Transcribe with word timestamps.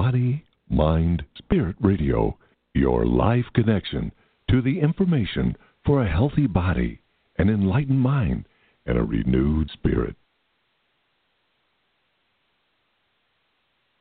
Body, 0.00 0.42
Mind, 0.70 1.22
Spirit 1.36 1.76
Radio, 1.78 2.38
your 2.72 3.04
life 3.04 3.44
connection 3.54 4.10
to 4.48 4.62
the 4.62 4.80
information 4.80 5.54
for 5.84 6.02
a 6.02 6.10
healthy 6.10 6.46
body, 6.46 7.02
an 7.36 7.50
enlightened 7.50 8.00
mind, 8.00 8.46
and 8.86 8.96
a 8.96 9.02
renewed 9.02 9.70
spirit. 9.74 10.16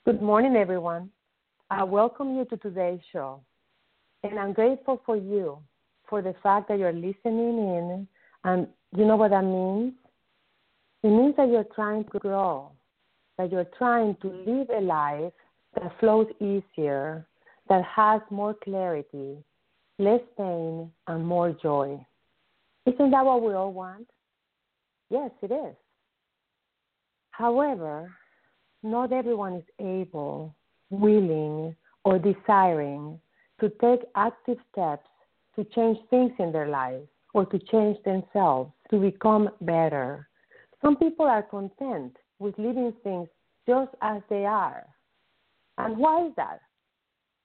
Good 0.05 0.21
morning, 0.21 0.55
everyone. 0.55 1.09
I 1.69 1.83
welcome 1.83 2.33
you 2.37 2.45
to 2.45 2.55
today's 2.55 3.01
show. 3.11 3.41
And 4.23 4.39
I'm 4.39 4.53
grateful 4.53 5.01
for 5.05 5.17
you 5.17 5.57
for 6.09 6.21
the 6.21 6.33
fact 6.41 6.69
that 6.69 6.79
you're 6.79 6.93
listening 6.93 7.57
in. 7.75 8.07
And 8.45 8.67
you 8.95 9.03
know 9.03 9.17
what 9.17 9.31
that 9.31 9.43
means? 9.43 9.95
It 11.03 11.09
means 11.09 11.35
that 11.35 11.49
you're 11.49 11.67
trying 11.75 12.05
to 12.05 12.19
grow, 12.19 12.71
that 13.37 13.51
you're 13.51 13.67
trying 13.77 14.15
to 14.21 14.29
live 14.29 14.69
a 14.69 14.79
life 14.79 15.33
that 15.75 15.91
flows 15.99 16.27
easier, 16.39 17.27
that 17.67 17.83
has 17.83 18.21
more 18.29 18.55
clarity, 18.63 19.37
less 19.97 20.21
pain, 20.37 20.91
and 21.07 21.25
more 21.25 21.51
joy. 21.51 22.03
Isn't 22.85 23.11
that 23.11 23.25
what 23.25 23.43
we 23.43 23.53
all 23.53 23.73
want? 23.73 24.07
Yes, 25.09 25.31
it 25.41 25.51
is. 25.51 25.75
However, 27.31 28.11
not 28.83 29.11
everyone 29.11 29.55
is 29.55 29.63
able, 29.79 30.55
willing, 30.89 31.75
or 32.03 32.19
desiring 32.19 33.19
to 33.59 33.69
take 33.81 34.01
active 34.15 34.57
steps 34.71 35.07
to 35.55 35.63
change 35.75 35.97
things 36.09 36.31
in 36.39 36.51
their 36.51 36.69
lives 36.69 37.07
or 37.33 37.45
to 37.45 37.59
change 37.59 37.97
themselves 38.03 38.71
to 38.89 38.99
become 38.99 39.49
better. 39.61 40.27
Some 40.81 40.95
people 40.95 41.25
are 41.25 41.43
content 41.43 42.15
with 42.39 42.55
leaving 42.57 42.93
things 43.03 43.27
just 43.67 43.91
as 44.01 44.21
they 44.29 44.45
are. 44.45 44.85
And 45.79 45.97
why 45.97 46.27
is 46.27 46.33
that? 46.35 46.59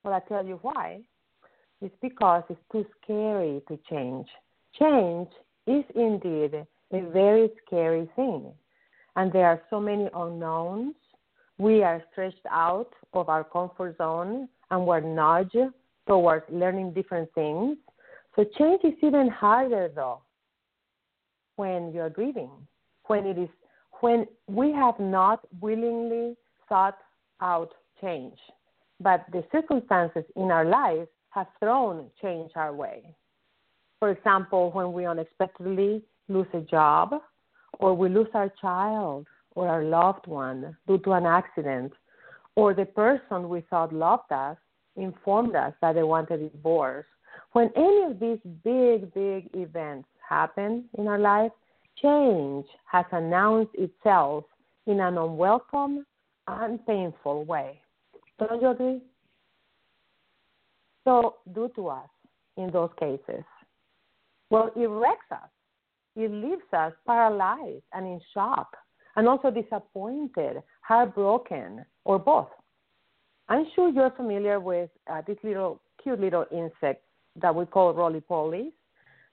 Well, 0.02 0.12
I 0.12 0.20
tell 0.28 0.44
you 0.44 0.58
why. 0.62 1.00
It's 1.80 1.94
because 2.02 2.42
it's 2.48 2.60
too 2.72 2.84
scary 3.02 3.62
to 3.68 3.78
change. 3.88 4.26
Change 4.78 5.28
is 5.66 5.84
indeed 5.94 6.66
a 6.92 7.00
very 7.10 7.50
scary 7.64 8.08
thing. 8.16 8.52
And 9.16 9.32
there 9.32 9.46
are 9.46 9.62
so 9.70 9.80
many 9.80 10.08
unknowns. 10.14 10.94
We 11.58 11.82
are 11.84 12.02
stretched 12.10 12.44
out 12.50 12.92
of 13.12 13.28
our 13.28 13.44
comfort 13.44 13.96
zone 13.98 14.48
and 14.70 14.86
we're 14.86 15.00
nudged 15.00 15.72
towards 16.08 16.44
learning 16.50 16.92
different 16.92 17.32
things. 17.34 17.76
So 18.34 18.44
change 18.58 18.80
is 18.82 18.94
even 19.02 19.28
harder 19.28 19.90
though 19.94 20.22
when 21.56 21.92
you're 21.92 22.10
grieving, 22.10 22.50
when 23.06 23.26
it 23.26 23.38
is 23.38 23.48
when 24.00 24.26
we 24.48 24.72
have 24.72 24.98
not 24.98 25.46
willingly 25.60 26.36
sought 26.68 26.98
out 27.40 27.72
change, 28.00 28.38
but 29.00 29.24
the 29.32 29.44
circumstances 29.52 30.24
in 30.36 30.50
our 30.50 30.64
lives 30.64 31.08
have 31.30 31.46
thrown 31.58 32.10
change 32.22 32.52
our 32.54 32.72
way. 32.72 33.14
For 33.98 34.10
example, 34.10 34.70
when 34.72 34.92
we 34.92 35.06
unexpectedly 35.06 36.02
lose 36.28 36.46
a 36.54 36.60
job, 36.60 37.14
or 37.80 37.94
we 37.94 38.08
lose 38.08 38.28
our 38.34 38.52
child 38.60 39.26
or 39.56 39.68
our 39.68 39.84
loved 39.84 40.26
one 40.26 40.76
due 40.86 40.98
to 40.98 41.12
an 41.12 41.26
accident, 41.26 41.92
or 42.56 42.74
the 42.74 42.84
person 42.84 43.48
we 43.48 43.62
thought 43.62 43.92
loved 43.92 44.30
us 44.30 44.56
informed 44.96 45.56
us 45.56 45.72
that 45.80 45.94
they 45.94 46.02
wanted 46.02 46.40
a 46.40 46.48
divorce. 46.48 47.06
When 47.52 47.70
any 47.76 48.02
of 48.04 48.20
these 48.20 48.38
big, 48.62 49.12
big 49.12 49.50
events 49.54 50.08
happen 50.28 50.84
in 50.98 51.08
our 51.08 51.18
life, 51.18 51.52
change 52.00 52.66
has 52.84 53.04
announced 53.12 53.74
itself 53.74 54.44
in 54.86 55.00
an 55.00 55.18
unwelcome 55.18 56.04
and 56.46 56.84
painful 56.86 57.44
way. 57.44 57.80
Don't 58.38 58.60
you 58.60 58.70
agree? 58.70 59.00
So, 61.04 61.36
do 61.54 61.70
to 61.76 61.88
us 61.88 62.08
in 62.56 62.70
those 62.70 62.90
cases. 62.98 63.44
Well, 64.50 64.70
it 64.74 64.86
wrecks 64.86 65.30
us. 65.30 65.50
It 66.16 66.30
leaves 66.30 66.62
us 66.72 66.92
paralyzed 67.06 67.82
and 67.92 68.06
in 68.06 68.20
shock, 68.32 68.76
and 69.16 69.28
also 69.28 69.50
disappointed, 69.50 70.62
heartbroken, 70.80 71.84
or 72.04 72.18
both. 72.18 72.48
I'm 73.48 73.66
sure 73.74 73.90
you're 73.90 74.10
familiar 74.12 74.60
with 74.60 74.90
uh, 75.10 75.22
little 75.42 75.80
cute 76.02 76.20
little 76.20 76.46
insects 76.50 77.04
that 77.36 77.54
we 77.54 77.66
call 77.66 77.92
roly 77.92 78.20
polies. 78.20 78.72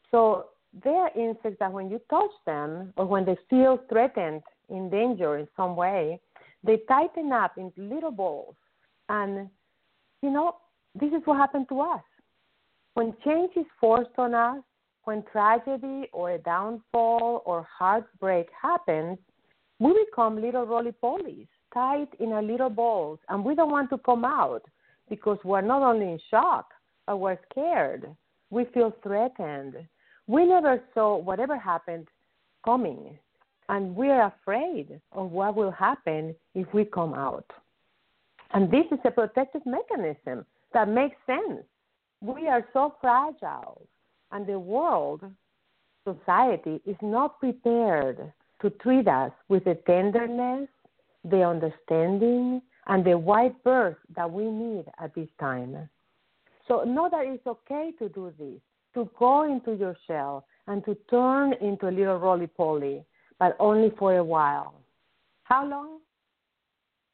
So 0.10 0.48
they 0.84 0.90
are 0.90 1.12
insects 1.16 1.58
that 1.60 1.72
when 1.72 1.90
you 1.90 2.02
touch 2.10 2.32
them 2.46 2.94
or 2.98 3.06
when 3.06 3.26
they 3.26 3.38
feel 3.50 3.80
threatened, 3.90 4.42
in 4.72 4.90
danger 4.90 5.38
in 5.38 5.48
some 5.56 5.76
way, 5.76 6.20
they 6.64 6.78
tighten 6.88 7.32
up 7.32 7.58
into 7.58 7.82
little 7.82 8.12
balls. 8.12 8.56
And, 9.12 9.50
you 10.22 10.32
know, 10.32 10.56
this 10.96 11.12
is 11.12 11.22
what 11.26 11.36
happened 11.36 11.68
to 11.68 11.82
us. 11.82 12.02
When 12.94 13.14
change 13.26 13.52
is 13.58 13.66
forced 13.80 14.18
on 14.18 14.34
us, 14.34 14.64
when 15.04 15.24
tragedy 15.34 16.08
or 16.14 16.32
a 16.32 16.38
downfall 16.38 17.44
or 17.46 17.68
heartbreak 17.78 18.48
happens, 18.60 19.18
we 19.80 20.06
become 20.06 20.42
little 20.42 20.66
roly 20.66 20.94
polies 21.04 21.48
tied 21.74 22.08
in 22.22 22.32
our 22.32 22.42
little 22.42 22.70
balls, 22.70 23.20
and 23.28 23.44
we 23.44 23.54
don't 23.54 23.72
want 23.72 23.90
to 23.90 23.98
come 23.98 24.24
out 24.24 24.64
because 25.10 25.40
we're 25.44 25.62
not 25.62 25.82
only 25.82 26.06
in 26.14 26.20
shock, 26.30 26.68
but 27.06 27.18
we're 27.18 27.40
scared. 27.52 28.16
We 28.50 28.66
feel 28.74 28.94
threatened. 29.04 29.76
We 30.28 30.46
never 30.46 30.82
saw 30.94 31.18
whatever 31.18 31.58
happened 31.58 32.08
coming, 32.64 33.18
and 33.68 33.94
we're 33.94 34.24
afraid 34.24 35.02
of 35.12 35.32
what 35.32 35.56
will 35.56 35.72
happen 35.72 36.34
if 36.56 36.74
we 36.74 36.86
come 36.86 37.14
out. 37.14 37.50
And 38.54 38.70
this 38.70 38.86
is 38.92 39.00
a 39.06 39.12
protective 39.12 39.66
mechanism 39.66 40.46
that 40.74 40.88
makes 40.88 41.16
sense. 41.26 41.64
We 42.22 42.48
are 42.48 42.66
so 42.74 42.96
fragile, 43.02 43.88
and 44.32 44.46
the 44.46 44.60
world, 44.60 45.24
society, 46.04 46.82
is 46.86 46.98
not 47.02 47.40
prepared 47.40 48.32
to 48.62 48.70
treat 48.70 49.08
us 49.08 49.32
with 49.48 49.64
the 49.64 49.76
tenderness 49.88 50.68
the 51.24 51.44
understanding, 51.44 52.62
and 52.88 53.06
the 53.06 53.18
white 53.18 53.64
birth 53.64 53.98
that 54.16 54.32
we 54.32 54.46
need 54.46 54.86
at 55.00 55.14
this 55.14 55.28
time. 55.40 55.90
So 56.68 56.84
know 56.84 57.10
that 57.12 57.26
it's 57.26 57.46
okay 57.46 57.92
to 58.00 58.10
do 58.10 58.34
this, 58.40 58.60
to 58.96 59.10
go 59.20 59.44
into 59.44 59.74
your 59.74 59.96
shell 60.08 60.46
and 60.68 60.84
to 60.86 60.96
turn 61.10 61.54
into 61.62 61.90
a 61.90 61.92
little 61.92 62.18
roly 62.18 62.48
poly, 62.48 63.06
but 63.40 63.56
only 63.60 63.92
for 63.98 64.18
a 64.18 64.24
while. 64.24 64.74
How 65.44 65.68
long? 65.68 66.00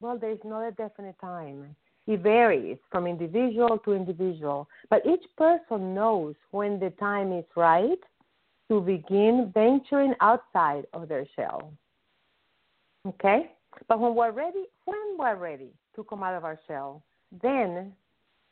Well, 0.00 0.18
there 0.18 0.30
is 0.30 0.38
not 0.44 0.62
a 0.62 0.72
definite 0.72 1.16
time. 1.20 1.74
It 2.06 2.20
varies 2.20 2.78
from 2.90 3.06
individual 3.06 3.78
to 3.84 3.92
individual, 3.92 4.68
but 4.88 5.04
each 5.04 5.24
person 5.36 5.94
knows 5.94 6.34
when 6.52 6.78
the 6.78 6.90
time 6.98 7.32
is 7.32 7.44
right 7.56 7.98
to 8.68 8.80
begin 8.80 9.50
venturing 9.52 10.14
outside 10.20 10.86
of 10.92 11.08
their 11.08 11.26
shell. 11.36 11.72
Okay? 13.06 13.50
But 13.88 14.00
when 14.00 14.14
we're 14.14 14.30
ready, 14.30 14.64
when 14.84 15.18
we're 15.18 15.36
ready 15.36 15.70
to 15.96 16.04
come 16.04 16.22
out 16.22 16.34
of 16.34 16.44
our 16.44 16.58
shell, 16.66 17.02
then 17.42 17.92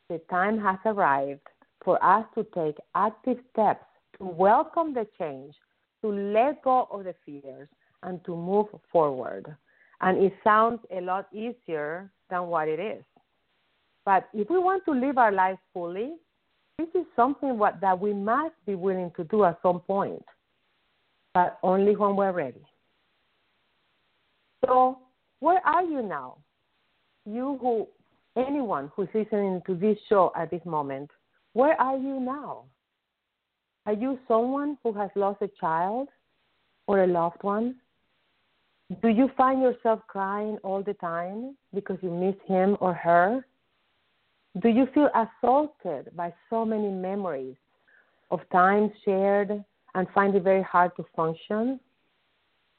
the 0.09 0.19
time 0.29 0.59
has 0.59 0.77
arrived 0.85 1.41
for 1.83 2.03
us 2.03 2.25
to 2.35 2.43
take 2.55 2.77
active 2.95 3.37
steps 3.51 3.85
to 4.17 4.25
welcome 4.25 4.93
the 4.93 5.07
change, 5.17 5.53
to 6.01 6.09
let 6.09 6.63
go 6.63 6.87
of 6.91 7.05
the 7.05 7.15
fears, 7.25 7.69
and 8.03 8.23
to 8.25 8.35
move 8.35 8.67
forward. 8.91 9.55
And 10.01 10.23
it 10.23 10.33
sounds 10.43 10.79
a 10.91 11.01
lot 11.01 11.27
easier 11.33 12.11
than 12.29 12.47
what 12.47 12.67
it 12.67 12.79
is. 12.79 13.03
But 14.05 14.29
if 14.33 14.49
we 14.49 14.57
want 14.57 14.85
to 14.85 14.91
live 14.91 15.17
our 15.17 15.31
life 15.31 15.57
fully, 15.73 16.13
this 16.77 16.87
is 16.93 17.05
something 17.15 17.57
what, 17.57 17.81
that 17.81 17.99
we 17.99 18.13
must 18.13 18.53
be 18.65 18.75
willing 18.75 19.11
to 19.17 19.23
do 19.23 19.43
at 19.43 19.59
some 19.63 19.79
point, 19.79 20.23
but 21.33 21.57
only 21.63 21.95
when 21.95 22.15
we're 22.15 22.31
ready. 22.31 22.63
So 24.65 24.99
where 25.39 25.65
are 25.65 25.83
you 25.83 26.01
now? 26.03 26.37
You 27.25 27.57
who, 27.59 27.87
anyone 28.37 28.91
who's 28.95 29.09
listening 29.13 29.61
to 29.65 29.75
this 29.75 29.97
show 30.07 30.31
at 30.35 30.51
this 30.51 30.63
moment, 30.65 31.09
where 31.53 31.79
are 31.81 31.97
you 31.97 32.19
now? 32.19 32.65
Are 33.87 33.93
you 33.93 34.19
someone 34.27 34.77
who 34.83 34.93
has 34.93 35.09
lost 35.15 35.41
a 35.41 35.49
child 35.59 36.09
or 36.87 37.03
a 37.03 37.07
loved 37.07 37.41
one? 37.41 37.75
Do 39.01 39.09
you 39.09 39.29
find 39.35 39.61
yourself 39.61 39.99
crying 40.07 40.57
all 40.63 40.81
the 40.81 40.93
time 40.95 41.57
because 41.73 41.97
you 42.01 42.09
miss 42.09 42.35
him 42.47 42.77
or 42.79 42.93
her? 42.93 43.45
Do 44.61 44.69
you 44.69 44.87
feel 44.93 45.09
assaulted 45.13 46.15
by 46.15 46.33
so 46.49 46.65
many 46.65 46.89
memories 46.89 47.57
of 48.31 48.39
times 48.51 48.91
shared 49.03 49.63
and 49.93 50.07
find 50.15 50.35
it 50.35 50.43
very 50.43 50.63
hard 50.63 50.95
to 50.97 51.05
function? 51.15 51.79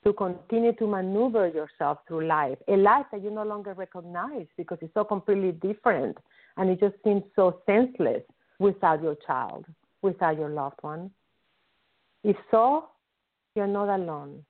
to 0.04 0.12
continue 0.12 0.72
to 0.74 0.86
maneuver 0.86 1.48
yourself 1.48 1.98
through 2.06 2.26
life, 2.26 2.58
a 2.68 2.76
life 2.76 3.06
that 3.12 3.22
you 3.22 3.30
no 3.30 3.42
longer 3.42 3.74
recognize 3.74 4.46
because 4.56 4.78
it's 4.80 4.94
so 4.94 5.04
completely 5.04 5.52
different 5.52 6.16
and 6.56 6.70
it 6.70 6.80
just 6.80 6.94
seems 7.04 7.22
so 7.34 7.60
senseless 7.66 8.22
without 8.58 9.02
your 9.02 9.16
child, 9.26 9.64
without 10.02 10.38
your 10.38 10.50
loved 10.50 10.78
one. 10.82 11.10
If 12.24 12.36
so, 12.50 12.88
you're 13.54 13.66
not 13.66 13.94
alone. 13.94 14.44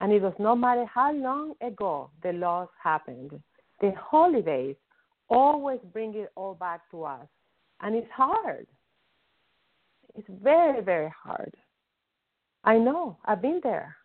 And 0.00 0.12
it 0.12 0.20
does 0.20 0.38
not 0.38 0.56
matter 0.56 0.86
how 0.86 1.12
long 1.12 1.54
ago 1.60 2.10
the 2.22 2.32
loss 2.32 2.68
happened. 2.82 3.38
The 3.80 3.92
holidays 3.98 4.76
always 5.28 5.80
bring 5.92 6.14
it 6.14 6.32
all 6.36 6.54
back 6.54 6.90
to 6.90 7.04
us. 7.04 7.26
And 7.80 7.94
it's 7.94 8.10
hard. 8.14 8.66
It's 10.16 10.28
very, 10.42 10.82
very 10.82 11.10
hard. 11.22 11.54
I 12.64 12.76
know. 12.76 13.16
I've 13.24 13.42
been 13.42 13.60
there. 13.62 13.96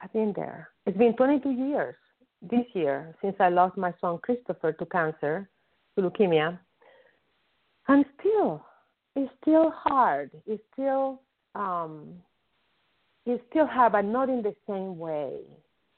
I've 0.00 0.12
been 0.12 0.32
there. 0.34 0.70
It's 0.86 0.98
been 0.98 1.14
22 1.14 1.50
years 1.50 1.94
this 2.42 2.66
year 2.74 3.14
since 3.22 3.36
I 3.38 3.48
lost 3.48 3.76
my 3.76 3.94
son 4.00 4.18
Christopher 4.18 4.72
to 4.72 4.86
cancer, 4.86 5.48
to 5.96 6.02
leukemia. 6.02 6.58
And 7.88 8.04
still, 8.18 8.64
it's 9.14 9.32
still 9.40 9.70
hard. 9.70 10.30
It's 10.46 10.62
still, 10.72 11.20
um, 11.54 12.14
it's 13.26 13.42
still 13.50 13.66
have, 13.66 13.92
but 13.92 14.04
not 14.04 14.28
in 14.28 14.42
the 14.42 14.54
same 14.68 14.98
way. 14.98 15.40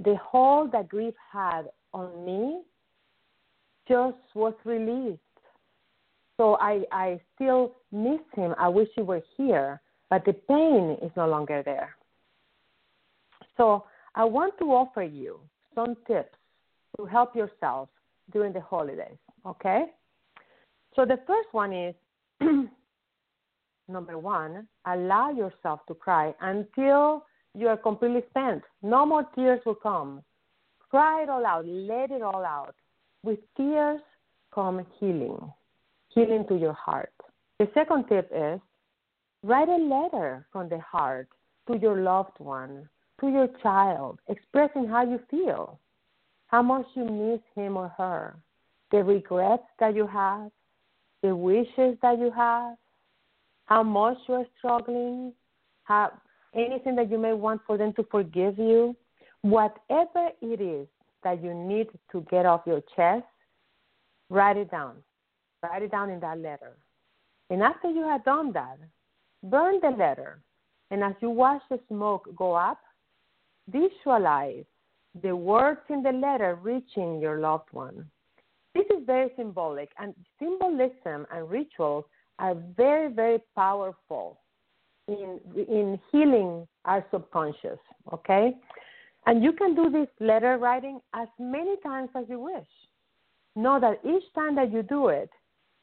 The 0.00 0.16
hold 0.16 0.72
that 0.72 0.88
grief 0.88 1.14
had 1.32 1.62
on 1.92 2.24
me 2.24 2.62
just 3.88 4.16
was 4.34 4.54
released. 4.64 5.20
So 6.36 6.56
I, 6.60 6.82
I 6.90 7.20
still 7.34 7.76
miss 7.92 8.20
him. 8.34 8.54
I 8.58 8.68
wish 8.68 8.88
he 8.96 9.02
were 9.02 9.22
here, 9.36 9.80
but 10.10 10.24
the 10.24 10.32
pain 10.32 10.96
is 11.00 11.12
no 11.16 11.28
longer 11.28 11.62
there. 11.64 11.96
So 13.56 13.84
I 14.14 14.24
want 14.24 14.58
to 14.58 14.64
offer 14.64 15.02
you 15.02 15.38
some 15.74 15.96
tips 16.06 16.36
to 16.96 17.04
help 17.04 17.36
yourself 17.36 17.88
during 18.32 18.52
the 18.52 18.60
holidays, 18.60 19.18
okay? 19.46 19.86
So 20.96 21.04
the 21.04 21.18
first 21.26 21.48
one 21.52 21.72
is 21.72 21.94
number 23.88 24.18
one, 24.18 24.66
allow 24.86 25.30
yourself 25.30 25.80
to 25.88 25.94
cry 25.94 26.34
until 26.40 27.24
you 27.54 27.68
are 27.68 27.76
completely 27.76 28.22
spent. 28.30 28.62
No 28.82 29.06
more 29.06 29.24
tears 29.34 29.60
will 29.64 29.74
come. 29.74 30.22
Cry 30.90 31.22
it 31.22 31.28
all 31.28 31.44
out, 31.44 31.66
let 31.66 32.10
it 32.10 32.22
all 32.22 32.44
out. 32.44 32.74
With 33.22 33.38
tears 33.56 34.00
come 34.54 34.86
healing, 34.98 35.52
healing 36.08 36.44
to 36.48 36.56
your 36.56 36.72
heart. 36.72 37.12
The 37.58 37.68
second 37.74 38.06
tip 38.08 38.30
is 38.34 38.60
write 39.42 39.68
a 39.68 39.76
letter 39.76 40.46
from 40.52 40.68
the 40.68 40.80
heart 40.80 41.28
to 41.68 41.78
your 41.78 42.00
loved 42.00 42.38
one, 42.38 42.88
to 43.20 43.28
your 43.28 43.48
child, 43.62 44.18
expressing 44.28 44.86
how 44.86 45.04
you 45.04 45.20
feel, 45.30 45.78
how 46.48 46.62
much 46.62 46.86
you 46.94 47.04
miss 47.04 47.40
him 47.54 47.76
or 47.76 47.88
her, 47.96 48.36
the 48.90 49.02
regrets 49.02 49.64
that 49.80 49.94
you 49.94 50.06
have, 50.06 50.50
the 51.22 51.34
wishes 51.34 51.96
that 52.02 52.18
you 52.18 52.30
have, 52.30 52.76
how 53.66 53.82
much 53.82 54.18
you're 54.28 54.46
struggling, 54.58 55.32
how 55.84 56.12
anything 56.54 56.96
that 56.96 57.10
you 57.10 57.18
may 57.18 57.32
want 57.32 57.60
for 57.66 57.76
them 57.76 57.92
to 57.94 58.04
forgive 58.10 58.58
you, 58.58 58.96
whatever 59.42 60.28
it 60.40 60.60
is 60.60 60.86
that 61.22 61.42
you 61.42 61.54
need 61.54 61.88
to 62.12 62.20
get 62.30 62.46
off 62.46 62.62
your 62.66 62.82
chest, 62.94 63.24
write 64.30 64.56
it 64.56 64.70
down. 64.70 64.96
Write 65.62 65.82
it 65.82 65.90
down 65.90 66.10
in 66.10 66.20
that 66.20 66.38
letter. 66.38 66.76
And 67.50 67.62
after 67.62 67.90
you 67.90 68.02
have 68.02 68.24
done 68.24 68.52
that, 68.52 68.78
burn 69.42 69.80
the 69.82 69.90
letter. 69.90 70.40
And 70.90 71.02
as 71.02 71.14
you 71.20 71.30
watch 71.30 71.62
the 71.70 71.80
smoke 71.88 72.28
go 72.36 72.54
up, 72.54 72.78
visualize 73.68 74.64
the 75.22 75.34
words 75.34 75.80
in 75.88 76.02
the 76.02 76.12
letter 76.12 76.58
reaching 76.60 77.20
your 77.20 77.38
loved 77.38 77.68
one. 77.72 78.10
This 78.74 78.84
is 78.90 79.06
very 79.06 79.30
symbolic, 79.36 79.90
and 79.98 80.14
symbolism 80.38 81.26
and 81.32 81.48
rituals 81.48 82.04
are 82.38 82.56
very, 82.76 83.12
very 83.12 83.38
powerful 83.54 84.40
in 85.08 85.40
in 85.56 85.98
healing 86.10 86.66
our 86.84 87.04
subconscious. 87.10 87.78
Okay, 88.12 88.56
and 89.26 89.42
you 89.42 89.52
can 89.52 89.74
do 89.74 89.90
this 89.90 90.08
letter 90.20 90.58
writing 90.58 91.00
as 91.14 91.28
many 91.38 91.76
times 91.82 92.10
as 92.14 92.24
you 92.28 92.40
wish. 92.40 92.68
Know 93.56 93.78
that 93.80 94.00
each 94.04 94.24
time 94.34 94.56
that 94.56 94.72
you 94.72 94.82
do 94.82 95.08
it, 95.08 95.30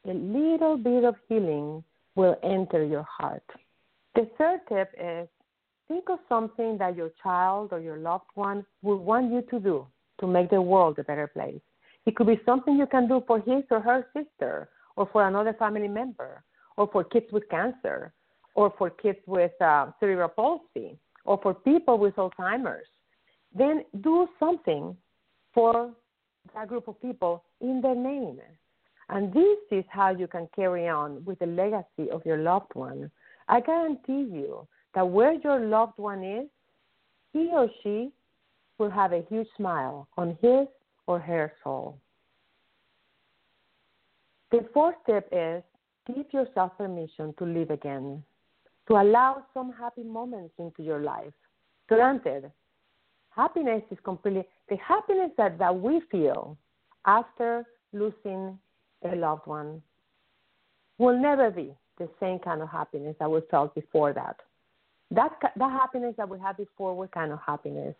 a 0.06 0.12
little 0.12 0.76
bit 0.76 1.04
of 1.04 1.14
healing 1.28 1.82
will 2.14 2.36
enter 2.42 2.84
your 2.84 3.04
heart. 3.04 3.44
The 4.14 4.28
third 4.36 4.60
tip 4.68 4.90
is 5.00 5.28
think 5.88 6.08
of 6.10 6.18
something 6.28 6.76
that 6.78 6.96
your 6.96 7.10
child 7.22 7.68
or 7.72 7.80
your 7.80 7.96
loved 7.96 8.30
one 8.34 8.64
would 8.82 8.96
want 8.96 9.32
you 9.32 9.42
to 9.50 9.58
do 9.58 9.86
to 10.20 10.26
make 10.26 10.50
the 10.50 10.60
world 10.60 10.98
a 10.98 11.04
better 11.04 11.26
place. 11.26 11.60
It 12.04 12.16
could 12.16 12.26
be 12.26 12.40
something 12.44 12.76
you 12.76 12.86
can 12.86 13.08
do 13.08 13.22
for 13.26 13.38
his 13.40 13.64
or 13.70 13.80
her 13.80 14.06
sister, 14.12 14.68
or 14.96 15.08
for 15.12 15.26
another 15.26 15.54
family 15.54 15.88
member, 15.88 16.42
or 16.76 16.88
for 16.92 17.04
kids 17.04 17.26
with 17.32 17.48
cancer, 17.48 18.12
or 18.54 18.72
for 18.78 18.90
kids 18.90 19.18
with 19.26 19.52
uh, 19.60 19.86
cerebral 20.00 20.28
palsy, 20.28 20.98
or 21.24 21.38
for 21.42 21.54
people 21.54 21.98
with 21.98 22.14
Alzheimer's. 22.16 22.86
Then 23.54 23.84
do 24.00 24.28
something 24.38 24.96
for 25.54 25.90
that 26.54 26.68
group 26.68 26.88
of 26.88 27.00
people 27.00 27.44
in 27.60 27.80
their 27.80 27.94
name. 27.94 28.40
And 29.08 29.32
this 29.32 29.58
is 29.70 29.84
how 29.88 30.10
you 30.10 30.26
can 30.26 30.48
carry 30.54 30.88
on 30.88 31.24
with 31.24 31.38
the 31.38 31.46
legacy 31.46 32.10
of 32.10 32.24
your 32.24 32.38
loved 32.38 32.74
one. 32.74 33.10
I 33.48 33.60
guarantee 33.60 34.26
you 34.32 34.66
that 34.94 35.08
where 35.08 35.34
your 35.34 35.60
loved 35.60 35.98
one 35.98 36.24
is, 36.24 36.48
he 37.32 37.50
or 37.52 37.68
she 37.82 38.10
will 38.78 38.90
have 38.90 39.12
a 39.12 39.24
huge 39.28 39.48
smile 39.56 40.08
on 40.16 40.36
his 40.40 40.66
or 41.06 41.18
her 41.18 41.52
soul. 41.62 41.98
The 44.52 44.68
fourth 44.74 44.96
step 45.02 45.26
is 45.32 45.62
give 46.06 46.30
yourself 46.30 46.76
permission 46.76 47.34
to 47.38 47.44
live 47.44 47.70
again, 47.70 48.22
to 48.86 48.94
allow 48.94 49.44
some 49.54 49.72
happy 49.72 50.02
moments 50.02 50.52
into 50.58 50.82
your 50.82 51.00
life. 51.00 51.32
Granted, 51.88 52.52
happiness 53.30 53.82
is 53.90 53.96
completely 54.04 54.44
the 54.68 54.76
happiness 54.76 55.30
that, 55.38 55.58
that 55.58 55.74
we 55.74 56.02
feel 56.10 56.58
after 57.06 57.64
losing 57.94 58.58
a 59.10 59.16
loved 59.16 59.46
one 59.46 59.80
will 60.98 61.18
never 61.18 61.50
be 61.50 61.74
the 61.98 62.08
same 62.20 62.38
kind 62.38 62.60
of 62.60 62.68
happiness 62.68 63.16
that 63.20 63.30
we 63.30 63.40
felt 63.50 63.74
before 63.74 64.12
that. 64.12 64.36
That 65.10 65.32
that 65.56 65.70
happiness 65.70 66.14
that 66.18 66.28
we 66.28 66.38
had 66.38 66.56
before 66.58 66.94
was 66.94 67.08
kind 67.12 67.32
of 67.32 67.38
happiness. 67.44 67.94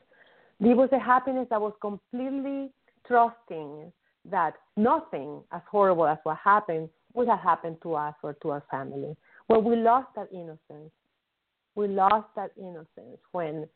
It 0.60 0.76
was 0.76 0.90
a 0.92 0.98
happiness 0.98 1.46
that 1.50 1.60
was 1.60 1.72
completely 1.80 2.70
trusting 3.06 3.92
that 4.30 4.54
nothing 4.76 5.42
as 5.52 5.62
horrible 5.70 6.06
as 6.06 6.18
what 6.22 6.38
happened 6.42 6.88
would 7.14 7.28
have 7.28 7.40
happened 7.40 7.76
to 7.82 7.94
us 7.94 8.14
or 8.22 8.34
to 8.34 8.50
our 8.50 8.62
family. 8.70 9.16
Well, 9.48 9.62
we 9.62 9.76
lost 9.76 10.08
that 10.16 10.28
innocence. 10.32 10.92
We 11.74 11.88
lost 11.88 12.28
that 12.36 12.52
innocence 12.58 13.18
when 13.32 13.68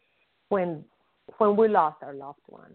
when 0.48 0.84
when 1.38 1.56
we 1.56 1.68
lost 1.68 2.02
our 2.02 2.14
loved 2.14 2.40
one. 2.46 2.72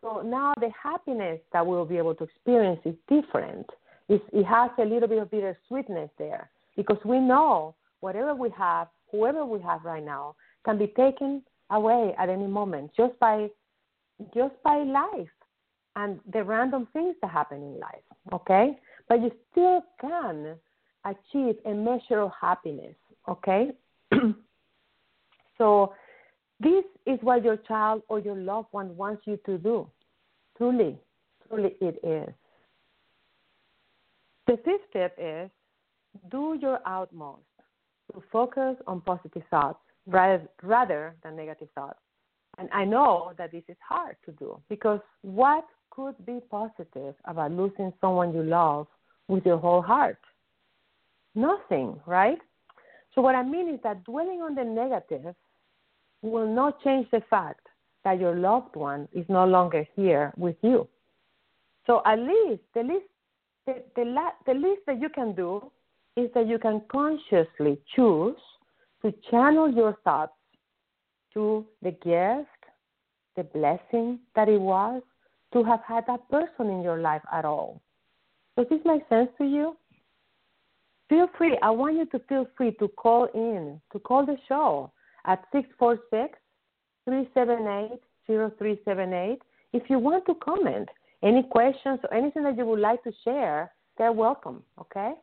So 0.00 0.22
now 0.22 0.54
the 0.60 0.70
happiness 0.80 1.40
that 1.52 1.66
we'll 1.66 1.84
be 1.84 1.98
able 1.98 2.14
to 2.16 2.24
experience 2.24 2.80
is 2.84 2.94
different. 3.08 3.66
It's, 4.08 4.24
it 4.32 4.44
has 4.44 4.70
a 4.78 4.84
little 4.84 5.08
bit 5.08 5.18
of 5.18 5.30
bitter 5.30 5.58
sweetness 5.66 6.10
there 6.18 6.50
because 6.76 6.98
we 7.04 7.18
know 7.18 7.74
whatever 8.00 8.34
we 8.34 8.50
have, 8.56 8.86
whoever 9.10 9.44
we 9.44 9.60
have 9.62 9.84
right 9.84 10.04
now, 10.04 10.36
can 10.64 10.78
be 10.78 10.86
taken 10.88 11.42
away 11.70 12.14
at 12.18 12.28
any 12.28 12.46
moment 12.46 12.92
just 12.96 13.18
by 13.18 13.48
just 14.34 14.54
by 14.64 14.78
life 14.78 15.28
and 15.98 16.20
the 16.32 16.44
random 16.44 16.86
things 16.92 17.16
that 17.20 17.30
happen 17.30 17.58
in 17.58 17.80
life. 17.80 18.06
Okay, 18.32 18.78
but 19.08 19.20
you 19.20 19.32
still 19.50 19.82
can 20.00 20.54
achieve 21.04 21.56
a 21.66 21.74
measure 21.74 22.20
of 22.20 22.30
happiness. 22.40 22.94
Okay, 23.28 23.72
so 25.58 25.92
this 26.60 26.84
is 27.04 27.18
what 27.22 27.44
your 27.44 27.56
child 27.56 28.02
or 28.08 28.20
your 28.20 28.36
loved 28.36 28.68
one 28.70 28.96
wants 28.96 29.22
you 29.26 29.38
to 29.44 29.58
do. 29.58 29.88
Truly, 30.56 30.96
truly 31.48 31.74
it 31.80 31.98
is. 32.04 32.32
The 34.46 34.56
fifth 34.64 34.88
step 34.90 35.14
is 35.18 35.50
do 36.30 36.56
your 36.60 36.78
utmost 36.86 37.42
to 38.12 38.22
focus 38.32 38.76
on 38.86 39.00
positive 39.00 39.42
thoughts 39.50 39.80
rather, 40.06 40.42
rather 40.62 41.14
than 41.22 41.36
negative 41.36 41.68
thoughts. 41.74 41.98
And 42.56 42.68
I 42.72 42.84
know 42.84 43.32
that 43.36 43.52
this 43.52 43.62
is 43.68 43.76
hard 43.86 44.16
to 44.24 44.32
do 44.32 44.60
because 44.68 45.00
what 45.22 45.64
could 45.90 46.14
be 46.26 46.40
positive 46.50 47.14
about 47.24 47.52
losing 47.52 47.92
someone 48.00 48.34
you 48.34 48.42
love 48.42 48.86
with 49.28 49.44
your 49.44 49.58
whole 49.58 49.82
heart? 49.82 50.18
Nothing, 51.34 52.00
right? 52.06 52.38
So, 53.14 53.22
what 53.22 53.34
I 53.34 53.42
mean 53.42 53.68
is 53.74 53.80
that 53.82 54.04
dwelling 54.04 54.42
on 54.42 54.54
the 54.54 54.64
negative 54.64 55.34
will 56.22 56.52
not 56.52 56.82
change 56.82 57.06
the 57.10 57.22
fact 57.30 57.66
that 58.04 58.20
your 58.20 58.36
loved 58.36 58.74
one 58.76 59.08
is 59.12 59.24
no 59.28 59.44
longer 59.44 59.86
here 59.94 60.32
with 60.36 60.56
you. 60.62 60.88
So 61.86 62.02
at 62.04 62.18
least 62.18 62.62
the 62.74 62.82
least 62.82 63.06
the, 63.66 63.82
the, 63.96 64.04
la- 64.04 64.38
the 64.46 64.54
least 64.54 64.82
that 64.86 65.00
you 65.00 65.08
can 65.08 65.34
do 65.34 65.70
is 66.16 66.30
that 66.34 66.46
you 66.46 66.58
can 66.58 66.82
consciously 66.90 67.78
choose 67.94 68.36
to 69.02 69.12
channel 69.30 69.70
your 69.70 69.96
thoughts 70.04 70.32
to 71.34 71.66
the 71.82 71.90
gift, 71.90 72.48
the 73.36 73.44
blessing 73.44 74.18
that 74.34 74.48
it 74.48 74.60
was 74.60 75.02
to 75.52 75.64
have 75.64 75.80
had 75.86 76.04
that 76.06 76.28
person 76.30 76.70
in 76.70 76.82
your 76.82 76.98
life 76.98 77.22
at 77.32 77.44
all. 77.44 77.80
Does 78.56 78.66
this 78.70 78.80
make 78.84 79.02
sense 79.08 79.30
to 79.38 79.44
you? 79.44 79.76
Feel 81.08 81.28
free. 81.38 81.56
I 81.62 81.70
want 81.70 81.96
you 81.96 82.06
to 82.06 82.18
feel 82.28 82.46
free 82.56 82.72
to 82.72 82.88
call 82.88 83.28
in, 83.34 83.80
to 83.92 83.98
call 83.98 84.26
the 84.26 84.36
show 84.46 84.92
at 85.26 85.44
646 85.52 86.38
378 87.04 88.00
0378 88.26 89.40
if 89.72 89.88
you 89.88 89.98
want 89.98 90.26
to 90.26 90.34
comment. 90.34 90.88
Any 91.22 91.42
questions 91.42 91.98
or 92.04 92.14
anything 92.14 92.44
that 92.44 92.56
you 92.56 92.64
would 92.66 92.78
like 92.78 93.02
to 93.04 93.12
share, 93.24 93.72
they're 93.96 94.12
welcome, 94.12 94.62
okay? 94.80 95.14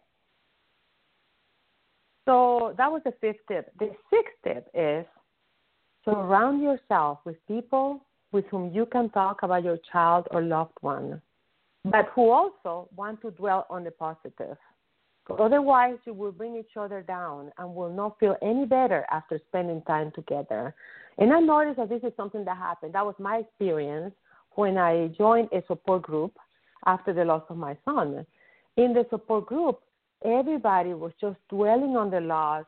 So 2.25 2.73
that 2.77 2.91
was 2.91 3.01
the 3.05 3.13
fifth 3.21 3.39
tip. 3.47 3.71
The 3.79 3.91
sixth 4.09 4.33
tip 4.43 4.67
is 4.73 5.05
surround 6.03 6.61
yourself 6.61 7.19
with 7.25 7.35
people 7.47 8.05
with 8.35 8.45
whom 8.51 8.69
you 8.73 8.85
can 8.85 9.09
talk 9.11 9.43
about 9.43 9.63
your 9.63 9.79
child 9.93 10.27
or 10.31 10.41
loved 10.41 10.77
one, 10.81 11.21
but 11.85 12.05
who 12.13 12.29
also 12.29 12.89
want 12.93 13.21
to 13.21 13.31
dwell 13.31 13.65
on 13.69 13.85
the 13.85 13.91
positive. 13.91 14.57
Otherwise, 15.39 15.97
you 16.05 16.13
will 16.13 16.33
bring 16.33 16.57
each 16.57 16.75
other 16.77 17.01
down 17.01 17.49
and 17.57 17.73
will 17.73 17.89
not 17.91 18.19
feel 18.19 18.35
any 18.41 18.65
better 18.65 19.05
after 19.09 19.39
spending 19.47 19.81
time 19.83 20.11
together. 20.13 20.75
And 21.17 21.31
I 21.31 21.39
noticed 21.39 21.77
that 21.77 21.87
this 21.87 22.03
is 22.03 22.11
something 22.17 22.43
that 22.43 22.57
happened. 22.57 22.93
That 22.93 23.05
was 23.05 23.15
my 23.19 23.37
experience 23.37 24.13
when 24.51 24.77
I 24.77 25.07
joined 25.17 25.47
a 25.53 25.63
support 25.65 26.01
group 26.01 26.33
after 26.85 27.13
the 27.13 27.23
loss 27.23 27.43
of 27.49 27.55
my 27.55 27.77
son. 27.85 28.25
In 28.75 28.93
the 28.93 29.05
support 29.09 29.45
group, 29.45 29.79
everybody 30.25 30.93
was 30.93 31.13
just 31.21 31.37
dwelling 31.49 31.95
on 31.95 32.11
the 32.11 32.19
loss, 32.19 32.65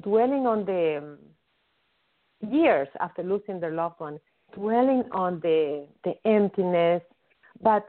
dwelling 0.00 0.46
on 0.46 0.64
the 0.64 0.96
um, 0.98 1.18
years 2.50 2.88
after 3.00 3.22
losing 3.22 3.60
their 3.60 3.72
loved 3.72 4.00
one, 4.00 4.18
dwelling 4.52 5.04
on 5.12 5.40
the 5.40 5.86
the 6.04 6.14
emptiness. 6.24 7.02
But 7.62 7.86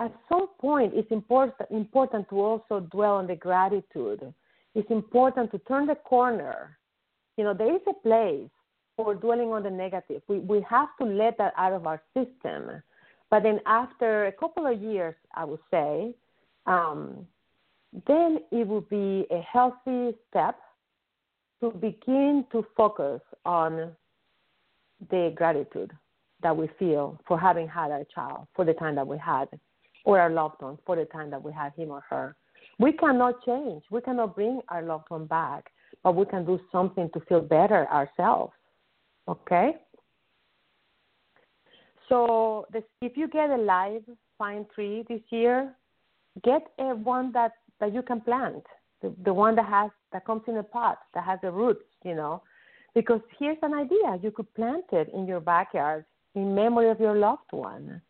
at 0.00 0.12
some 0.28 0.48
point, 0.60 0.92
it's 0.94 1.10
important 1.10 1.54
important 1.70 2.28
to 2.30 2.40
also 2.40 2.80
dwell 2.80 3.16
on 3.16 3.26
the 3.26 3.36
gratitude. 3.36 4.32
It's 4.74 4.90
important 4.90 5.50
to 5.52 5.58
turn 5.60 5.86
the 5.86 5.94
corner. 5.94 6.78
You 7.36 7.44
know, 7.44 7.54
there 7.54 7.74
is 7.74 7.82
a 7.88 7.94
place 7.94 8.50
for 8.96 9.14
dwelling 9.14 9.50
on 9.50 9.62
the 9.62 9.70
negative. 9.70 10.22
We 10.28 10.38
we 10.38 10.64
have 10.68 10.88
to 11.00 11.06
let 11.06 11.38
that 11.38 11.54
out 11.56 11.72
of 11.72 11.86
our 11.86 12.02
system. 12.14 12.82
But 13.30 13.42
then 13.42 13.60
after 13.66 14.26
a 14.26 14.32
couple 14.32 14.66
of 14.66 14.80
years, 14.80 15.14
I 15.34 15.44
would 15.44 15.64
say, 15.70 16.14
um, 16.66 17.26
then 18.06 18.40
it 18.52 18.66
would 18.66 18.88
be 18.88 19.26
a 19.30 19.40
healthy 19.40 20.16
step 20.28 20.58
to 21.60 21.70
begin 21.70 22.44
to 22.52 22.64
focus 22.76 23.20
on 23.44 23.92
the 25.10 25.32
gratitude 25.34 25.92
that 26.42 26.56
we 26.56 26.68
feel 26.78 27.18
for 27.26 27.38
having 27.38 27.68
had 27.68 27.90
our 27.90 28.04
child 28.14 28.46
for 28.54 28.64
the 28.64 28.74
time 28.74 28.94
that 28.96 29.06
we 29.06 29.18
had, 29.18 29.48
or 30.04 30.20
our 30.20 30.30
loved 30.30 30.60
one 30.60 30.78
for 30.84 30.96
the 30.96 31.06
time 31.06 31.30
that 31.30 31.42
we 31.42 31.52
had 31.52 31.72
him 31.74 31.90
or 31.90 32.02
her. 32.08 32.36
We 32.78 32.92
cannot 32.92 33.44
change. 33.44 33.82
We 33.90 34.00
cannot 34.00 34.34
bring 34.34 34.60
our 34.68 34.82
loved 34.82 35.08
one 35.08 35.26
back, 35.26 35.70
but 36.02 36.14
we 36.14 36.26
can 36.26 36.44
do 36.44 36.58
something 36.72 37.08
to 37.14 37.20
feel 37.20 37.40
better 37.40 37.86
ourselves. 37.88 38.52
Okay? 39.28 39.76
So 42.08 42.66
this, 42.72 42.82
if 43.00 43.16
you 43.16 43.28
get 43.28 43.50
a 43.50 43.56
live 43.56 44.02
pine 44.38 44.66
tree 44.74 45.04
this 45.08 45.22
year, 45.30 45.72
get 46.42 46.62
a 46.78 46.94
one 46.94 47.32
that, 47.32 47.52
that 47.80 47.94
you 47.94 48.02
can 48.02 48.20
plant, 48.20 48.64
the, 49.00 49.14
the 49.24 49.32
one 49.32 49.54
that 49.56 49.66
has 49.66 49.90
that 50.12 50.24
comes 50.24 50.42
in 50.46 50.56
a 50.56 50.62
pot 50.62 50.98
that 51.14 51.24
has 51.24 51.38
the 51.42 51.50
roots, 51.50 51.84
you 52.04 52.14
know. 52.14 52.42
Because 52.94 53.20
here's 53.38 53.58
an 53.62 53.74
idea: 53.74 54.18
you 54.22 54.30
could 54.30 54.52
plant 54.54 54.84
it 54.92 55.10
in 55.12 55.26
your 55.26 55.40
backyard 55.40 56.04
in 56.34 56.54
memory 56.54 56.90
of 56.90 57.00
your 57.00 57.16
loved 57.16 57.50
one. 57.50 58.00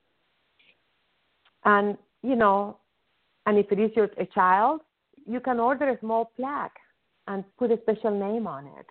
And 1.65 1.97
you 2.23 2.37
know, 2.37 2.79
and 3.47 3.59
if 3.59 3.71
it 3.73 3.79
is 3.79 3.91
your 3.97 4.11
a 4.19 4.27
child, 4.27 4.81
you 5.27 5.41
can 5.41 5.61
order 5.61 5.91
a 5.91 5.99
small 6.01 6.33
plaque 6.37 6.77
and 7.27 7.45
put 7.59 7.71
a 7.71 7.79
special 7.83 8.11
name 8.11 8.47
on 8.47 8.67
it. 8.67 8.87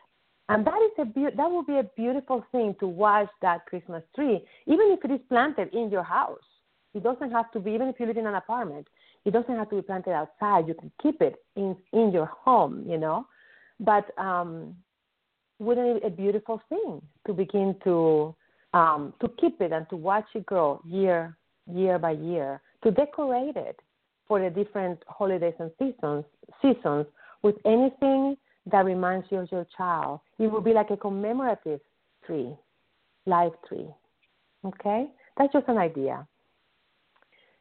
And 0.50 0.66
that 0.66 0.82
is 0.82 0.92
a 1.00 1.06
be- 1.06 1.36
that 1.36 1.50
will 1.50 1.64
be 1.64 1.78
a 1.78 1.84
beautiful 1.96 2.46
thing 2.52 2.76
to 2.80 2.88
watch 2.88 3.30
that 3.42 3.66
Christmas 3.66 4.04
tree, 4.16 4.44
even 4.66 4.92
if 4.92 5.04
it 5.06 5.12
is 5.12 5.22
planted 5.30 5.74
in 5.74 5.90
your 5.90 6.04
house. 6.04 6.44
It 6.94 7.04
doesn't 7.04 7.32
have 7.32 7.52
to 7.52 7.60
be, 7.60 7.72
even 7.72 7.88
if 7.88 8.00
you 8.00 8.06
live 8.06 8.18
in 8.18 8.28
an 8.28 8.36
apartment, 8.36 8.88
it 9.26 9.32
doesn't 9.32 9.56
have 9.56 9.70
to 9.70 9.78
be 9.78 9.82
planted 9.82 10.12
outside. 10.12 10.68
You 10.68 10.74
can 10.74 10.92
keep 11.02 11.22
it 11.22 11.44
in 11.56 11.76
in 11.94 12.12
your 12.12 12.26
home, 12.26 12.84
you 12.88 12.98
know. 12.98 13.26
But 13.80 14.06
um, 14.20 14.76
wouldn't 15.60 15.98
it 15.98 16.02
be 16.02 16.08
a 16.08 16.10
beautiful 16.10 16.62
thing 16.70 17.02
to 17.26 17.34
begin 17.34 17.76
to 17.84 18.36
um, 18.74 19.14
to 19.22 19.30
keep 19.40 19.62
it 19.62 19.72
and 19.72 19.88
to 19.90 19.96
watch 19.96 20.26
it 20.34 20.46
grow 20.46 20.82
year 20.86 21.38
year 21.72 22.00
by 22.00 22.12
year, 22.12 22.62
to 22.84 22.92
decorate 22.92 23.56
it 23.56 23.80
for 24.28 24.42
the 24.42 24.50
different 24.50 25.02
holidays 25.08 25.54
and 25.60 25.72
seasons 25.80 26.26
seasons 26.62 27.06
with 27.42 27.56
anything 27.66 28.38
that 28.72 28.86
reminds 28.86 29.26
you 29.30 29.40
of 29.40 29.52
your 29.52 29.68
child. 29.76 30.22
It 30.40 30.48
will 30.48 30.62
be 30.62 30.74
like 30.74 30.90
a 30.90 30.98
commemorative 30.98 31.82
tree, 32.26 32.56
live 33.26 33.52
tree. 33.68 33.88
Okay? 34.66 35.08
That's 35.38 35.52
just 35.52 35.68
an 35.68 35.78
idea. 35.78 36.26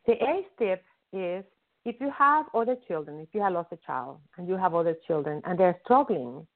The 0.06 0.12
eighth 0.12 0.50
tip 0.58 0.84
is 1.12 1.44
if 1.84 1.96
you 2.00 2.12
have 2.16 2.46
other 2.54 2.76
children, 2.87 3.20
if 3.20 3.28
you 3.32 3.40
have 3.40 3.52
lost 3.52 3.72
a 3.72 3.78
child 3.84 4.18
and 4.38 4.49
you 4.49 4.56
have 4.56 4.75
other 4.75 4.96
children 5.06 5.42
and 5.44 5.58
they're 5.58 5.78
struggling 5.84 6.46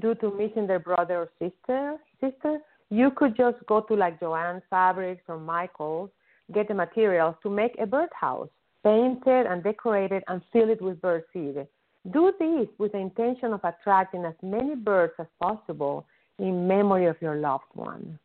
due 0.00 0.14
to 0.16 0.30
missing 0.30 0.66
their 0.66 0.78
brother 0.78 1.18
or 1.18 1.28
sister, 1.38 1.96
sister, 2.20 2.58
you 2.90 3.10
could 3.10 3.36
just 3.36 3.58
go 3.66 3.80
to 3.82 3.94
like 3.94 4.18
Joann 4.20 4.62
Fabrics 4.70 5.22
or 5.28 5.38
Michaels, 5.38 6.10
get 6.52 6.68
the 6.68 6.74
materials 6.74 7.34
to 7.42 7.50
make 7.50 7.76
a 7.78 7.86
birdhouse, 7.86 8.48
paint 8.82 9.22
it 9.26 9.46
and 9.46 9.62
decorate 9.62 10.12
it 10.12 10.24
and 10.28 10.40
fill 10.52 10.70
it 10.70 10.80
with 10.80 11.00
bird 11.00 11.24
seed. 11.32 11.66
Do 12.12 12.32
this 12.38 12.68
with 12.78 12.92
the 12.92 12.98
intention 12.98 13.52
of 13.52 13.60
attracting 13.64 14.24
as 14.24 14.34
many 14.42 14.74
birds 14.74 15.12
as 15.18 15.26
possible 15.40 16.06
in 16.38 16.66
memory 16.66 17.06
of 17.06 17.16
your 17.20 17.36
loved 17.36 17.64
one. 17.74 18.18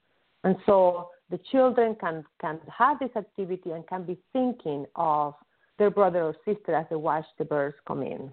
And 0.43 0.55
so 0.65 1.09
the 1.29 1.39
children 1.51 1.95
can, 1.99 2.23
can 2.39 2.59
have 2.75 2.99
this 2.99 3.09
activity 3.15 3.71
and 3.71 3.85
can 3.87 4.03
be 4.03 4.17
thinking 4.31 4.85
of 4.95 5.33
their 5.79 5.89
brother 5.89 6.23
or 6.23 6.35
sister 6.45 6.75
as 6.75 6.85
they 6.89 6.95
watch 6.95 7.25
the 7.37 7.45
birds 7.45 7.75
come 7.87 8.03
in. 8.03 8.31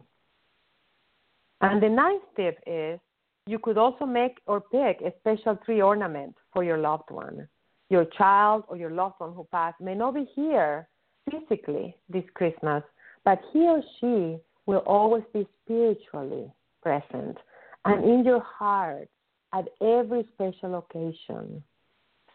And 1.63 1.83
the 1.83 1.89
ninth 1.89 2.23
tip 2.37 2.59
is 2.67 3.01
you 3.47 3.59
could 3.59 3.79
also 3.79 4.05
make 4.05 4.39
or 4.47 4.61
pick 4.61 5.01
a 5.01 5.13
special 5.21 5.57
tree 5.65 5.81
ornament 5.81 6.35
for 6.53 6.63
your 6.65 6.79
loved 6.79 7.11
one. 7.11 7.49
Your 7.89 8.05
child 8.05 8.65
or 8.69 8.77
your 8.77 8.91
loved 8.91 9.17
one 9.19 9.35
who 9.35 9.47
passed 9.51 9.81
may 9.81 9.95
not 9.95 10.15
be 10.15 10.29
here 10.37 10.89
physically 11.31 11.97
this 12.09 12.25
Christmas, 12.35 12.83
but 13.25 13.41
he 13.53 13.61
or 13.61 13.83
she 14.01 14.39
will 14.67 14.83
always 14.87 15.25
be 15.33 15.47
spiritually 15.65 16.53
present 16.83 17.37
and 17.85 18.05
in 18.05 18.25
your 18.25 18.41
heart 18.41 19.09
at 19.53 19.67
every 19.81 20.27
special 20.35 20.79
occasion. 20.79 21.63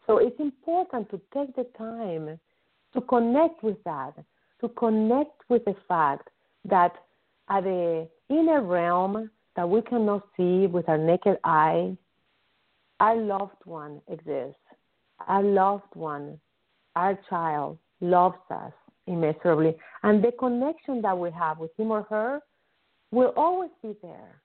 So 0.06 0.18
it's 0.18 0.40
important 0.40 1.10
to 1.12 1.22
take 1.34 1.56
the 1.56 1.66
time 1.78 2.40
to 2.94 3.02
connect 3.02 3.64
with 3.64 3.82
that, 3.86 4.14
to 4.62 4.70
connect 4.70 5.42
with 5.50 5.64
the 5.66 5.76
fact 5.88 6.30
that 6.66 6.94
at 7.50 7.64
the 7.64 8.08
inner 8.30 8.62
realm 8.62 9.30
that 9.56 9.70
we 9.70 9.82
cannot 9.82 10.28
see 10.36 10.68
with 10.68 10.88
our 10.90 10.98
naked 10.98 11.38
eye, 11.44 11.98
our 13.00 13.16
loved 13.16 13.64
one 13.66 14.02
exists. 14.10 14.60
Our 15.28 15.44
loved 15.44 15.96
one, 15.96 16.40
our 16.96 17.18
child, 17.30 17.78
loves 18.02 18.38
us 18.50 18.74
immeasurably. 19.08 19.76
And 20.04 20.24
the 20.24 20.32
connection 20.34 21.02
that 21.02 21.18
we 21.18 21.32
have 21.32 21.60
with 21.60 21.72
him 21.78 21.92
or 21.92 22.04
her 22.10 22.42
will 23.12 23.34
always 23.38 23.72
be 23.82 23.96
there, 24.02 24.42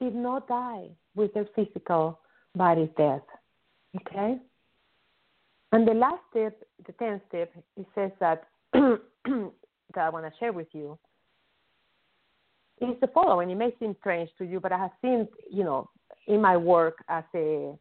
did 0.00 0.14
not 0.14 0.46
die 0.46 0.88
with 1.14 1.32
their 1.34 1.48
physical 1.56 2.20
body's 2.54 2.90
death. 2.96 3.22
Okay? 3.96 4.38
And 5.72 5.88
the 5.88 5.94
last 5.94 6.22
tip, 6.32 6.62
the 6.86 6.92
tenth 6.92 7.22
tip, 7.32 7.52
it 7.76 7.86
says 7.94 8.12
that 8.20 8.44
that 8.72 9.00
I 9.96 10.10
want 10.10 10.26
to 10.26 10.32
share 10.38 10.52
with 10.52 10.68
you 10.72 10.98
is 12.80 12.96
the 13.00 13.06
following. 13.08 13.50
It 13.50 13.56
may 13.56 13.74
seem 13.78 13.96
strange 14.00 14.30
to 14.38 14.44
you, 14.44 14.60
but 14.60 14.72
I 14.72 14.78
have 14.78 14.90
seen, 15.02 15.28
you 15.50 15.64
know, 15.64 15.88
in 16.26 16.40
my 16.40 16.56
work 16.56 16.98
as 17.08 17.24
a 17.34 17.74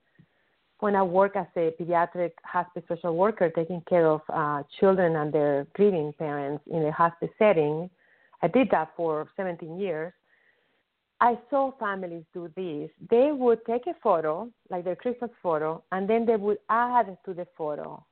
when 0.79 0.95
I 0.95 1.03
work 1.03 1.35
as 1.35 1.47
a 1.55 1.71
pediatric 1.79 2.31
hospice 2.43 2.83
social 2.87 3.15
worker 3.15 3.49
taking 3.49 3.81
care 3.87 4.07
of 4.07 4.21
uh, 4.31 4.63
children 4.79 5.15
and 5.15 5.31
their 5.31 5.65
grieving 5.73 6.13
parents 6.19 6.63
in 6.69 6.85
a 6.85 6.91
hospice 6.91 7.29
setting, 7.39 7.89
I 8.41 8.47
did 8.49 8.69
that 8.71 8.91
for 8.97 9.29
17 9.37 9.79
years. 9.79 10.11
I 11.21 11.39
saw 11.49 11.71
families 11.79 12.25
do 12.33 12.51
this. 12.57 12.89
They 13.09 13.31
would 13.31 13.65
take 13.65 13.87
a 13.87 13.95
photo, 14.03 14.49
like 14.69 14.83
their 14.83 14.97
Christmas 14.97 15.31
photo, 15.41 15.81
and 15.93 16.09
then 16.09 16.25
they 16.25 16.35
would 16.35 16.57
add 16.69 17.17
to 17.25 17.33
the 17.33 17.47
photo. 17.57 18.03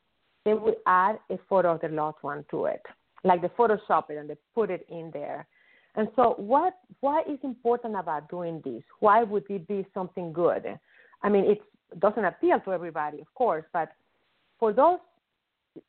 They 0.45 0.53
would 0.53 0.77
add 0.87 1.19
a 1.29 1.37
photo 1.49 1.75
of 1.75 1.81
their 1.81 1.89
loved 1.89 2.19
one 2.21 2.45
to 2.51 2.65
it, 2.65 2.81
like 3.25 3.41
they 3.41 3.49
Photoshop 3.49 4.09
it 4.09 4.17
and 4.17 4.29
they 4.29 4.37
put 4.55 4.71
it 4.71 4.85
in 4.89 5.11
there. 5.11 5.47
And 5.95 6.07
so, 6.15 6.35
what 6.37 6.73
what 7.01 7.29
is 7.29 7.37
important 7.43 7.95
about 7.95 8.29
doing 8.29 8.61
this? 8.65 8.81
Why 8.99 9.23
would 9.23 9.45
it 9.49 9.67
be 9.67 9.85
something 9.93 10.33
good? 10.33 10.79
I 11.21 11.29
mean, 11.29 11.45
it 11.45 11.61
doesn't 11.99 12.25
appeal 12.25 12.59
to 12.61 12.73
everybody, 12.73 13.21
of 13.21 13.33
course, 13.35 13.65
but 13.73 13.89
for 14.59 14.73
those 14.73 14.99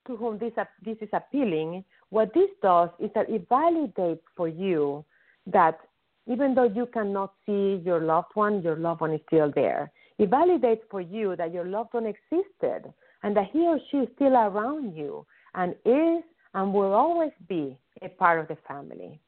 to 0.06 0.16
whom 0.16 0.38
this 0.38 0.52
this 0.84 0.96
is 1.00 1.08
appealing, 1.12 1.84
what 2.10 2.32
this 2.34 2.50
does 2.62 2.90
is 2.98 3.10
that 3.14 3.30
it 3.30 3.48
validates 3.48 4.26
for 4.36 4.48
you 4.48 5.04
that 5.46 5.78
even 6.26 6.54
though 6.54 6.64
you 6.64 6.86
cannot 6.86 7.32
see 7.44 7.82
your 7.84 8.00
loved 8.00 8.34
one, 8.34 8.62
your 8.62 8.76
loved 8.76 9.00
one 9.00 9.12
is 9.12 9.20
still 9.26 9.50
there. 9.54 9.90
It 10.18 10.30
validates 10.30 10.80
for 10.90 11.00
you 11.00 11.36
that 11.36 11.52
your 11.52 11.66
loved 11.66 11.92
one 11.92 12.06
existed 12.06 12.92
and 13.22 13.36
that 13.36 13.50
he 13.52 13.60
or 13.60 13.78
she 13.90 13.98
is 13.98 14.08
still 14.14 14.34
around 14.34 14.94
you 14.96 15.26
and 15.54 15.74
is 15.84 16.22
and 16.54 16.72
will 16.72 16.92
always 16.92 17.32
be 17.48 17.76
a 18.02 18.08
part 18.08 18.40
of 18.40 18.48
the 18.48 18.56
family. 18.66 19.20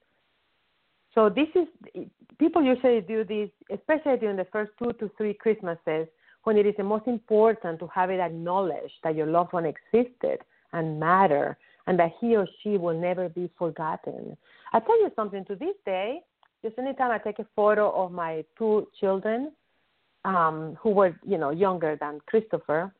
So 1.17 1.31
this 1.31 1.49
is 1.55 2.07
people 2.39 2.63
usually 2.63 3.01
do 3.01 3.25
this, 3.25 3.49
especially 3.73 4.19
during 4.19 4.37
the 4.37 4.47
first 4.53 4.73
two 4.79 4.93
to 4.93 5.11
three 5.17 5.33
Christmases, 5.33 6.07
when 6.45 6.59
it 6.59 6.67
is 6.67 6.75
the 6.77 6.85
most 6.85 7.07
important 7.07 7.81
to 7.81 7.87
have 7.89 8.11
it 8.11 8.21
acknowledged 8.21 8.93
that 9.03 9.17
your 9.17 9.27
loved 9.27 9.55
one 9.55 9.65
existed 9.65 10.41
and 10.75 11.01
matter, 11.01 11.57
and 11.87 11.99
that 11.99 12.13
he 12.21 12.37
or 12.37 12.47
she 12.63 12.77
will 12.77 12.99
never 12.99 13.31
be 13.31 13.51
forgotten. 13.59 14.37
I 14.75 14.81
tell 14.81 15.01
you 15.01 15.11
something. 15.17 15.45
To 15.47 15.57
this 15.57 15.75
day, 15.87 16.21
just 16.63 16.79
anytime 16.79 17.11
I 17.11 17.19
take 17.19 17.39
a 17.39 17.47
photo 17.57 17.91
of 17.91 18.13
my 18.13 18.45
two 18.59 18.87
children, 19.01 19.53
um, 20.27 20.77
who 20.83 20.91
were 20.91 21.19
you 21.27 21.39
know 21.39 21.51
younger 21.51 21.97
than 21.99 22.21
Christopher, 22.27 22.93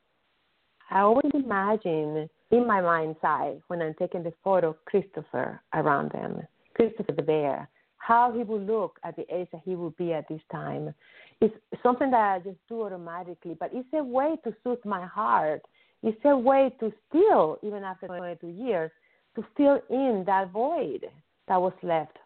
I 0.89 1.01
always 1.01 1.31
imagine 1.35 2.27
in 2.49 2.65
my 2.65 2.81
mind's 2.81 3.19
eye 3.21 3.57
when 3.67 3.83
I'm 3.83 3.93
taking 3.99 4.23
the 4.23 4.33
photo 4.43 4.75
Christopher 4.85 5.61
around 5.75 6.11
them, 6.13 6.41
Christopher 6.73 7.11
the 7.11 7.21
bear, 7.21 7.69
how 8.07 8.31
he 8.31 8.41
would 8.41 8.65
look 8.65 8.99
at 9.03 9.17
the 9.17 9.25
age 9.35 9.49
that 9.51 9.61
he 9.65 9.75
would 9.75 9.95
be 9.97 10.13
at 10.13 10.25
this 10.29 10.39
time. 10.49 10.93
It's 11.41 11.53
something 11.83 12.09
that 12.11 12.35
I 12.35 12.39
just 12.39 12.57
do 12.69 12.83
automatically, 12.83 13.57
but 13.59 13.69
it's 13.73 13.89
a 13.93 14.01
way 14.01 14.37
to 14.45 14.55
soothe 14.63 14.83
my 14.85 15.05
heart. 15.05 15.61
It's 16.03 16.17
a 16.23 16.37
way 16.37 16.73
to 16.79 16.93
still, 17.09 17.57
even 17.63 17.83
after 17.83 18.07
22 18.07 18.47
years, 18.47 18.91
to 19.35 19.45
fill 19.57 19.81
in 19.89 20.23
that 20.25 20.51
void 20.51 21.05
that 21.49 21.61
was 21.61 21.73
left 21.83 22.17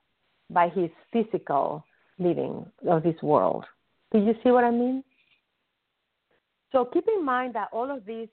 by 0.52 0.70
his 0.70 0.92
physical 1.12 1.84
living 2.20 2.64
of 2.88 3.02
this 3.02 3.20
world. 3.24 3.66
Do 4.12 4.20
you 4.20 4.36
see 4.44 4.52
what 4.52 4.64
I 4.64 4.70
mean? 4.70 5.04
So 6.72 6.86
keep 6.86 7.08
in 7.08 7.26
mind 7.26 7.56
that 7.56 7.70
all 7.72 7.90
of 7.90 8.06
these 8.06 8.30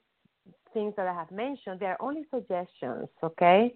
things 0.71 0.93
that 0.97 1.07
I 1.07 1.13
have 1.13 1.31
mentioned, 1.31 1.79
they 1.79 1.87
are 1.87 1.97
only 1.99 2.25
suggestions, 2.29 3.07
okay? 3.23 3.73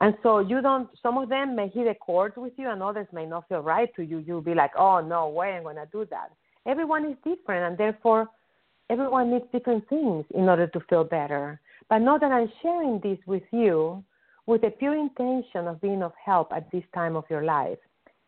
And 0.00 0.14
so 0.22 0.40
you 0.40 0.60
don't, 0.60 0.88
some 1.02 1.18
of 1.18 1.28
them 1.28 1.54
may 1.54 1.68
hit 1.68 1.86
a 1.86 1.94
chord 1.94 2.32
with 2.36 2.52
you 2.56 2.68
and 2.68 2.82
others 2.82 3.06
may 3.12 3.26
not 3.26 3.48
feel 3.48 3.60
right 3.60 3.94
to 3.96 4.02
you. 4.02 4.18
You'll 4.18 4.40
be 4.40 4.54
like, 4.54 4.72
oh, 4.76 5.00
no 5.00 5.28
way, 5.28 5.52
I'm 5.52 5.62
going 5.62 5.76
to 5.76 5.88
do 5.92 6.06
that. 6.10 6.30
Everyone 6.66 7.04
is 7.04 7.16
different 7.24 7.64
and 7.64 7.78
therefore 7.78 8.28
everyone 8.90 9.30
needs 9.30 9.44
different 9.52 9.88
things 9.88 10.24
in 10.34 10.48
order 10.48 10.66
to 10.66 10.80
feel 10.88 11.04
better. 11.04 11.60
But 11.88 11.98
know 11.98 12.18
that 12.18 12.32
I'm 12.32 12.50
sharing 12.62 13.00
this 13.00 13.18
with 13.26 13.42
you 13.52 14.02
with 14.46 14.64
a 14.64 14.70
pure 14.70 14.96
intention 14.96 15.68
of 15.68 15.80
being 15.80 16.02
of 16.02 16.12
help 16.22 16.52
at 16.52 16.70
this 16.70 16.84
time 16.94 17.16
of 17.16 17.24
your 17.30 17.44
life 17.44 17.78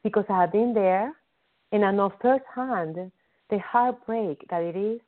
because 0.03 0.25
I 0.29 0.43
have 0.43 0.53
been 0.53 0.73
there 0.73 1.13
and 1.73 1.85
I 1.85 1.91
know 1.91 2.13
firsthand 2.23 3.11
the 3.51 3.59
heartbreak 3.59 4.47
that 4.51 4.63
it 4.63 4.77
is 4.77 5.01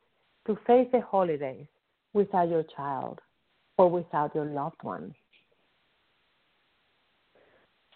to 0.47 0.57
face 0.67 0.87
the 0.91 1.01
holidays 1.01 1.67
without 2.13 2.49
your 2.49 2.63
child 2.75 3.19
or 3.77 3.89
without 3.89 4.35
your 4.35 4.45
loved 4.45 4.81
one. 4.83 5.13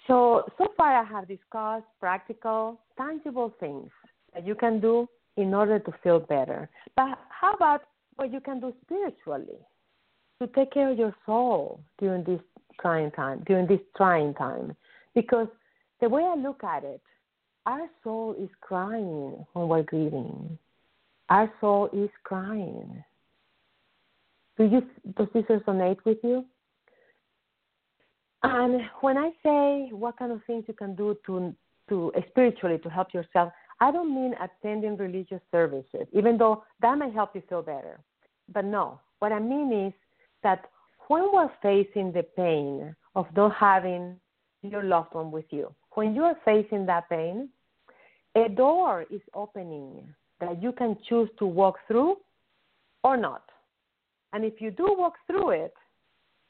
So, 0.08 0.44
so 0.58 0.68
far 0.76 0.98
I 0.98 1.04
have 1.04 1.28
discussed 1.28 1.86
practical, 2.00 2.80
tangible 2.98 3.54
things 3.60 3.90
that 4.34 4.46
you 4.46 4.56
can 4.56 4.80
do 4.80 5.08
in 5.38 5.54
order 5.54 5.80
to 5.80 5.94
feel 6.04 6.20
better. 6.20 6.70
But 6.96 7.18
how 7.30 7.54
about 7.54 7.84
what 8.16 8.32
you 8.32 8.40
can 8.40 8.60
do 8.60 8.74
spiritually 8.84 9.60
to 10.42 10.48
take 10.48 10.72
care 10.72 10.92
of 10.92 10.98
your 10.98 11.16
soul 11.26 11.80
during 12.00 12.24
this 12.24 12.42
trying 12.82 13.12
time, 13.12 13.44
during 13.48 13.68
this 13.68 13.80
trying 13.96 14.34
time? 14.34 14.76
Because 15.16 15.48
the 16.02 16.10
way 16.10 16.24
I 16.24 16.36
look 16.36 16.64
at 16.64 16.84
it, 16.84 17.02
our 17.66 17.88
soul 18.04 18.36
is 18.38 18.50
crying 18.60 19.46
when 19.54 19.68
we're 19.70 19.84
grieving. 19.84 20.58
Our 21.30 21.52
soul 21.62 21.90
is 21.94 22.10
crying. 22.24 23.04
Do 24.58 24.66
you 24.66 24.82
does 25.16 25.28
this 25.34 25.46
resonate 25.46 25.98
with 26.06 26.18
you? 26.24 26.46
And 28.44 28.82
when 29.02 29.18
I 29.18 29.32
say 29.42 29.90
what 29.92 30.18
kind 30.18 30.32
of 30.32 30.42
things 30.46 30.66
you 30.68 30.74
can 30.74 30.96
do 30.96 31.18
to 31.26 31.56
to 31.90 32.14
spiritually 32.30 32.78
to 32.80 32.90
help 32.90 33.14
yourself, 33.14 33.52
I 33.82 33.92
don't 33.92 34.14
mean 34.14 34.34
attending 34.42 34.96
religious 34.96 35.42
services, 35.52 36.08
even 36.14 36.38
though 36.38 36.64
that 36.82 36.98
may 36.98 37.12
help 37.12 37.36
you 37.36 37.44
feel 37.50 37.62
better. 37.62 38.00
But 38.54 38.66
no, 38.66 39.00
what 39.20 39.32
I 39.32 39.40
mean 39.40 39.88
is 39.88 39.94
that 40.44 40.66
when 41.08 41.24
we're 41.34 41.52
facing 41.62 42.12
the 42.14 42.24
pain 42.24 42.96
of 43.16 43.26
not 43.36 43.54
having 43.56 44.16
your 44.62 44.84
loved 44.84 45.14
one 45.14 45.32
with 45.32 45.46
you, 45.50 45.74
when 45.92 46.16
you 46.16 46.24
are 46.24 46.38
facing 46.46 46.86
that 46.86 47.10
pain, 47.10 47.50
a 48.36 48.50
door 48.50 49.06
is 49.12 49.22
opening 49.34 50.04
that 50.40 50.62
you 50.62 50.72
can 50.72 50.98
choose 51.08 51.30
to 51.40 51.46
walk 51.46 51.76
through 51.88 52.18
or 53.04 53.18
not. 53.18 53.44
And 54.32 54.44
if 54.44 54.60
you 54.60 54.72
do 54.72 54.96
walk 54.98 55.14
through 55.28 55.52
it, 55.52 55.74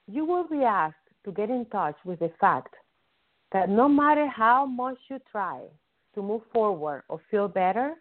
you 0.07 0.25
will 0.25 0.47
be 0.47 0.63
asked 0.63 0.95
to 1.25 1.31
get 1.31 1.49
in 1.49 1.65
touch 1.65 1.95
with 2.05 2.19
the 2.19 2.31
fact 2.39 2.73
that 3.51 3.69
no 3.69 3.87
matter 3.87 4.27
how 4.27 4.65
much 4.65 4.97
you 5.09 5.19
try 5.31 5.61
to 6.15 6.21
move 6.21 6.41
forward 6.51 7.03
or 7.07 7.21
feel 7.29 7.47
better, 7.47 7.95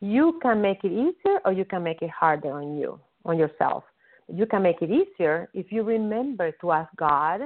you 0.00 0.38
can 0.42 0.60
make 0.60 0.84
it 0.84 0.92
easier 0.92 1.40
or 1.44 1.52
you 1.52 1.64
can 1.64 1.82
make 1.82 2.02
it 2.02 2.10
harder 2.10 2.52
on 2.52 2.76
you, 2.76 3.00
on 3.24 3.38
yourself. 3.38 3.84
You 4.32 4.46
can 4.46 4.62
make 4.62 4.80
it 4.82 4.90
easier 4.90 5.48
if 5.54 5.72
you 5.72 5.82
remember 5.82 6.52
to 6.60 6.72
ask 6.72 6.94
God, 6.96 7.40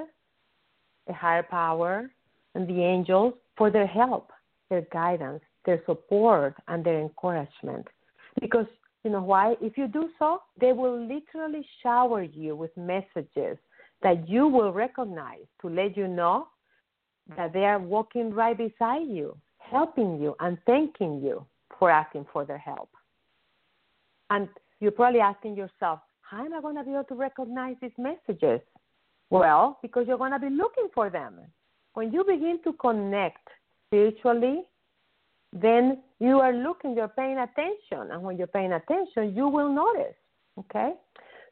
the 1.07 1.13
higher 1.13 1.43
power, 1.43 2.11
and 2.55 2.69
the 2.69 2.83
angels 2.83 3.35
for 3.57 3.71
their 3.71 3.87
help, 3.87 4.31
their 4.71 4.83
guidance, 4.93 5.43
their 5.65 5.83
support, 5.87 6.55
and 6.69 6.85
their 6.85 7.01
encouragement. 7.01 7.87
Because 8.41 8.67
you 9.05 9.11
know 9.11 9.23
why? 9.23 9.55
If 9.61 9.79
you 9.79 9.87
do 9.89 10.09
so, 10.19 10.43
they 10.61 10.73
will 10.73 11.01
literally 11.01 11.67
shower 11.83 12.23
you 12.23 12.57
with 12.57 12.77
messages 12.77 13.57
that 14.03 14.29
you 14.29 14.47
will 14.47 14.73
recognize 14.73 15.47
to 15.63 15.69
let 15.69 15.97
you 15.97 16.09
know 16.09 16.49
that 17.37 17.53
they 17.53 17.65
are 17.65 17.79
walking 17.79 18.31
right 18.31 18.57
beside 18.57 19.07
you, 19.09 19.37
helping 19.59 20.21
you, 20.21 20.35
and 20.41 20.59
thanking 20.67 21.21
you 21.23 21.45
for 21.79 21.91
asking 21.91 22.27
for 22.33 22.45
their 22.45 22.59
help. 22.59 22.89
And 24.31 24.49
you're 24.81 24.93
probably 24.93 25.21
asking 25.21 25.57
yourself, 25.57 26.01
how 26.23 26.45
am 26.45 26.55
I 26.55 26.61
going 26.61 26.77
to 26.77 26.85
be 26.85 26.93
able 26.93 27.05
to 27.05 27.15
recognize 27.15 27.77
these 27.81 27.91
messages? 27.99 28.61
Well, 29.31 29.79
because 29.83 30.07
you're 30.07 30.19
going 30.19 30.33
to 30.33 30.39
be 30.39 30.51
looking 30.51 30.89
for 30.95 31.11
them. 31.11 31.35
When 31.95 32.13
you 32.13 32.25
begin 32.25 32.61
to 32.65 32.73
connect 32.75 33.47
spiritually 33.87 34.65
then 35.53 36.03
you 36.21 36.41
are 36.41 36.53
looking, 36.53 36.95
you're 36.95 37.09
paying 37.09 37.39
attention. 37.39 38.13
And 38.13 38.23
when 38.23 38.37
you're 38.37 38.47
paying 38.47 38.73
attention, 38.73 39.35
you 39.35 39.49
will 39.49 39.73
notice. 39.73 40.15
Okay? 40.59 40.93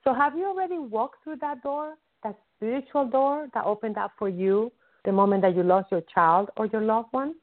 So 0.05 0.15
have 0.15 0.37
you 0.37 0.47
already 0.47 0.79
walked 0.79 1.25
through 1.25 1.37
that 1.37 1.63
door, 1.63 1.95
that 2.23 2.37
spiritual 2.57 3.09
door 3.09 3.49
that 3.55 3.65
opened 3.65 3.99
up 3.99 4.13
for 4.19 4.29
you 4.29 4.73
the 5.05 5.13
moment 5.13 5.43
that 5.43 5.55
you 5.55 5.63
lost 5.63 5.91
your 5.91 6.03
child 6.13 6.51
or 6.57 6.67
your 6.67 6.83
loved 6.83 7.09
one? 7.13 7.35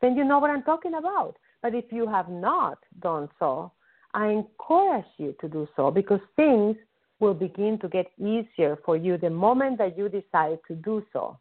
Then 0.00 0.16
you 0.16 0.24
know 0.24 0.38
what 0.38 0.50
I'm 0.50 0.62
talking 0.62 0.94
about. 0.94 1.36
But 1.62 1.74
if 1.74 1.86
you 1.90 2.06
have 2.06 2.28
not 2.28 2.78
done 3.00 3.28
so, 3.38 3.72
I 4.14 4.28
encourage 4.28 5.06
you 5.16 5.34
to 5.40 5.48
do 5.48 5.68
so 5.76 5.90
because 5.90 6.20
things 6.36 6.76
will 7.20 7.34
begin 7.34 7.78
to 7.80 7.88
get 7.88 8.06
easier 8.18 8.78
for 8.84 8.96
you 8.96 9.18
the 9.18 9.30
moment 9.30 9.78
that 9.78 9.98
you 9.98 10.08
decide 10.08 10.58
to 10.68 10.74
do 10.76 11.04
so. 11.12 11.38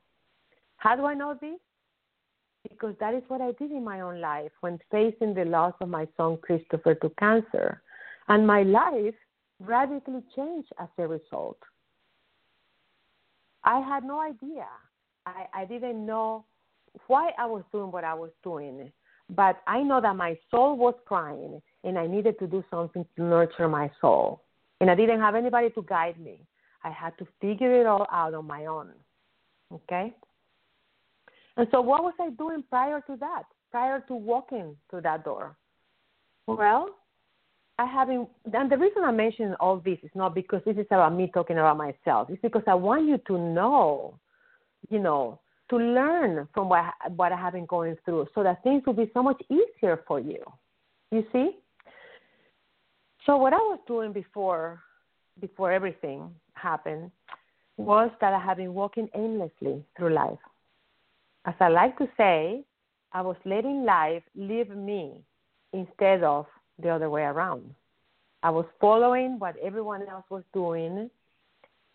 How 0.78 0.96
do 0.96 1.06
I 1.06 1.14
know 1.14 1.38
this? 1.40 1.60
because 2.70 2.96
that 3.00 3.14
is 3.14 3.24
what 3.28 3.42
I 3.42 3.52
did 3.54 3.72
in 3.72 3.84
my 3.84 4.02
own 4.02 4.20
life 4.20 4.52
when 4.62 4.80
facing 4.92 5.34
the 5.34 5.46
loss 5.46 5.74
of 5.82 5.90
my 5.90 6.08
son 6.18 6.38
Christopher 6.42 6.96
to 6.96 7.10
cancer. 7.20 7.82
And 8.28 8.46
my 8.46 8.64
life 8.64 9.16
radically 9.60 10.22
changed 10.36 10.70
as 10.80 10.90
a 10.98 11.08
result. 11.08 11.58
I 13.68 13.82
had 13.82 14.06
no 14.06 14.22
idea. 14.22 14.66
I, 15.26 15.46
I 15.54 15.66
didn't 15.66 16.06
know 16.06 16.46
why 17.08 17.32
I 17.38 17.46
was 17.46 17.64
doing 17.74 17.92
what 17.92 18.06
I 18.06 18.14
was 18.14 18.32
doing. 18.42 18.92
But 19.30 19.58
I 19.68 19.84
know 19.84 20.00
that 20.00 20.16
my 20.16 20.38
soul 20.50 20.78
was 20.78 20.94
crying 21.06 21.62
and 21.84 22.00
I 22.00 22.08
needed 22.08 22.40
to 22.40 22.48
do 22.48 22.64
something 22.72 23.06
to 23.18 23.22
nurture 23.22 23.68
my 23.68 23.92
soul. 24.00 24.42
And 24.80 24.90
I 24.90 24.96
didn't 24.96 25.20
have 25.20 25.36
anybody 25.36 25.70
to 25.72 25.82
guide 25.82 26.18
me. 26.18 26.40
I 26.86 26.92
had 26.92 27.18
to 27.18 27.28
figure 27.42 27.82
it 27.82 27.86
all 27.86 28.08
out 28.10 28.34
on 28.34 28.48
my 28.48 28.68
own. 28.68 28.92
Okay? 29.74 30.16
And 31.58 31.68
so, 31.72 31.82
what 31.82 32.04
was 32.04 32.14
I 32.22 32.30
doing 32.30 32.64
prior 32.70 33.02
to 33.02 33.18
that, 33.18 33.44
prior 33.70 34.00
to 34.08 34.14
walking 34.14 34.78
through 34.90 35.02
that 35.02 35.26
door? 35.26 35.58
Well, 36.46 36.92
I 37.80 37.86
haven't, 37.86 38.28
and 38.52 38.72
the 38.72 38.78
reason 38.78 39.04
I 39.04 39.12
mention 39.12 39.54
all 39.60 39.78
this 39.78 40.00
is 40.02 40.10
not 40.16 40.34
because 40.34 40.62
this 40.66 40.78
is 40.78 40.88
about 40.90 41.14
me 41.14 41.30
talking 41.32 41.58
about 41.58 41.78
myself. 41.78 42.30
It's 42.30 42.42
because 42.42 42.64
I 42.68 42.74
want 42.74 43.08
you 43.08 43.20
to 43.28 43.38
know, 43.38 44.20
you 44.90 45.00
know, 45.00 45.40
to 45.70 45.78
learn 45.78 46.48
from 46.54 46.70
what, 46.70 46.86
what 47.16 47.32
I 47.32 47.38
have 47.38 47.54
been 47.54 47.68
going 47.68 47.96
through 48.04 48.28
so 48.34 48.42
that 48.42 48.64
things 48.64 48.84
will 48.86 48.94
be 48.94 49.12
so 49.14 49.22
much 49.22 49.40
easier 49.50 50.02
for 50.08 50.20
you. 50.20 50.44
You 51.12 51.24
see? 51.32 51.52
So 53.26 53.38
what 53.38 53.54
I 53.54 53.58
was 53.58 53.80
doing 53.88 54.14
before 54.14 54.82
before 55.40 55.72
everything 55.72 56.32
happened 56.54 57.12
was 57.78 58.10
that 58.22 58.34
I 58.34 58.40
have 58.40 58.58
been 58.58 58.74
walking 58.74 59.08
aimlessly 59.14 59.84
through 59.96 60.14
life. 60.14 60.40
As 61.46 61.54
I 61.60 61.68
like 61.68 61.96
to 62.00 62.08
say, 62.18 62.64
I 63.14 63.22
was 63.22 63.36
letting 63.46 63.86
life 63.86 64.24
live 64.36 64.70
me 64.70 65.22
instead 65.74 66.24
of 66.24 66.48
the 66.82 66.90
other 66.90 67.10
way 67.10 67.24
around. 67.24 67.74
I 68.44 68.50
was 68.50 68.66
following 68.80 69.40
what 69.40 69.56
everyone 69.58 70.08
else 70.08 70.26
was 70.30 70.44
doing, 70.54 71.10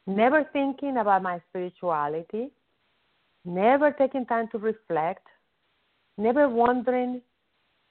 never 0.06 0.44
thinking 0.52 0.96
about 0.98 1.22
my 1.22 1.40
spirituality, 1.48 2.50
never 3.44 3.92
taking 3.92 4.26
time 4.26 4.48
to 4.52 4.58
reflect, 4.58 5.26
never 6.18 6.48
wondering 6.48 7.22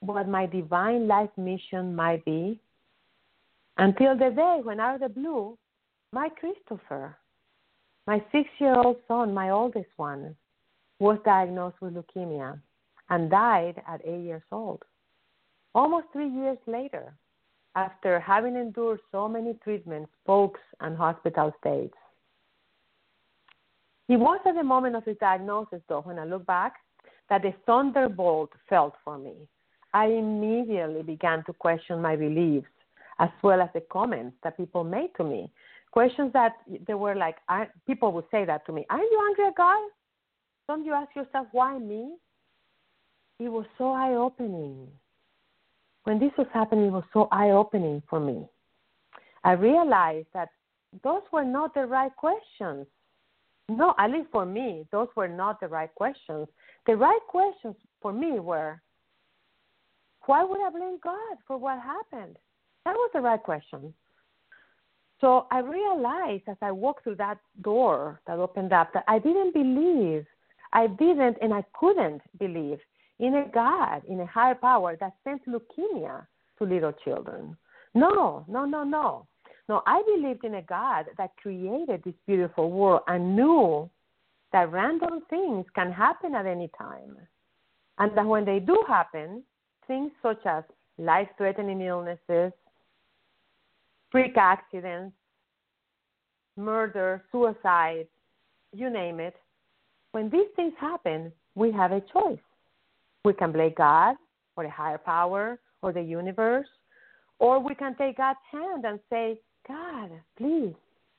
what 0.02 0.28
my 0.28 0.46
divine 0.46 1.08
life 1.08 1.30
mission 1.38 1.96
might 1.96 2.26
be, 2.26 2.60
until 3.78 4.18
the 4.18 4.30
day 4.36 4.60
when, 4.64 4.80
out 4.80 4.96
of 4.96 5.02
the 5.02 5.10
blue, 5.10 5.58
my 6.12 6.28
Christopher, 6.30 7.16
my 8.06 8.24
six 8.32 8.50
year 8.60 8.76
old 8.76 8.98
son, 9.08 9.34
my 9.34 9.52
oldest 9.52 9.90
one, 9.96 10.36
was 11.00 11.18
diagnosed 11.24 11.78
with 11.82 11.94
leukemia 11.94 12.60
and 13.10 13.30
died 13.30 13.82
at 13.88 14.02
eight 14.06 14.24
years 14.24 14.44
old. 14.52 14.84
Almost 15.74 16.08
three 16.14 16.30
years 16.30 16.58
later, 16.68 17.14
after 17.76 18.20
having 18.20 18.56
endured 18.56 19.00
so 19.12 19.28
many 19.28 19.54
treatments, 19.64 20.12
pokes, 20.26 20.60
and 20.82 20.98
hospital 20.98 21.54
stays. 21.60 21.90
It 24.10 24.18
was 24.18 24.42
at 24.46 24.56
the 24.56 24.64
moment 24.64 24.96
of 24.96 25.06
his 25.06 25.18
diagnosis, 25.20 25.82
though, 25.88 26.02
when 26.02 26.20
I 26.20 26.26
look 26.26 26.46
back, 26.46 26.74
that 27.30 27.44
the 27.44 27.54
thunderbolt 27.66 28.50
fell 28.68 28.94
for 29.06 29.18
me. 29.18 29.48
I 29.94 30.08
immediately 30.08 31.02
began 31.02 31.44
to 31.46 31.54
question 31.54 32.02
my 32.02 32.16
beliefs 32.16 32.68
as 33.20 33.30
well 33.44 33.62
as 33.62 33.70
the 33.74 33.82
comments 33.92 34.36
that 34.44 34.58
people 34.58 34.84
made 34.84 35.12
to 35.16 35.24
me. 35.24 35.50
Questions 35.92 36.32
that 36.34 36.54
they 36.88 36.94
were 36.94 37.16
like, 37.16 37.38
I, 37.48 37.68
people 37.86 38.12
would 38.14 38.26
say 38.32 38.46
that 38.46 38.66
to 38.66 38.74
me 38.74 38.86
Aren't 38.90 39.12
you 39.12 39.28
angry 39.30 39.46
at 39.48 39.56
God? 39.56 39.82
Don't 40.68 40.86
you 40.86 40.94
ask 40.94 41.14
yourself, 41.16 41.48
why 41.52 41.78
me? 41.78 42.16
It 43.40 43.50
was 43.50 43.66
so 43.78 43.92
eye 43.92 44.16
opening. 44.16 44.88
When 46.04 46.20
this 46.20 46.32
was 46.38 46.48
happening, 46.54 46.86
it 46.86 46.92
was 46.92 47.04
so 47.14 47.28
eye 47.32 47.52
opening 47.52 48.02
for 48.10 48.20
me. 48.20 48.48
I 49.44 49.54
realized 49.54 50.28
that 50.34 50.50
those 51.04 51.22
were 51.32 51.44
not 51.44 51.74
the 51.74 51.86
right 51.86 52.16
questions. 52.16 52.88
No, 53.70 53.94
at 53.98 54.12
least 54.12 54.30
for 54.32 54.46
me, 54.46 54.86
those 54.92 55.08
were 55.16 55.28
not 55.28 55.60
the 55.60 55.68
right 55.68 55.94
questions. 55.96 56.48
The 56.86 56.96
right 56.96 57.20
questions 57.28 57.76
for 58.02 58.12
me 58.12 58.40
were 58.40 58.82
why 60.26 60.44
would 60.44 60.62
I 60.62 60.70
blame 60.70 61.00
God 61.04 61.38
for 61.48 61.58
what 61.58 61.80
happened? 61.80 62.38
That 62.86 62.94
was 62.94 63.10
the 63.14 63.22
right 63.22 63.42
question. 63.42 63.94
So 65.20 65.48
I 65.52 65.60
realized 65.60 66.44
as 66.48 66.58
I 66.62 66.72
walked 66.72 67.04
through 67.04 67.16
that 67.16 67.38
door 67.62 68.20
that 68.28 68.40
opened 68.40 68.74
up 68.74 68.92
that 68.94 69.04
I 69.08 69.20
didn't 69.20 69.54
believe, 69.54 70.26
I 70.74 70.88
didn't 70.88 71.38
and 71.42 71.54
I 71.54 71.64
couldn't 71.80 72.22
believe 72.40 72.80
in 73.22 73.36
a 73.36 73.46
God, 73.54 74.02
in 74.10 74.20
a 74.20 74.26
higher 74.26 74.56
power 74.56 74.98
that 75.00 75.14
sent 75.24 75.42
leukemia 75.48 76.26
to 76.58 76.64
little 76.66 76.92
children. 77.04 77.56
No, 77.94 78.44
no, 78.48 78.66
no, 78.66 78.84
no. 78.84 79.28
No, 79.70 79.84
I 79.86 80.02
believed 80.06 80.44
in 80.44 80.56
a 80.56 80.62
God 80.64 81.06
that 81.18 81.38
created 81.38 82.02
this 82.04 82.16
beautiful 82.28 82.72
world 82.72 83.02
and 83.08 83.36
knew 83.36 83.90
that 84.52 84.72
random 84.72 85.22
things 85.30 85.66
can 85.76 85.92
happen 85.92 86.36
at 86.36 86.46
any 86.46 86.70
time. 86.78 87.16
And 88.00 88.18
that 88.18 88.26
when 88.26 88.44
they 88.44 88.60
do 88.60 88.84
happen, 88.88 89.44
things 89.88 90.12
such 90.22 90.44
as 90.46 90.64
life 90.98 91.30
threatening 91.38 91.82
illnesses, 91.82 92.52
freak 94.12 94.36
accidents, 94.36 95.16
murder, 96.58 97.24
suicide, 97.32 98.08
you 98.74 98.90
name 98.90 99.20
it, 99.20 99.36
when 100.12 100.30
these 100.30 100.48
things 100.56 100.74
happen, 100.80 101.32
we 101.56 101.72
have 101.72 101.92
a 101.92 102.02
choice. 102.02 102.40
We 103.24 103.34
can 103.34 103.52
blame 103.52 103.74
God 103.78 104.16
or 104.56 104.64
a 104.64 104.70
higher 104.70 104.98
power 104.98 105.60
or 105.82 105.94
the 105.94 106.02
universe, 106.02 106.68
or 107.40 107.60
we 107.60 107.76
can 107.76 107.96
take 107.96 108.18
God's 108.18 108.40
hand 108.52 108.86
and 108.86 109.00
say, 109.10 109.40
God, 109.68 110.10
please 110.38 110.74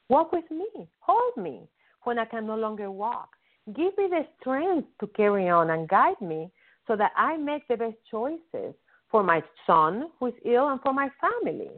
walk 0.08 0.32
with 0.32 0.48
me, 0.50 0.66
hold 1.00 1.36
me 1.36 1.68
when 2.04 2.18
I 2.18 2.24
can 2.24 2.46
no 2.46 2.56
longer 2.56 2.90
walk. 2.90 3.30
Give 3.68 3.96
me 3.96 4.08
the 4.08 4.26
strength 4.40 4.88
to 5.00 5.06
carry 5.08 5.48
on 5.48 5.70
and 5.70 5.88
guide 5.88 6.20
me 6.20 6.50
so 6.86 6.96
that 6.96 7.12
I 7.16 7.36
make 7.36 7.66
the 7.68 7.76
best 7.76 7.96
choices 8.10 8.74
for 9.10 9.22
my 9.22 9.42
son 9.66 10.10
who 10.18 10.26
is 10.26 10.34
ill 10.44 10.68
and 10.68 10.80
for 10.80 10.92
my 10.92 11.08
family. 11.20 11.70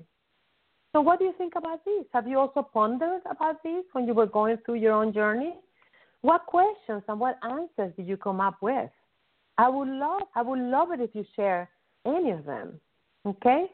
So, 0.92 1.00
what 1.00 1.18
do 1.18 1.24
you 1.26 1.34
think 1.37 1.54
about 1.56 1.84
this? 1.84 2.04
Have 2.12 2.28
you 2.28 2.38
also 2.38 2.62
pondered 2.62 3.20
about 3.28 3.62
this 3.62 3.84
when 3.92 4.06
you 4.06 4.14
were 4.14 4.26
going 4.26 4.56
through 4.64 4.76
your 4.76 4.92
own 4.92 5.12
journey? 5.12 5.54
What 6.22 6.46
questions 6.46 7.02
and 7.08 7.20
what 7.20 7.37
answers 7.42 7.92
did 7.96 8.06
you 8.06 8.16
come 8.16 8.40
up 8.40 8.56
with? 8.62 8.88
I 9.59 9.69
would 9.69 9.88
love, 9.88 10.23
I 10.35 10.43
would 10.43 10.59
love 10.59 10.93
it 10.93 11.01
if 11.01 11.11
you 11.14 11.25
share 11.37 11.69
any 12.07 12.31
of 12.31 12.45
them. 12.45 12.81
Okay, 13.27 13.67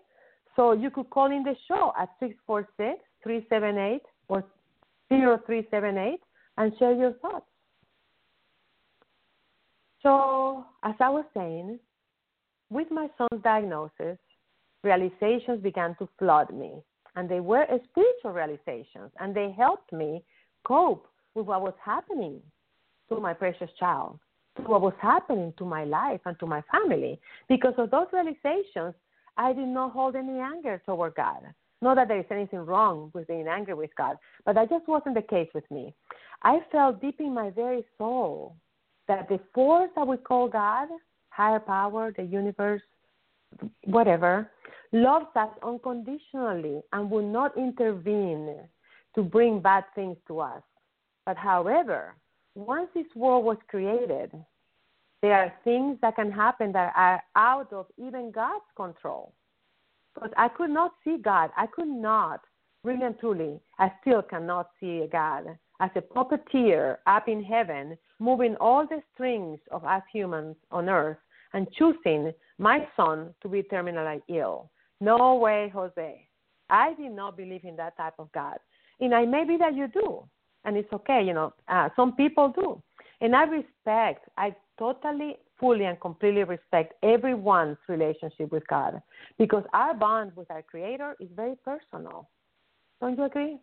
so 0.57 0.73
you 0.73 0.91
could 0.91 1.11
call 1.11 1.31
in 1.31 1.43
the 1.43 1.57
show 1.67 1.93
at 1.99 2.11
six 2.21 2.35
four 2.47 2.69
six 2.77 3.01
three 3.23 3.47
seven 3.49 3.79
eight 3.79 4.03
or 4.29 4.45
zero 5.09 5.41
three 5.47 5.67
seven 5.71 5.99
eight 5.99 6.21
and 6.59 6.73
share 6.79 6.93
your 6.93 7.13
thoughts. 7.15 7.47
So, 10.03 10.65
as 10.83 10.95
I 11.01 11.11
was 11.11 11.25
saying, 11.35 11.79
with 12.71 12.91
my 12.91 13.09
son's 13.19 13.43
diagnosis, 13.43 14.19
realizations 14.83 15.63
began 15.63 15.95
to 15.97 16.09
flood 16.19 16.55
me. 16.55 16.73
And 17.17 17.29
they 17.29 17.41
were 17.41 17.67
spiritual 17.91 18.33
realizations, 18.33 19.11
and 19.19 19.35
they 19.35 19.53
helped 19.57 19.93
me 19.93 20.23
cope 20.65 21.07
with 21.35 21.47
what 21.47 21.61
was 21.61 21.75
happening 21.85 22.41
to 23.09 23.21
my 23.21 23.35
precious 23.35 23.71
child, 23.79 24.19
to 24.57 24.63
what 24.63 24.81
was 24.81 24.95
happening 25.01 25.53
to 25.59 25.65
my 25.65 25.85
life 25.85 26.21
and 26.27 26.39
to 26.41 26.47
my 26.47 26.63
family. 26.73 27.21
Because 27.49 27.75
of 27.79 27.91
those 27.91 28.07
realizations, 28.13 28.95
I 29.37 29.53
did 29.53 29.69
not 29.69 29.93
hold 29.93 30.17
any 30.17 30.39
anger 30.39 30.83
toward 30.85 31.15
God. 31.15 31.43
Not 31.83 31.95
that 31.95 32.09
there 32.09 32.19
is 32.19 32.27
anything 32.31 32.61
wrong 32.61 33.11
with 33.15 33.27
being 33.27 33.49
angry 33.49 33.75
with 33.75 33.91
God, 33.97 34.17
but 34.45 34.55
that 34.55 34.69
just 34.69 34.87
wasn't 34.87 35.15
the 35.15 35.23
case 35.23 35.49
with 35.55 35.69
me. 35.71 35.95
I 36.43 36.61
felt 36.71 37.01
deep 37.01 37.21
in 37.21 37.33
my 37.33 37.51
very 37.51 37.85
soul 37.97 38.55
that 39.09 39.29
the 39.29 39.41
force 39.55 39.91
that 39.97 40.07
we 40.07 40.17
call 40.19 40.49
God, 40.49 40.89
higher 41.31 41.61
power, 41.61 42.13
the 42.15 42.23
universe, 42.23 42.83
whatever, 43.85 44.51
loves 44.93 45.27
us 45.37 45.51
unconditionally 45.63 46.83
and 46.93 47.11
will 47.11 47.27
not 47.27 47.57
intervene 47.57 48.57
to 49.15 49.23
bring 49.23 49.61
bad 49.61 49.85
things 49.95 50.17
to 50.29 50.41
us. 50.41 50.63
But 51.25 51.37
however, 51.37 52.15
once 52.55 52.89
this 52.95 53.07
world 53.15 53.45
was 53.45 53.57
created, 53.69 54.31
there 55.23 55.35
are 55.35 55.53
things 55.65 55.99
that 56.03 56.17
can 56.17 56.31
happen 56.31 56.73
that 56.73 56.93
are 56.97 57.23
out 57.37 57.73
of 57.73 57.87
even 57.99 58.31
God's 58.31 58.65
control. 58.77 59.33
Because 60.15 60.31
I 60.37 60.49
could 60.49 60.71
not 60.71 60.93
see 61.05 61.19
God. 61.19 61.51
I 61.57 61.67
could 61.67 61.89
not, 61.89 62.41
really 62.83 63.05
and 63.05 63.19
truly, 63.19 63.61
I 63.79 63.93
still 64.01 64.23
cannot 64.23 64.71
see 64.81 65.07
God 65.13 65.47
as 65.81 65.91
a 65.95 66.01
puppeteer 66.01 66.99
up 67.07 67.29
in 67.29 67.43
heaven, 67.43 67.97
moving 68.19 68.57
all 68.57 68.87
the 68.87 69.03
strings 69.15 69.59
of 69.71 69.85
us 69.85 70.03
humans 70.13 70.57
on 70.71 70.89
earth 70.89 71.17
and 71.53 71.67
choosing 71.73 72.33
my 72.59 72.87
son 72.97 73.35
to 73.43 73.49
be 73.49 73.63
terminally 73.63 74.21
ill. 74.29 74.71
No 75.01 75.37
way, 75.37 75.71
Jose. 75.73 76.27
I 76.69 76.95
did 76.95 77.13
not 77.13 77.37
believe 77.37 77.65
in 77.65 77.77
that 77.77 77.97
type 77.97 78.15
of 78.19 78.31
God. 78.33 78.59
And 79.01 79.15
I 79.15 79.25
may 79.25 79.45
be 79.45 79.57
that 79.57 79.75
you 79.75 79.89
do, 79.89 80.23
and 80.65 80.77
it's 80.77 80.93
okay, 80.93 81.23
you 81.25 81.33
know, 81.33 81.53
uh, 81.69 81.89
some 81.97 82.15
people 82.15 82.53
do. 82.55 82.83
And 83.21 83.37
I 83.37 83.45
respect, 83.45 84.29
I 84.37 84.55
totally, 84.79 85.37
fully, 85.59 85.85
and 85.85 86.01
completely 86.01 86.45
respect 86.45 86.95
everyone's 87.03 87.77
relationship 87.89 88.51
with 88.51 88.67
God 88.69 89.03
because 89.39 89.65
our 89.73 89.95
bond 89.95 90.33
with 90.37 90.51
our 90.51 90.63
Creator 90.63 91.17
is 91.21 91.29
very 91.37 91.57
personal. 91.65 92.29
Don't 93.01 93.17
you 93.17 93.25
agree? 93.25 93.59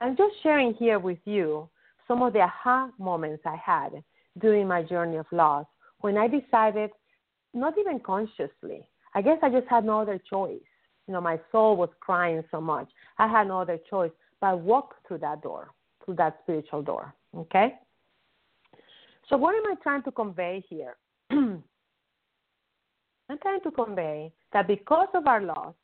I'm 0.00 0.16
just 0.16 0.34
sharing 0.42 0.74
here 0.74 0.98
with 0.98 1.18
you 1.24 1.68
some 2.06 2.22
of 2.22 2.32
the 2.32 2.40
aha 2.40 2.90
moments 2.98 3.42
I 3.46 3.56
had 3.56 4.02
during 4.38 4.66
my 4.66 4.82
journey 4.82 5.16
of 5.16 5.26
loss 5.32 5.66
when 6.00 6.16
I 6.16 6.28
decided, 6.28 6.90
not 7.54 7.74
even 7.78 8.00
consciously, 8.00 8.88
I 9.14 9.22
guess 9.22 9.38
I 9.42 9.50
just 9.50 9.66
had 9.68 9.84
no 9.84 10.00
other 10.00 10.20
choice. 10.30 10.60
You 11.06 11.14
know, 11.14 11.20
my 11.20 11.40
soul 11.50 11.76
was 11.76 11.88
crying 12.00 12.42
so 12.50 12.60
much. 12.60 12.88
I 13.18 13.26
had 13.26 13.48
no 13.48 13.60
other 13.60 13.78
choice 13.88 14.10
but 14.40 14.60
walk 14.60 14.94
through 15.06 15.18
that 15.18 15.42
door, 15.42 15.70
through 16.08 16.16
that 16.16 16.38
spiritual 16.42 16.80
door. 16.80 17.14
Okay? 17.36 17.74
So, 19.28 19.36
what 19.36 19.54
am 19.54 19.70
I 19.70 19.74
trying 19.82 20.02
to 20.04 20.10
convey 20.10 20.64
here? 20.70 20.96
I'm 21.30 21.62
trying 23.42 23.60
to 23.62 23.70
convey 23.70 24.32
that 24.54 24.66
because 24.66 25.08
of 25.12 25.26
our 25.26 25.42
loss, 25.42 25.74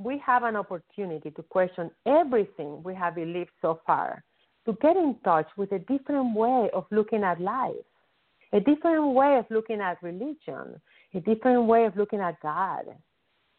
we 0.00 0.20
have 0.26 0.42
an 0.42 0.56
opportunity 0.56 1.30
to 1.30 1.42
question 1.44 1.92
everything 2.06 2.82
we 2.82 2.92
have 2.96 3.14
believed 3.14 3.52
so 3.60 3.80
far, 3.86 4.24
to 4.66 4.76
get 4.82 4.96
in 4.96 5.14
touch 5.24 5.46
with 5.56 5.70
a 5.70 5.78
different 5.78 6.34
way 6.34 6.70
of 6.74 6.86
looking 6.90 7.22
at 7.22 7.40
life, 7.40 7.86
a 8.52 8.58
different 8.58 9.14
way 9.14 9.36
of 9.38 9.46
looking 9.48 9.80
at 9.80 10.02
religion, 10.02 10.80
a 11.14 11.20
different 11.20 11.66
way 11.66 11.84
of 11.84 11.96
looking 11.96 12.18
at 12.18 12.40
God, 12.42 12.86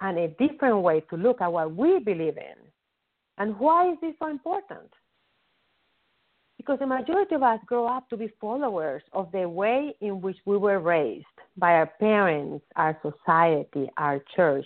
and 0.01 0.17
a 0.17 0.27
different 0.27 0.81
way 0.81 0.99
to 1.09 1.15
look 1.15 1.39
at 1.39 1.53
what 1.53 1.73
we 1.73 1.99
believe 1.99 2.35
in. 2.35 2.59
And 3.37 3.57
why 3.57 3.89
is 3.89 3.97
this 4.01 4.15
so 4.19 4.27
important? 4.27 4.91
Because 6.63 6.79
the 6.79 6.87
majority 6.87 7.35
of 7.35 7.43
us 7.43 7.59
grow 7.65 7.87
up 7.87 8.09
to 8.09 8.15
be 8.15 8.31
followers 8.39 9.03
of 9.11 9.29
the 9.33 9.49
way 9.49 9.93
in 9.99 10.21
which 10.21 10.37
we 10.45 10.55
were 10.55 10.79
raised 10.79 11.25
by 11.57 11.73
our 11.73 11.87
parents, 11.99 12.63
our 12.77 12.97
society, 13.01 13.89
our 13.97 14.23
church, 14.33 14.65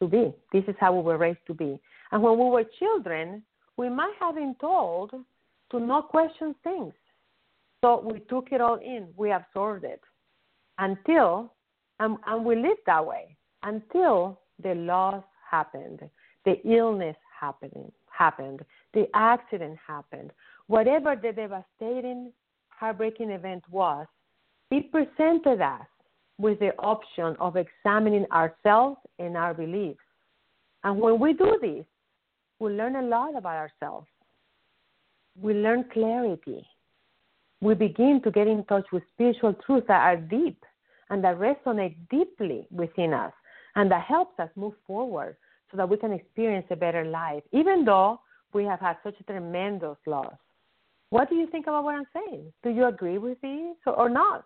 to 0.00 0.06
be. 0.06 0.34
This 0.52 0.64
is 0.68 0.74
how 0.78 0.94
we 0.94 1.02
were 1.02 1.16
raised 1.16 1.38
to 1.46 1.54
be. 1.54 1.80
And 2.12 2.22
when 2.22 2.38
we 2.38 2.44
were 2.44 2.64
children, 2.78 3.42
we 3.78 3.88
might 3.88 4.12
have 4.20 4.34
been 4.34 4.54
told 4.60 5.12
to 5.70 5.80
not 5.80 6.08
question 6.10 6.54
things. 6.62 6.92
So 7.82 8.02
we 8.04 8.20
took 8.28 8.48
it 8.52 8.60
all 8.60 8.76
in, 8.76 9.08
we 9.16 9.32
absorbed 9.32 9.84
it 9.84 10.02
until, 10.78 11.54
and, 12.00 12.18
and 12.26 12.44
we 12.44 12.54
lived 12.56 12.82
that 12.84 13.06
way 13.06 13.34
until 13.62 14.38
the 14.62 14.74
loss 14.74 15.24
happened, 15.50 16.00
the 16.44 16.60
illness 16.68 17.16
happened, 17.40 17.92
happened, 18.10 18.60
the 18.92 19.06
accident 19.14 19.78
happened, 19.86 20.32
whatever 20.70 21.16
the 21.16 21.32
devastating, 21.32 22.32
heartbreaking 22.68 23.30
event 23.30 23.64
was, 23.72 24.06
it 24.70 24.92
presented 24.92 25.60
us 25.60 25.86
with 26.38 26.60
the 26.60 26.72
option 26.78 27.34
of 27.40 27.56
examining 27.56 28.24
ourselves 28.30 28.96
and 29.18 29.36
our 29.36 29.52
beliefs. 29.52 29.98
And 30.84 31.00
when 31.00 31.18
we 31.18 31.32
do 31.32 31.58
this, 31.60 31.84
we 32.60 32.70
learn 32.70 32.94
a 32.94 33.02
lot 33.02 33.36
about 33.36 33.56
ourselves. 33.56 34.06
We 35.42 35.54
learn 35.54 35.86
clarity. 35.92 36.64
We 37.60 37.74
begin 37.74 38.20
to 38.22 38.30
get 38.30 38.46
in 38.46 38.62
touch 38.66 38.86
with 38.92 39.02
spiritual 39.12 39.54
truths 39.66 39.88
that 39.88 40.00
are 40.00 40.18
deep 40.18 40.64
and 41.10 41.24
that 41.24 41.40
resonate 41.40 41.96
deeply 42.10 42.68
within 42.70 43.12
us 43.12 43.32
and 43.74 43.90
that 43.90 44.04
helps 44.04 44.38
us 44.38 44.50
move 44.54 44.74
forward 44.86 45.36
so 45.72 45.76
that 45.78 45.88
we 45.88 45.96
can 45.96 46.12
experience 46.12 46.66
a 46.70 46.76
better 46.76 47.04
life, 47.04 47.42
even 47.50 47.84
though 47.84 48.20
we 48.52 48.62
have 48.62 48.78
had 48.78 48.98
such 49.02 49.16
a 49.18 49.24
tremendous 49.24 49.96
loss. 50.06 50.36
What 51.10 51.28
do 51.28 51.34
you 51.34 51.46
think 51.48 51.66
about 51.66 51.84
what 51.84 51.96
I'm 51.96 52.06
saying? 52.14 52.52
Do 52.62 52.70
you 52.70 52.86
agree 52.86 53.18
with 53.18 53.40
this 53.40 53.76
or 53.86 54.08
not? 54.08 54.44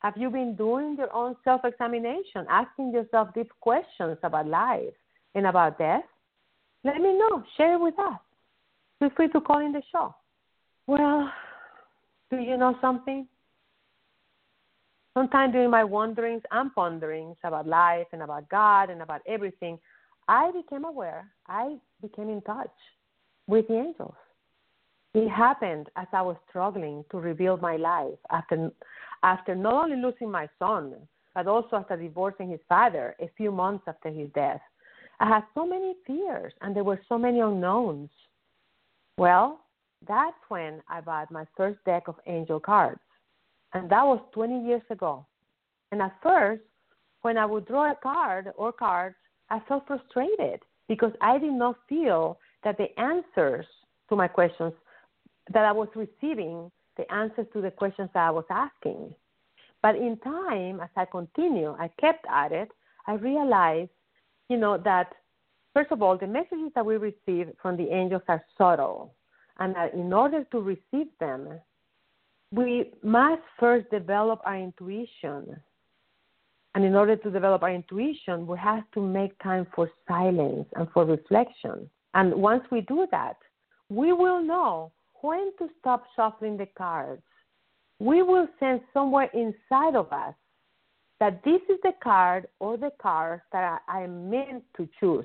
Have 0.00 0.14
you 0.16 0.30
been 0.30 0.56
doing 0.56 0.96
your 0.98 1.12
own 1.14 1.36
self 1.44 1.64
examination, 1.64 2.44
asking 2.50 2.92
yourself 2.92 3.28
deep 3.34 3.50
questions 3.60 4.18
about 4.24 4.48
life 4.48 4.94
and 5.36 5.46
about 5.46 5.78
death? 5.78 6.02
Let 6.82 6.96
me 6.96 7.16
know. 7.16 7.44
Share 7.56 7.74
it 7.74 7.80
with 7.80 7.96
us. 8.00 8.18
Feel 8.98 9.10
free 9.16 9.28
to 9.28 9.40
call 9.40 9.64
in 9.64 9.72
the 9.72 9.82
show. 9.92 10.12
Well, 10.88 11.30
do 12.30 12.38
you 12.38 12.56
know 12.56 12.76
something? 12.80 13.28
Sometimes 15.14 15.52
during 15.52 15.70
my 15.70 15.84
wanderings 15.84 16.42
and 16.50 16.74
ponderings 16.74 17.36
about 17.44 17.68
life 17.68 18.06
and 18.12 18.22
about 18.22 18.48
God 18.48 18.90
and 18.90 19.02
about 19.02 19.20
everything, 19.28 19.78
I 20.26 20.50
became 20.50 20.84
aware, 20.84 21.28
I 21.46 21.76
became 22.00 22.28
in 22.28 22.40
touch 22.42 22.70
with 23.46 23.68
the 23.68 23.74
angels. 23.74 24.14
It 25.14 25.28
happened 25.28 25.88
as 25.96 26.06
I 26.12 26.22
was 26.22 26.36
struggling 26.48 27.04
to 27.10 27.18
rebuild 27.18 27.60
my 27.60 27.76
life 27.76 28.18
after, 28.30 28.70
after 29.22 29.54
not 29.54 29.84
only 29.84 29.96
losing 29.96 30.30
my 30.30 30.48
son, 30.58 30.94
but 31.34 31.46
also 31.46 31.76
after 31.76 31.96
divorcing 31.96 32.50
his 32.50 32.60
father 32.68 33.14
a 33.20 33.30
few 33.36 33.52
months 33.52 33.84
after 33.86 34.08
his 34.08 34.30
death. 34.34 34.60
I 35.20 35.28
had 35.28 35.44
so 35.54 35.66
many 35.66 35.94
fears 36.06 36.52
and 36.62 36.74
there 36.74 36.84
were 36.84 37.00
so 37.08 37.18
many 37.18 37.40
unknowns. 37.40 38.08
Well, 39.18 39.60
that's 40.08 40.36
when 40.48 40.82
I 40.88 41.00
bought 41.00 41.30
my 41.30 41.46
first 41.56 41.78
deck 41.84 42.08
of 42.08 42.16
angel 42.26 42.58
cards. 42.58 43.00
And 43.74 43.88
that 43.90 44.04
was 44.04 44.20
20 44.32 44.66
years 44.66 44.82
ago. 44.90 45.26
And 45.92 46.00
at 46.00 46.16
first, 46.22 46.62
when 47.20 47.36
I 47.36 47.46
would 47.46 47.66
draw 47.66 47.92
a 47.92 47.96
card 48.02 48.52
or 48.56 48.72
cards, 48.72 49.16
I 49.50 49.60
felt 49.68 49.86
frustrated 49.86 50.60
because 50.88 51.12
I 51.20 51.38
did 51.38 51.52
not 51.52 51.76
feel 51.88 52.38
that 52.64 52.78
the 52.78 52.98
answers 52.98 53.66
to 54.08 54.16
my 54.16 54.26
questions 54.26 54.72
that 55.52 55.64
I 55.64 55.72
was 55.72 55.88
receiving, 55.94 56.70
the 56.96 57.10
answers 57.12 57.46
to 57.52 57.60
the 57.60 57.70
questions 57.70 58.10
that 58.14 58.26
I 58.26 58.30
was 58.30 58.44
asking. 58.50 59.14
But 59.82 59.96
in 59.96 60.16
time, 60.18 60.80
as 60.80 60.90
I 60.96 61.04
continued, 61.04 61.76
I 61.78 61.88
kept 62.00 62.24
at 62.30 62.52
it, 62.52 62.68
I 63.06 63.14
realized, 63.14 63.90
you 64.48 64.56
know, 64.56 64.78
that 64.78 65.12
first 65.74 65.90
of 65.90 66.02
all, 66.02 66.16
the 66.16 66.26
messages 66.26 66.70
that 66.74 66.86
we 66.86 66.96
receive 66.96 67.48
from 67.60 67.76
the 67.76 67.88
angels 67.92 68.22
are 68.28 68.44
subtle. 68.56 69.14
And 69.58 69.74
that 69.74 69.94
in 69.94 70.12
order 70.12 70.44
to 70.44 70.60
receive 70.60 71.08
them, 71.18 71.60
we 72.52 72.92
must 73.02 73.42
first 73.58 73.90
develop 73.90 74.40
our 74.44 74.56
intuition. 74.56 75.56
And 76.74 76.84
in 76.84 76.94
order 76.94 77.16
to 77.16 77.30
develop 77.30 77.62
our 77.62 77.72
intuition, 77.72 78.46
we 78.46 78.56
have 78.58 78.84
to 78.94 79.00
make 79.00 79.38
time 79.42 79.66
for 79.74 79.90
silence 80.08 80.66
and 80.76 80.88
for 80.92 81.04
reflection. 81.04 81.90
And 82.14 82.34
once 82.34 82.64
we 82.70 82.82
do 82.82 83.06
that, 83.10 83.36
we 83.88 84.12
will 84.12 84.42
know 84.42 84.92
when 85.22 85.52
to 85.58 85.68
stop 85.80 86.04
shuffling 86.14 86.56
the 86.56 86.68
cards. 86.76 87.22
We 87.98 88.22
will 88.22 88.48
sense 88.60 88.82
somewhere 88.92 89.30
inside 89.32 89.96
of 89.96 90.12
us 90.12 90.34
that 91.20 91.42
this 91.44 91.60
is 91.68 91.78
the 91.82 91.92
card 92.02 92.48
or 92.58 92.76
the 92.76 92.90
cards 93.00 93.42
that 93.52 93.80
I 93.88 94.02
am 94.02 94.28
meant 94.28 94.64
to 94.76 94.88
choose 94.98 95.24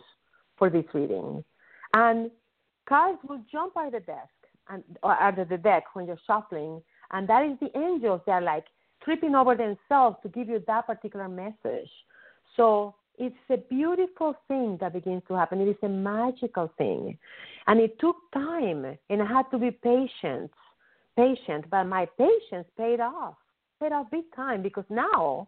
for 0.58 0.70
this 0.70 0.86
reading. 0.94 1.44
And 1.94 2.30
cards 2.88 3.18
will 3.28 3.42
jump 3.52 3.76
out 3.76 3.88
of 3.88 3.94
the 3.94 4.00
desk 4.02 4.30
and 4.70 4.84
or 5.02 5.20
out 5.20 5.40
of 5.40 5.50
the 5.50 5.58
deck 5.58 5.84
when 5.94 6.06
you're 6.06 6.20
shuffling, 6.28 6.82
and 7.12 7.28
that 7.28 7.46
is 7.46 7.58
the 7.60 7.76
angels. 7.78 8.22
They're 8.26 8.42
like 8.42 8.66
tripping 9.04 9.34
over 9.34 9.56
themselves 9.56 10.18
to 10.24 10.30
give 10.30 10.50
you 10.50 10.64
that 10.68 10.86
particular 10.86 11.28
message. 11.28 11.90
So 12.56 12.96
it's 13.17 13.36
a 13.49 13.58
beautiful 13.58 14.36
thing 14.47 14.77
that 14.80 14.93
begins 14.93 15.23
to 15.27 15.34
happen. 15.34 15.62
It 15.62 15.69
is 15.69 15.75
a 15.84 15.89
magical 15.89 16.71
thing. 16.77 17.17
And 17.67 17.80
it 17.80 17.99
took 17.99 18.15
time 18.34 18.86
and 19.10 19.21
I 19.21 19.25
had 19.25 19.49
to 19.51 19.58
be 19.58 19.71
patient, 19.71 20.51
patient, 21.15 21.65
but 21.69 21.86
my 21.86 22.08
patience 22.17 22.67
paid 22.77 22.99
off. 22.99 23.36
Paid 23.82 23.91
off 23.91 24.08
big 24.12 24.23
time 24.36 24.62
because 24.62 24.86
now 24.89 25.47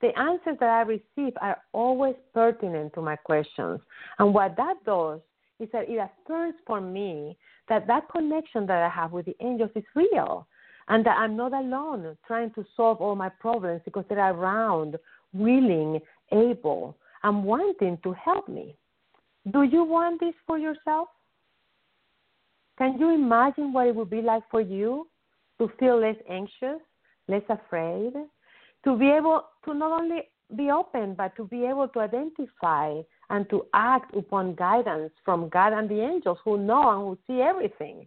the 0.00 0.16
answers 0.18 0.56
that 0.60 0.68
I 0.68 0.82
receive 0.82 1.34
are 1.40 1.58
always 1.72 2.14
pertinent 2.32 2.94
to 2.94 3.02
my 3.02 3.16
questions. 3.16 3.80
And 4.18 4.32
what 4.32 4.56
that 4.56 4.76
does 4.84 5.20
is 5.60 5.68
that 5.72 5.88
it 5.88 5.98
affirms 5.98 6.54
for 6.66 6.80
me 6.80 7.36
that 7.68 7.86
that 7.86 8.08
connection 8.10 8.66
that 8.66 8.82
I 8.82 8.88
have 8.88 9.12
with 9.12 9.26
the 9.26 9.36
angels 9.40 9.70
is 9.74 9.84
real 9.94 10.46
and 10.88 11.04
that 11.04 11.18
I'm 11.18 11.36
not 11.36 11.52
alone 11.52 12.16
trying 12.26 12.50
to 12.52 12.64
solve 12.76 13.00
all 13.00 13.14
my 13.14 13.28
problems 13.28 13.82
because 13.84 14.04
they're 14.08 14.32
around, 14.32 14.96
willing, 15.32 16.00
able, 16.32 16.96
and 17.22 17.44
wanting 17.44 17.98
to 18.02 18.12
help 18.12 18.48
me. 18.48 18.76
Do 19.52 19.62
you 19.62 19.84
want 19.84 20.20
this 20.20 20.34
for 20.46 20.58
yourself? 20.58 21.08
Can 22.76 22.98
you 22.98 23.10
imagine 23.10 23.72
what 23.72 23.88
it 23.88 23.94
would 23.94 24.10
be 24.10 24.22
like 24.22 24.42
for 24.50 24.60
you 24.60 25.08
to 25.58 25.70
feel 25.80 26.00
less 26.00 26.16
anxious, 26.30 26.80
less 27.26 27.42
afraid, 27.48 28.12
to 28.84 28.96
be 28.96 29.10
able 29.10 29.42
to 29.64 29.74
not 29.74 30.00
only 30.00 30.22
be 30.56 30.70
open, 30.70 31.14
but 31.14 31.34
to 31.36 31.44
be 31.44 31.64
able 31.64 31.88
to 31.88 32.00
identify 32.00 33.00
and 33.30 33.48
to 33.50 33.66
act 33.74 34.14
upon 34.14 34.54
guidance 34.54 35.12
from 35.24 35.48
God 35.48 35.72
and 35.72 35.88
the 35.88 36.00
angels 36.00 36.38
who 36.44 36.56
know 36.56 36.90
and 36.90 37.00
who 37.00 37.18
see 37.26 37.42
everything? 37.42 38.06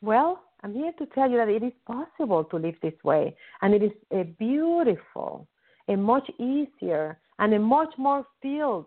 Well, 0.00 0.42
I'm 0.62 0.72
here 0.74 0.92
to 0.98 1.06
tell 1.06 1.30
you 1.30 1.36
that 1.36 1.48
it 1.48 1.62
is 1.62 1.72
possible 1.86 2.44
to 2.44 2.56
live 2.56 2.76
this 2.82 2.94
way, 3.02 3.36
and 3.62 3.74
it 3.74 3.82
is 3.82 3.92
a 4.12 4.24
beautiful, 4.38 5.46
a 5.90 5.96
much 5.96 6.30
easier, 6.38 7.18
and 7.40 7.52
a 7.52 7.58
much 7.58 7.92
more 7.98 8.24
filled 8.40 8.86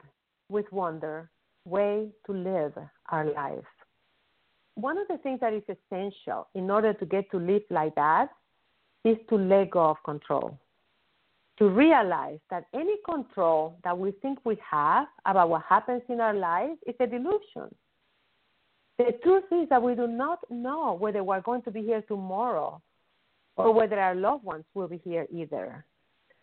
with 0.49 0.65
wonder 0.71 1.29
way 1.65 2.07
to 2.25 2.31
live 2.31 2.73
our 3.09 3.25
life. 3.25 3.73
One 4.75 4.97
of 4.97 5.07
the 5.09 5.17
things 5.17 5.41
that 5.41 5.53
is 5.53 5.63
essential 5.67 6.47
in 6.55 6.71
order 6.71 6.93
to 6.93 7.05
get 7.05 7.29
to 7.31 7.37
live 7.37 7.63
like 7.69 7.93
that 7.95 8.29
is 9.03 9.17
to 9.29 9.35
let 9.35 9.71
go 9.71 9.89
of 9.89 9.97
control. 10.05 10.57
To 11.59 11.67
realize 11.67 12.39
that 12.49 12.65
any 12.73 12.95
control 13.05 13.77
that 13.83 13.97
we 13.97 14.11
think 14.21 14.39
we 14.45 14.57
have 14.69 15.07
about 15.25 15.49
what 15.49 15.63
happens 15.67 16.01
in 16.09 16.21
our 16.21 16.33
life 16.33 16.77
is 16.87 16.95
a 16.99 17.05
delusion. 17.05 17.73
The 18.97 19.11
truth 19.23 19.43
is 19.51 19.67
that 19.69 19.83
we 19.83 19.93
do 19.95 20.07
not 20.07 20.39
know 20.49 20.93
whether 20.93 21.23
we're 21.23 21.41
going 21.41 21.63
to 21.63 21.71
be 21.71 21.81
here 21.81 22.01
tomorrow 22.01 22.81
or 23.57 23.73
whether 23.73 23.99
our 23.99 24.15
loved 24.15 24.43
ones 24.45 24.65
will 24.73 24.87
be 24.87 25.01
here 25.03 25.27
either. 25.31 25.85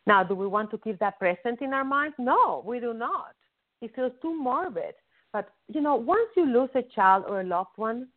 Now, 0.07 0.23
do 0.25 0.35
we 0.35 0.47
want 0.47 0.71
to 0.71 0.79
keep 0.79 0.99
that 0.99 1.19
present 1.19 1.61
in 1.61 1.73
our 1.73 1.85
minds? 1.85 2.17
No, 2.19 2.63
we 2.67 2.81
do 2.81 2.95
not. 2.95 3.35
It 3.81 3.95
feels 3.95 4.13
too 4.23 4.35
morbid. 4.35 4.95
But, 5.33 5.49
you 5.69 5.81
know, 5.81 5.95
once 5.95 6.29
you 6.37 6.47
lose 6.47 6.71
a 6.75 6.83
child 6.95 7.25
or 7.29 7.41
a 7.41 7.45
loved 7.45 7.77
one, 7.77 8.09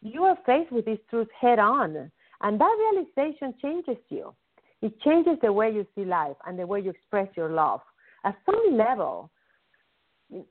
you 0.00 0.22
are 0.24 0.38
faced 0.46 0.72
with 0.72 0.84
this 0.84 0.98
truth 1.10 1.28
head 1.38 1.58
on. 1.58 2.10
And 2.40 2.60
that 2.60 2.76
realization 2.92 3.54
changes 3.60 4.02
you. 4.08 4.34
It 4.80 4.98
changes 5.00 5.36
the 5.42 5.52
way 5.52 5.72
you 5.72 5.86
see 5.94 6.04
life 6.04 6.36
and 6.46 6.58
the 6.58 6.66
way 6.66 6.80
you 6.80 6.90
express 6.90 7.28
your 7.36 7.50
love. 7.50 7.80
At 8.24 8.36
some 8.46 8.76
level, 8.76 9.30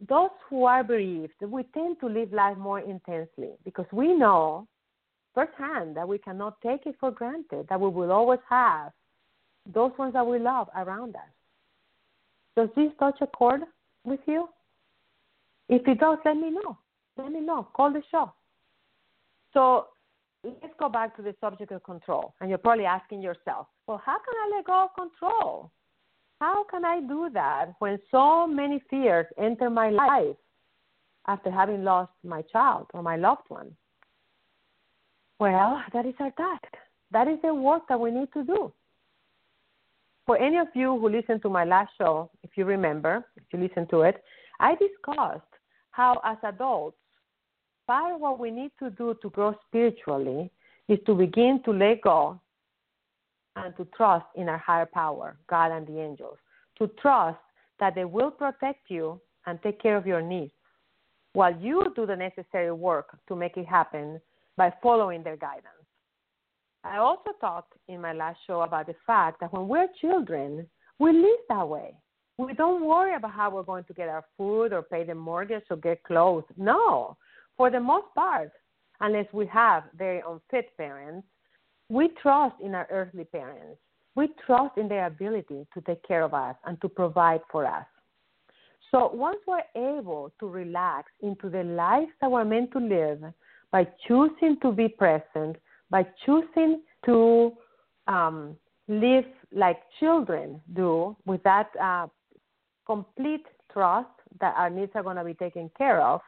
those 0.07 0.29
who 0.49 0.65
are 0.65 0.83
bereaved, 0.83 1.33
we 1.41 1.63
tend 1.73 1.99
to 2.01 2.07
live 2.07 2.33
life 2.33 2.57
more 2.57 2.79
intensely 2.79 3.51
because 3.63 3.85
we 3.91 4.13
know 4.13 4.67
firsthand 5.33 5.95
that 5.95 6.07
we 6.07 6.17
cannot 6.17 6.59
take 6.61 6.85
it 6.85 6.95
for 6.99 7.11
granted, 7.11 7.67
that 7.69 7.79
we 7.79 7.89
will 7.89 8.11
always 8.11 8.39
have 8.49 8.91
those 9.73 9.91
ones 9.97 10.13
that 10.13 10.25
we 10.25 10.39
love 10.39 10.67
around 10.75 11.15
us. 11.15 11.21
Does 12.55 12.69
this 12.75 12.91
touch 12.99 13.17
a 13.21 13.27
chord 13.27 13.61
with 14.03 14.19
you? 14.25 14.49
If 15.69 15.87
it 15.87 15.99
does, 15.99 16.17
let 16.25 16.35
me 16.37 16.49
know. 16.49 16.77
Let 17.17 17.31
me 17.31 17.41
know. 17.41 17.67
Call 17.75 17.91
the 17.91 18.01
show. 18.09 18.31
So 19.53 19.87
let's 20.43 20.73
go 20.79 20.89
back 20.89 21.15
to 21.17 21.21
the 21.21 21.35
subject 21.41 21.71
of 21.71 21.83
control. 21.83 22.33
And 22.39 22.49
you're 22.49 22.57
probably 22.57 22.85
asking 22.85 23.21
yourself, 23.21 23.67
well, 23.85 24.01
how 24.03 24.17
can 24.17 24.33
I 24.35 24.55
let 24.55 24.65
go 24.65 24.85
of 24.85 24.89
control? 24.95 25.71
How 26.39 26.63
can 26.65 26.85
I 26.85 27.01
do 27.01 27.29
that 27.33 27.73
when 27.79 27.97
so 28.11 28.45
many 28.47 28.81
fears 28.89 29.25
enter 29.37 29.69
my 29.69 29.89
life 29.89 30.35
after 31.27 31.49
having 31.49 31.83
lost 31.83 32.11
my 32.23 32.43
child 32.43 32.87
or 32.93 33.01
my 33.01 33.15
loved 33.15 33.49
one? 33.49 33.75
Well, 35.39 35.81
that 35.93 36.05
is 36.05 36.13
our 36.19 36.31
task. 36.31 36.73
That 37.11 37.27
is 37.27 37.39
the 37.43 37.53
work 37.53 37.83
that 37.89 37.99
we 37.99 38.11
need 38.11 38.31
to 38.33 38.43
do. 38.43 38.71
For 40.27 40.37
any 40.37 40.57
of 40.57 40.67
you 40.73 40.99
who 40.99 41.07
listened 41.07 41.41
to 41.43 41.49
my 41.49 41.63
last 41.63 41.91
show, 41.97 42.29
if 42.43 42.51
you 42.55 42.65
remember, 42.65 43.25
if 43.37 43.43
you 43.53 43.59
listened 43.59 43.89
to 43.91 44.01
it, 44.01 44.21
I 44.59 44.75
discussed 44.75 45.41
how, 45.91 46.19
as 46.25 46.37
adults, 46.43 46.97
part 47.87 48.13
of 48.13 48.19
what 48.19 48.37
we 48.37 48.51
need 48.51 48.71
to 48.79 48.89
do 48.89 49.15
to 49.21 49.29
grow 49.29 49.55
spiritually 49.67 50.51
is 50.89 50.99
to 51.05 51.15
begin 51.15 51.61
to 51.63 51.71
let 51.71 52.01
go 52.01 52.39
and 53.55 53.75
to 53.77 53.85
trust 53.95 54.25
in 54.35 54.49
our 54.49 54.57
higher 54.57 54.85
power, 54.85 55.37
God 55.49 55.71
and 55.71 55.87
the 55.87 56.01
angels, 56.01 56.37
to 56.77 56.87
trust 57.01 57.39
that 57.79 57.95
they 57.95 58.03
will 58.03 58.29
protect 58.29 58.89
you 58.89 59.21
and 59.45 59.61
take 59.63 59.81
care 59.81 59.95
of 59.95 60.05
your 60.05 60.21
needs 60.21 60.51
while 61.33 61.55
you 61.57 61.85
do 61.95 62.05
the 62.05 62.15
necessary 62.15 62.71
work 62.71 63.17
to 63.29 63.35
make 63.35 63.55
it 63.55 63.65
happen 63.65 64.19
by 64.57 64.73
following 64.83 65.23
their 65.23 65.37
guidance. 65.37 65.76
I 66.83 66.97
also 66.97 67.31
talked 67.41 67.73
in 67.87 68.01
my 68.01 68.13
last 68.13 68.39
show 68.47 68.61
about 68.61 68.87
the 68.87 68.95
fact 69.05 69.39
that 69.41 69.51
when 69.53 69.67
we're 69.67 69.87
children, 69.99 70.67
we 70.99 71.11
live 71.11 71.39
that 71.49 71.67
way. 71.67 71.93
We 72.37 72.53
don't 72.53 72.85
worry 72.85 73.15
about 73.15 73.31
how 73.31 73.49
we're 73.49 73.63
going 73.63 73.83
to 73.85 73.93
get 73.93 74.09
our 74.09 74.23
food 74.37 74.71
or 74.71 74.83
pay 74.83 75.03
the 75.03 75.15
mortgage 75.15 75.63
or 75.69 75.77
get 75.77 76.03
clothes. 76.03 76.43
No, 76.55 77.17
for 77.57 77.71
the 77.71 77.79
most 77.79 78.07
part, 78.15 78.51
unless 79.01 79.25
we 79.33 79.47
have 79.47 79.83
very 79.97 80.21
unfit 80.27 80.75
parents, 80.77 81.27
we 81.89 82.09
trust 82.21 82.55
in 82.61 82.75
our 82.75 82.87
earthly 82.91 83.23
parents. 83.23 83.79
We 84.15 84.29
trust 84.45 84.77
in 84.77 84.87
their 84.87 85.07
ability 85.07 85.67
to 85.73 85.81
take 85.81 86.07
care 86.07 86.23
of 86.23 86.33
us 86.33 86.55
and 86.65 86.79
to 86.81 86.89
provide 86.89 87.41
for 87.51 87.65
us. 87.65 87.85
So 88.91 89.11
once 89.13 89.37
we're 89.47 89.61
able 89.75 90.31
to 90.39 90.47
relax 90.47 91.11
into 91.21 91.49
the 91.49 91.63
life 91.63 92.09
that 92.21 92.31
we're 92.31 92.45
meant 92.45 92.71
to 92.71 92.79
live 92.79 93.21
by 93.71 93.87
choosing 94.07 94.57
to 94.61 94.71
be 94.71 94.87
present, 94.87 95.57
by 95.89 96.05
choosing 96.25 96.81
to 97.05 97.53
um, 98.07 98.55
live 98.87 99.25
like 99.51 99.79
children 99.99 100.61
do 100.75 101.15
with 101.25 101.41
that 101.43 101.69
uh, 101.81 102.07
complete 102.85 103.45
trust 103.71 104.09
that 104.39 104.53
our 104.57 104.69
needs 104.69 104.91
are 104.95 105.03
going 105.03 105.17
to 105.17 105.23
be 105.23 105.33
taken 105.33 105.69
care 105.77 106.01
of 106.01 106.21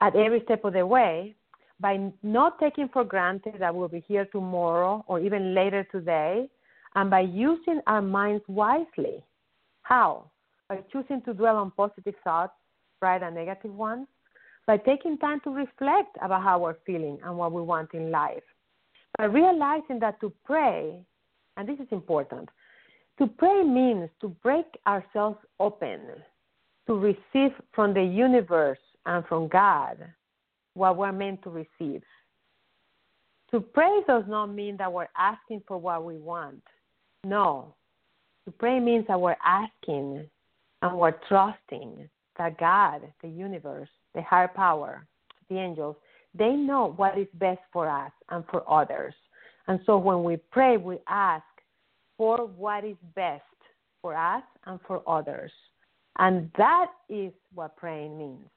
at 0.00 0.14
every 0.14 0.42
step 0.44 0.64
of 0.64 0.72
the 0.74 0.86
way, 0.86 1.34
by 1.80 2.10
not 2.22 2.58
taking 2.58 2.88
for 2.88 3.04
granted 3.04 3.54
that 3.58 3.74
we'll 3.74 3.88
be 3.88 4.04
here 4.06 4.26
tomorrow 4.26 5.04
or 5.08 5.20
even 5.20 5.54
later 5.54 5.86
today, 5.90 6.48
and 6.94 7.10
by 7.10 7.20
using 7.20 7.80
our 7.86 8.02
minds 8.02 8.44
wisely. 8.48 9.24
How? 9.82 10.30
By 10.68 10.80
choosing 10.92 11.22
to 11.22 11.34
dwell 11.34 11.56
on 11.56 11.70
positive 11.72 12.14
thoughts, 12.22 12.52
right, 13.00 13.22
and 13.22 13.34
negative 13.34 13.74
ones, 13.74 14.06
by 14.68 14.76
taking 14.76 15.16
time 15.16 15.40
to 15.40 15.50
reflect 15.50 16.14
about 16.20 16.42
how 16.42 16.58
we're 16.58 16.76
feeling 16.84 17.18
and 17.24 17.34
what 17.38 17.52
we 17.52 17.62
want 17.62 17.94
in 17.94 18.10
life, 18.10 18.42
by 19.16 19.24
realizing 19.24 19.98
that 19.98 20.20
to 20.20 20.30
pray, 20.44 21.02
and 21.56 21.66
this 21.66 21.80
is 21.80 21.88
important, 21.90 22.50
to 23.18 23.26
pray 23.26 23.64
means 23.64 24.10
to 24.20 24.28
break 24.42 24.66
ourselves 24.86 25.38
open 25.58 26.00
to 26.86 26.94
receive 26.94 27.52
from 27.72 27.94
the 27.94 28.02
universe 28.02 28.78
and 29.06 29.24
from 29.24 29.48
God 29.48 29.96
what 30.74 30.98
we're 30.98 31.12
meant 31.12 31.42
to 31.44 31.50
receive. 31.50 32.02
To 33.50 33.60
pray 33.60 34.02
does 34.06 34.24
not 34.28 34.48
mean 34.48 34.76
that 34.76 34.92
we're 34.92 35.08
asking 35.16 35.62
for 35.66 35.78
what 35.78 36.04
we 36.04 36.18
want. 36.18 36.62
No. 37.24 37.74
To 38.44 38.50
pray 38.50 38.80
means 38.80 39.06
that 39.08 39.18
we're 39.18 39.36
asking 39.42 40.28
and 40.82 40.98
we're 40.98 41.18
trusting 41.26 42.06
that 42.36 42.58
God, 42.60 43.00
the 43.22 43.28
universe, 43.28 43.88
the 44.18 44.24
higher 44.24 44.48
power, 44.48 45.06
the 45.48 45.56
angels, 45.58 45.94
they 46.34 46.50
know 46.50 46.92
what 46.96 47.16
is 47.16 47.28
best 47.34 47.60
for 47.72 47.88
us 47.88 48.10
and 48.30 48.44
for 48.50 48.68
others. 48.68 49.14
And 49.68 49.78
so 49.86 49.96
when 49.96 50.24
we 50.24 50.38
pray, 50.50 50.76
we 50.76 50.98
ask 51.08 51.44
for 52.16 52.38
what 52.38 52.84
is 52.84 52.96
best 53.14 53.44
for 54.02 54.16
us 54.16 54.42
and 54.66 54.80
for 54.88 55.08
others. 55.08 55.52
And 56.18 56.50
that 56.58 56.88
is 57.08 57.32
what 57.54 57.76
praying 57.76 58.18
means. 58.18 58.48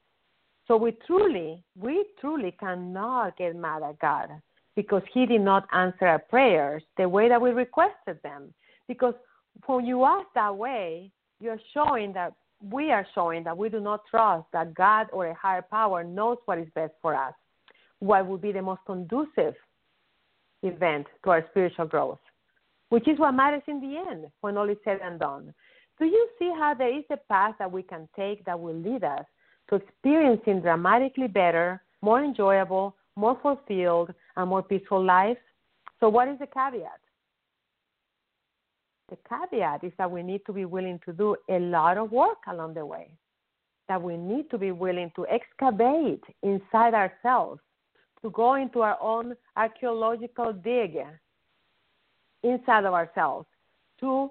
So 0.66 0.76
we 0.76 0.96
truly, 1.06 1.62
we 1.78 2.06
truly 2.20 2.56
cannot 2.58 3.36
get 3.38 3.54
mad 3.54 3.82
at 3.84 4.00
God 4.00 4.30
because 4.74 5.02
He 5.14 5.26
did 5.26 5.42
not 5.42 5.68
answer 5.72 6.06
our 6.06 6.18
prayers 6.18 6.82
the 6.96 7.08
way 7.08 7.28
that 7.28 7.40
we 7.40 7.50
requested 7.50 8.18
them. 8.24 8.52
Because 8.88 9.14
when 9.66 9.86
you 9.86 10.04
ask 10.04 10.26
that 10.34 10.56
way, 10.56 11.12
you're 11.40 11.60
showing 11.72 12.12
that 12.14 12.32
we 12.70 12.92
are 12.92 13.06
showing 13.14 13.44
that 13.44 13.56
we 13.56 13.68
do 13.68 13.80
not 13.80 14.02
trust 14.10 14.46
that 14.52 14.74
God 14.74 15.08
or 15.12 15.26
a 15.26 15.34
higher 15.34 15.62
power 15.62 16.04
knows 16.04 16.38
what 16.44 16.58
is 16.58 16.68
best 16.74 16.92
for 17.02 17.14
us, 17.14 17.34
what 17.98 18.26
would 18.26 18.40
be 18.40 18.52
the 18.52 18.62
most 18.62 18.80
conducive 18.86 19.54
event 20.62 21.06
to 21.24 21.30
our 21.30 21.44
spiritual 21.50 21.86
growth, 21.86 22.20
which 22.90 23.08
is 23.08 23.18
what 23.18 23.32
matters 23.32 23.62
in 23.66 23.80
the 23.80 23.96
end 24.10 24.26
when 24.40 24.56
all 24.56 24.68
is 24.68 24.76
said 24.84 25.00
and 25.02 25.18
done. 25.18 25.52
Do 25.98 26.06
you 26.06 26.28
see 26.38 26.50
how 26.56 26.74
there 26.74 26.96
is 26.96 27.04
a 27.10 27.16
path 27.16 27.54
that 27.58 27.70
we 27.70 27.82
can 27.82 28.08
take 28.16 28.44
that 28.44 28.58
will 28.58 28.74
lead 28.74 29.04
us 29.04 29.24
to 29.68 29.76
experiencing 29.76 30.60
dramatically 30.60 31.28
better, 31.28 31.82
more 32.00 32.24
enjoyable, 32.24 32.96
more 33.16 33.38
fulfilled, 33.42 34.12
and 34.36 34.48
more 34.48 34.62
peaceful 34.62 35.04
lives? 35.04 35.38
So, 36.00 36.08
what 36.08 36.28
is 36.28 36.38
the 36.38 36.46
caveat? 36.46 37.01
The 39.12 39.18
caveat 39.28 39.84
is 39.84 39.92
that 39.98 40.10
we 40.10 40.22
need 40.22 40.40
to 40.46 40.54
be 40.54 40.64
willing 40.64 40.98
to 41.04 41.12
do 41.12 41.36
a 41.50 41.58
lot 41.58 41.98
of 41.98 42.12
work 42.12 42.38
along 42.48 42.72
the 42.72 42.86
way, 42.86 43.10
that 43.86 44.00
we 44.00 44.16
need 44.16 44.48
to 44.48 44.56
be 44.56 44.72
willing 44.72 45.12
to 45.16 45.26
excavate 45.26 46.24
inside 46.42 46.94
ourselves, 46.94 47.60
to 48.22 48.30
go 48.30 48.54
into 48.54 48.80
our 48.80 48.96
own 49.02 49.36
archaeological 49.54 50.54
dig 50.54 50.96
inside 52.42 52.86
of 52.86 52.94
ourselves, 52.94 53.46
to, 54.00 54.30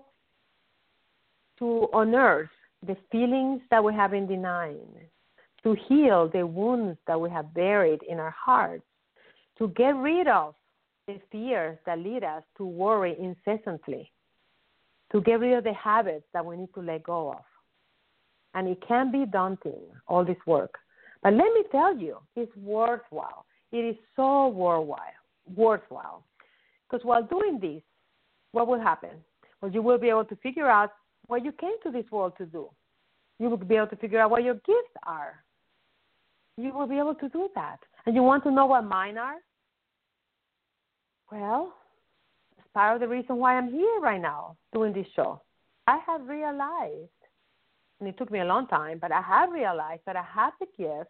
to 1.59 1.87
unearth 1.93 2.49
the 2.81 2.97
feelings 3.11 3.61
that 3.69 3.83
we 3.83 3.93
have 3.93 4.09
been 4.09 4.25
denying, 4.25 4.95
to 5.61 5.75
heal 5.87 6.27
the 6.27 6.43
wounds 6.43 6.97
that 7.05 7.21
we 7.21 7.29
have 7.29 7.53
buried 7.53 8.01
in 8.09 8.19
our 8.19 8.35
hearts, 8.35 8.83
to 9.59 9.67
get 9.67 9.95
rid 9.95 10.27
of 10.27 10.55
the 11.05 11.21
fears 11.31 11.77
that 11.85 11.99
lead 11.99 12.23
us 12.23 12.41
to 12.57 12.65
worry 12.65 13.15
incessantly 13.19 14.11
to 15.12 15.21
get 15.21 15.39
rid 15.39 15.58
of 15.58 15.63
the 15.63 15.74
habits 15.74 16.26
that 16.34 16.45
we 16.45 16.58
need 16.58 16.74
to 16.74 16.82
let 16.82 17.04
go 17.04 17.32
of. 17.32 17.43
And 18.54 18.67
it 18.67 18.82
can 18.86 19.12
be 19.12 19.26
daunting, 19.26 19.82
all 20.08 20.26
this 20.26 20.38
work. 20.45 20.78
But 21.24 21.34
let 21.34 21.54
me 21.54 21.63
tell 21.71 21.97
you, 21.97 22.17
it's 22.36 22.56
worthwhile. 22.58 23.45
It 23.71 23.78
is 23.78 23.95
so 24.15 24.47
worthwhile. 24.47 25.00
Worthwhile. 25.56 26.24
Because 26.89 27.06
while 27.06 27.24
doing 27.24 27.60
this, 27.62 27.82
what 28.52 28.67
will 28.67 28.80
happen? 28.80 29.12
Well, 29.62 29.71
you 29.71 29.82
will 29.82 29.97
be 29.97 30.10
able 30.10 30.26
to 30.26 30.36
figure 30.38 30.69
out 30.69 30.91
what 31.28 31.45
you 31.45 31.52
came 31.54 31.76
to 31.84 31.91
this 31.91 32.10
world 32.12 32.34
to 32.38 32.45
do. 32.45 32.69
You 33.39 33.50
will 33.50 33.58
be 33.58 33.76
able 33.76 33.88
to 33.88 33.95
figure 33.95 34.19
out 34.19 34.32
what 34.32 34.43
your 34.43 34.56
gifts 34.56 34.95
are. 35.06 35.43
You 36.58 36.74
will 36.74 36.88
be 36.88 36.97
able 36.97 37.15
to 37.15 37.30
do 37.30 37.50
that. 37.56 37.78
And 38.06 38.15
you 38.15 38.24
want 38.24 38.43
to 38.43 38.52
know 38.52 38.65
what 38.65 38.84
mine 38.84 39.17
are? 39.17 39.38
Well, 41.32 41.74
part 42.73 42.95
of 42.95 43.01
the 43.01 43.07
reason 43.07 43.38
why 43.38 43.57
I'm 43.57 43.71
here 43.71 43.99
right 44.01 44.21
now 44.21 44.55
doing 44.73 44.93
this 44.93 45.07
show. 45.15 45.41
I 45.88 45.99
have 46.05 46.27
realized, 46.27 47.10
and 47.99 48.07
it 48.07 48.17
took 48.17 48.31
me 48.31 48.39
a 48.39 48.45
long 48.45 48.67
time, 48.67 48.99
but 48.99 49.12
I 49.12 49.21
have 49.21 49.51
realized 49.51 50.01
that 50.05 50.15
I 50.15 50.23
have 50.34 50.53
the 50.60 50.67
gift 50.77 51.10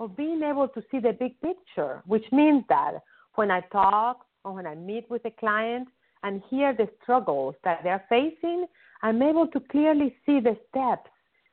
of 0.00 0.16
being 0.16 0.42
able 0.42 0.68
to 0.68 0.82
see 0.90 0.98
the 0.98 1.12
big 1.12 1.40
picture, 1.40 2.02
which 2.06 2.24
means 2.32 2.64
that 2.68 2.94
when 3.34 3.50
I 3.50 3.60
talk 3.72 4.26
or 4.44 4.52
when 4.52 4.66
I 4.66 4.74
meet 4.74 5.08
with 5.10 5.24
a 5.24 5.30
client 5.30 5.88
and 6.22 6.42
hear 6.48 6.74
the 6.74 6.88
struggles 7.02 7.54
that 7.64 7.80
they're 7.82 8.04
facing, 8.08 8.66
I'm 9.02 9.22
able 9.22 9.46
to 9.48 9.60
clearly 9.60 10.16
see 10.24 10.40
the 10.40 10.56
steps 10.70 11.10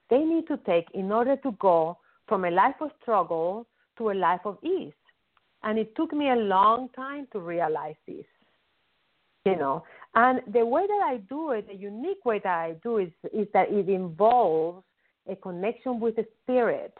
they 0.09 0.19
need 0.19 0.47
to 0.47 0.57
take 0.57 0.87
in 0.93 1.11
order 1.11 1.35
to 1.37 1.51
go 1.59 1.97
from 2.27 2.45
a 2.45 2.51
life 2.51 2.75
of 2.81 2.91
struggle 3.01 3.67
to 3.97 4.11
a 4.11 4.13
life 4.13 4.41
of 4.45 4.57
ease. 4.63 4.93
And 5.63 5.77
it 5.77 5.95
took 5.95 6.13
me 6.13 6.29
a 6.29 6.35
long 6.35 6.89
time 6.95 7.27
to 7.33 7.39
realize 7.39 7.95
this 8.07 8.25
you 9.45 9.55
know. 9.55 9.83
And 10.15 10.41
the 10.51 10.65
way 10.65 10.85
that 10.87 11.01
I 11.05 11.17
do 11.29 11.51
it, 11.51 11.67
the 11.67 11.75
unique 11.75 12.25
way 12.25 12.39
that 12.43 12.59
I 12.59 12.73
do 12.83 12.97
it, 12.97 13.13
is 13.23 13.41
is 13.41 13.47
that 13.53 13.71
it 13.71 13.89
involves 13.89 14.83
a 15.27 15.35
connection 15.35 15.99
with 15.99 16.15
the 16.15 16.25
spirit. 16.43 16.93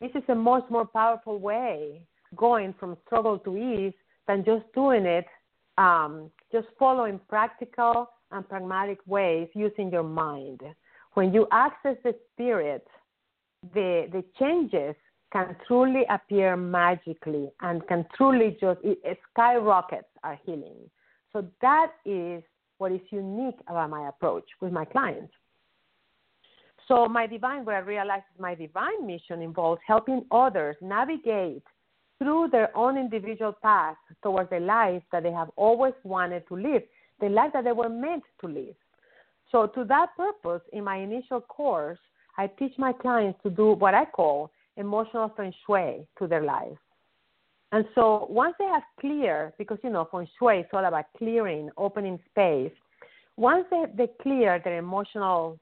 This 0.00 0.10
is 0.14 0.22
a 0.28 0.34
much 0.34 0.64
more 0.70 0.86
powerful 0.86 1.38
way 1.38 2.02
going 2.36 2.74
from 2.78 2.96
struggle 3.06 3.38
to 3.40 3.56
ease 3.56 3.92
than 4.26 4.44
just 4.44 4.64
doing 4.72 5.04
it, 5.04 5.26
um, 5.76 6.30
just 6.52 6.68
following 6.78 7.20
practical 7.28 8.10
and 8.30 8.48
pragmatic 8.48 8.98
ways 9.06 9.48
using 9.54 9.90
your 9.90 10.04
mind. 10.04 10.60
When 11.14 11.34
you 11.34 11.46
access 11.52 11.96
the 12.04 12.14
spirit, 12.32 12.86
the 13.74 14.08
the 14.12 14.24
changes 14.38 14.94
can 15.32 15.54
truly 15.66 16.04
appear 16.08 16.56
magically 16.56 17.50
and 17.60 17.86
can 17.86 18.06
truly 18.16 18.56
just 18.60 18.80
it, 18.82 18.98
it 19.04 19.18
skyrockets 19.32 20.08
our 20.24 20.38
healing. 20.44 20.88
So 21.32 21.46
that 21.60 21.92
is 22.04 22.42
what 22.78 22.92
is 22.92 23.00
unique 23.10 23.58
about 23.68 23.90
my 23.90 24.08
approach 24.08 24.44
with 24.60 24.72
my 24.72 24.84
clients. 24.84 25.32
So 26.88 27.06
my 27.06 27.26
divine, 27.26 27.64
where 27.64 27.76
I 27.76 27.80
realized 27.80 28.24
my 28.38 28.54
divine 28.54 29.06
mission 29.06 29.42
involves 29.42 29.80
helping 29.86 30.24
others 30.32 30.76
navigate 30.80 31.62
through 32.18 32.48
their 32.50 32.76
own 32.76 32.98
individual 32.98 33.52
path 33.62 33.96
towards 34.22 34.50
the 34.50 34.60
life 34.60 35.02
that 35.12 35.22
they 35.22 35.30
have 35.30 35.50
always 35.56 35.94
wanted 36.04 36.46
to 36.48 36.56
live, 36.56 36.82
the 37.20 37.28
life 37.28 37.52
that 37.52 37.64
they 37.64 37.72
were 37.72 37.88
meant 37.88 38.24
to 38.40 38.48
live. 38.48 38.74
So, 39.52 39.66
to 39.68 39.84
that 39.84 40.16
purpose, 40.16 40.62
in 40.72 40.84
my 40.84 40.96
initial 40.96 41.40
course, 41.40 41.98
I 42.36 42.46
teach 42.46 42.72
my 42.78 42.92
clients 42.92 43.38
to 43.42 43.50
do 43.50 43.72
what 43.72 43.94
I 43.94 44.04
call 44.04 44.50
emotional 44.76 45.32
feng 45.36 45.52
shui 45.66 46.06
to 46.18 46.26
their 46.26 46.42
lives. 46.42 46.78
And 47.72 47.84
so, 47.94 48.26
once 48.28 48.54
they 48.58 48.64
have 48.66 48.82
clear, 48.98 49.52
because 49.56 49.78
you 49.84 49.90
know, 49.90 50.08
feng 50.10 50.26
shui 50.38 50.60
is 50.60 50.66
all 50.72 50.84
about 50.84 51.04
clearing, 51.16 51.70
opening 51.76 52.18
space. 52.30 52.72
Once 53.36 53.64
they, 53.70 53.84
they 53.96 54.08
clear 54.22 54.60
their 54.62 54.78
emotional, 54.78 55.58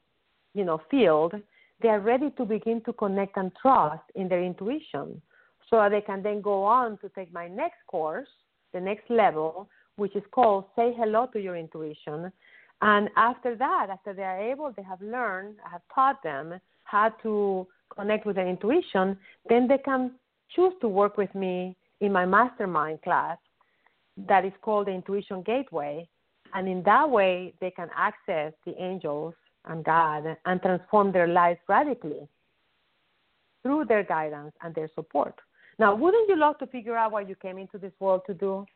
you 0.55 0.65
know, 0.65 0.81
field, 0.91 1.35
they 1.83 1.89
are 1.89 2.01
ready 2.01 2.31
to 2.31 2.45
begin 2.45 2.81
to 2.87 2.93
connect 2.95 3.37
and 3.37 3.53
trust 3.61 4.03
in 4.15 4.29
their 4.29 4.43
intuition 4.43 5.21
so 5.69 5.87
they 5.91 6.01
can 6.01 6.23
then 6.23 6.41
go 6.41 6.65
on 6.65 6.99
to 6.99 7.09
take 7.11 7.33
my 7.33 7.47
next 7.47 7.79
course, 7.87 8.29
the 8.73 8.81
next 8.81 9.09
level, 9.11 9.69
which 9.97 10.17
is 10.17 10.23
called 10.33 10.65
Say 10.77 10.95
Hello 10.97 11.27
to 11.33 11.39
Your 11.39 11.57
Intuition. 11.57 12.33
And 12.81 13.11
after 13.17 13.55
that, 13.57 13.89
after 13.91 14.15
they 14.15 14.23
are 14.23 14.41
able, 14.41 14.73
they 14.75 14.83
have 14.83 15.01
learned, 15.03 15.57
I 15.65 15.71
have 15.71 15.83
taught 15.95 16.23
them 16.23 16.59
how 16.85 17.11
to 17.23 17.67
connect 17.95 18.25
with 18.25 18.37
their 18.37 18.49
intuition, 18.49 19.19
then 19.49 19.69
they 19.69 19.79
can 19.79 20.13
choose 20.55 20.73
to 20.81 20.89
work 20.89 21.17
with 21.17 21.35
me 21.35 21.77
in 22.01 22.13
my 22.13 22.25
mastermind 22.25 23.03
class 23.03 23.39
that 24.27 24.45
is 24.45 24.53
called 24.63 24.87
the 24.87 24.93
Intuition 24.93 25.43
Gateway. 25.43 26.09
And 26.55 26.69
in 26.69 26.83
that 26.85 27.09
way, 27.09 27.55
they 27.61 27.71
can 27.71 27.89
access 27.95 28.53
the 28.65 28.75
angels 28.83 29.35
and 29.67 29.85
God 29.85 30.37
and 30.47 30.63
transform 30.63 31.13
their 31.13 31.29
lives 31.29 31.61
radically 31.69 32.27
through 33.63 33.85
their 33.85 34.03
guidance 34.03 34.53
and 34.63 34.75
their 34.75 34.89
support. 34.95 35.35
Now, 35.79 35.95
wouldn't 35.95 36.29
you 36.29 36.37
love 36.37 36.59
to 36.59 36.67
figure 36.67 36.97
out 36.97 37.13
what 37.13 37.29
you 37.29 37.35
came 37.35 37.59
into 37.59 37.79
this 37.79 37.93
world 38.01 38.23
to 38.27 38.35
do 38.35 38.67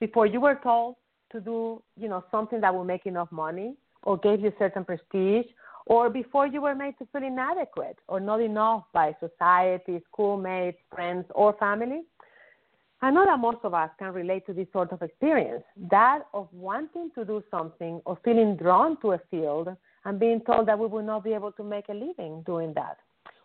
before 0.00 0.26
you 0.26 0.40
were 0.40 0.58
told 0.62 0.96
to 1.32 1.40
do, 1.40 1.82
you 1.96 2.08
know, 2.08 2.24
something 2.30 2.60
that 2.60 2.74
will 2.74 2.84
make 2.84 3.06
enough 3.06 3.30
money 3.30 3.74
or 4.02 4.18
gave 4.18 4.40
you 4.40 4.52
certain 4.58 4.84
prestige 4.84 5.46
or 5.86 6.10
before 6.10 6.46
you 6.46 6.60
were 6.60 6.74
made 6.74 6.98
to 6.98 7.06
feel 7.12 7.22
inadequate 7.22 7.98
or 8.08 8.20
not 8.20 8.40
enough 8.40 8.84
by 8.92 9.14
society, 9.20 10.02
schoolmates, 10.10 10.78
friends, 10.92 11.24
or 11.34 11.54
family? 11.54 12.02
I 13.06 13.10
know 13.12 13.24
that 13.24 13.38
most 13.38 13.58
of 13.62 13.72
us 13.72 13.88
can 14.00 14.12
relate 14.12 14.46
to 14.46 14.52
this 14.52 14.66
sort 14.72 14.90
of 14.90 15.00
experience 15.00 15.62
that 15.92 16.22
of 16.34 16.48
wanting 16.52 17.12
to 17.14 17.24
do 17.24 17.40
something 17.52 18.00
or 18.04 18.18
feeling 18.24 18.56
drawn 18.56 19.00
to 19.02 19.12
a 19.12 19.20
field 19.30 19.68
and 20.04 20.18
being 20.18 20.40
told 20.40 20.66
that 20.66 20.76
we 20.76 20.88
will 20.88 21.04
not 21.04 21.22
be 21.22 21.32
able 21.32 21.52
to 21.52 21.62
make 21.62 21.88
a 21.88 21.92
living 21.92 22.42
doing 22.44 22.74
that 22.74 22.96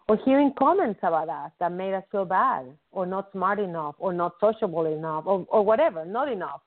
or 0.10 0.18
hearing 0.26 0.52
comments 0.58 1.00
about 1.04 1.30
us 1.30 1.52
that 1.60 1.72
made 1.72 1.94
us 1.94 2.04
feel 2.12 2.26
bad 2.26 2.76
or 2.92 3.06
not 3.06 3.32
smart 3.34 3.60
enough 3.60 3.94
or 4.00 4.12
not 4.14 4.34
sociable 4.40 4.88
enough 4.88 5.28
or, 5.28 5.46
or 5.48 5.64
whatever, 5.64 6.06
not 6.06 6.28
enough. 6.28 6.62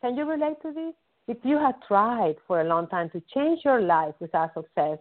Can 0.00 0.16
you 0.16 0.28
relate 0.28 0.60
to 0.62 0.72
this? 0.72 0.94
If 1.28 1.36
you 1.44 1.58
have 1.58 1.76
tried 1.86 2.34
for 2.48 2.60
a 2.60 2.64
long 2.64 2.88
time 2.88 3.08
to 3.10 3.22
change 3.32 3.60
your 3.64 3.82
life 3.82 4.14
without 4.18 4.52
success, 4.54 4.98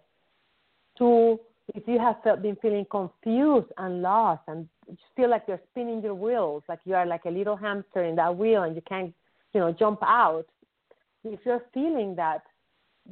to 0.99 1.39
if 1.76 1.88
you 1.88 2.00
have 2.00 2.18
felt, 2.24 2.42
been 2.42 2.58
feeling 2.62 2.86
confused 2.90 3.72
and 3.78 4.02
lost 4.02 4.42
and 4.48 4.68
feel 5.16 5.30
like 5.30 5.44
you're 5.48 5.62
spinning 5.72 6.02
your 6.02 6.14
wheels, 6.14 6.64
like 6.68 6.80
you 6.86 6.96
are 6.96 7.06
like 7.06 7.26
a 7.26 7.30
little 7.30 7.56
hamster 7.56 8.04
in 8.04 8.16
that 8.16 8.36
wheel 8.36 8.64
and 8.64 8.76
you 8.76 8.82
can't, 8.88 9.14
you 9.54 9.60
know, 9.60 9.72
jump 9.72 10.00
out. 10.02 10.46
If 11.24 11.40
you're 11.46 11.64
feeling 11.74 12.16
that 12.16 12.44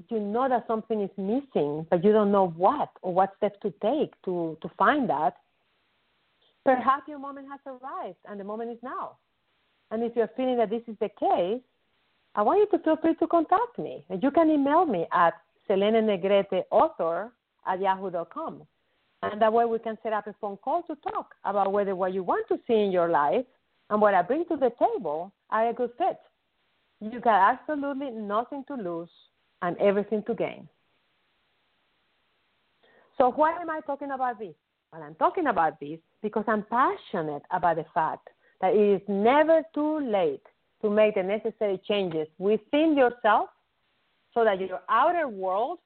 you 0.09 0.19
know 0.19 0.47
that 0.47 0.65
something 0.67 1.01
is 1.01 1.09
missing, 1.17 1.85
but 1.89 2.03
you 2.03 2.11
don't 2.11 2.31
know 2.31 2.47
what 2.55 2.89
or 3.01 3.13
what 3.13 3.33
steps 3.37 3.57
to 3.63 3.73
take 3.81 4.13
to, 4.25 4.57
to 4.61 4.69
find 4.77 5.09
that, 5.09 5.37
perhaps 6.63 7.07
your 7.07 7.19
moment 7.19 7.47
has 7.49 7.59
arrived 7.65 8.17
and 8.29 8.39
the 8.39 8.43
moment 8.43 8.71
is 8.71 8.77
now. 8.83 9.17
And 9.91 10.03
if 10.03 10.15
you're 10.15 10.29
feeling 10.35 10.57
that 10.57 10.69
this 10.69 10.83
is 10.87 10.95
the 10.99 11.09
case, 11.09 11.61
I 12.35 12.41
want 12.41 12.59
you 12.59 12.77
to 12.77 12.83
feel 12.83 12.97
free 12.97 13.15
to 13.15 13.27
contact 13.27 13.79
me. 13.79 14.05
You 14.21 14.31
can 14.31 14.49
email 14.49 14.85
me 14.85 15.07
at 15.11 15.33
Selene 15.65 15.93
Negrete 15.93 16.63
author 16.69 17.31
at 17.67 17.81
yahoo.com. 17.81 18.63
And 19.23 19.41
that 19.41 19.51
way 19.51 19.65
we 19.65 19.79
can 19.79 19.97
set 20.03 20.13
up 20.13 20.27
a 20.27 20.35
phone 20.39 20.57
call 20.57 20.83
to 20.83 20.95
talk 21.11 21.33
about 21.43 21.71
whether 21.71 21.95
what 21.95 22.13
you 22.13 22.23
want 22.23 22.47
to 22.49 22.59
see 22.67 22.75
in 22.75 22.91
your 22.91 23.09
life 23.09 23.45
and 23.89 24.01
what 24.01 24.13
I 24.13 24.21
bring 24.21 24.45
to 24.45 24.55
the 24.55 24.71
table 24.79 25.31
are 25.49 25.69
a 25.69 25.73
good 25.73 25.91
fit. 25.97 26.17
You 26.99 27.19
got 27.19 27.53
absolutely 27.53 28.11
nothing 28.11 28.63
to 28.67 28.75
lose 28.75 29.09
and 29.61 29.77
everything 29.77 30.23
to 30.27 30.33
gain. 30.33 30.67
So, 33.17 33.31
why 33.31 33.59
am 33.59 33.69
I 33.69 33.79
talking 33.81 34.11
about 34.11 34.39
this? 34.39 34.53
Well, 34.91 35.01
I'm 35.01 35.15
talking 35.15 35.47
about 35.47 35.79
this 35.79 35.99
because 36.21 36.45
I'm 36.47 36.63
passionate 36.63 37.41
about 37.51 37.77
the 37.77 37.85
fact 37.93 38.29
that 38.61 38.73
it 38.73 39.01
is 39.01 39.01
never 39.07 39.63
too 39.73 39.99
late 39.99 40.43
to 40.81 40.89
make 40.89 41.15
the 41.15 41.23
necessary 41.23 41.79
changes 41.87 42.27
within 42.37 42.95
yourself 42.95 43.49
so 44.33 44.43
that 44.43 44.59
your 44.59 44.81
outer 44.89 45.27
world 45.27 45.79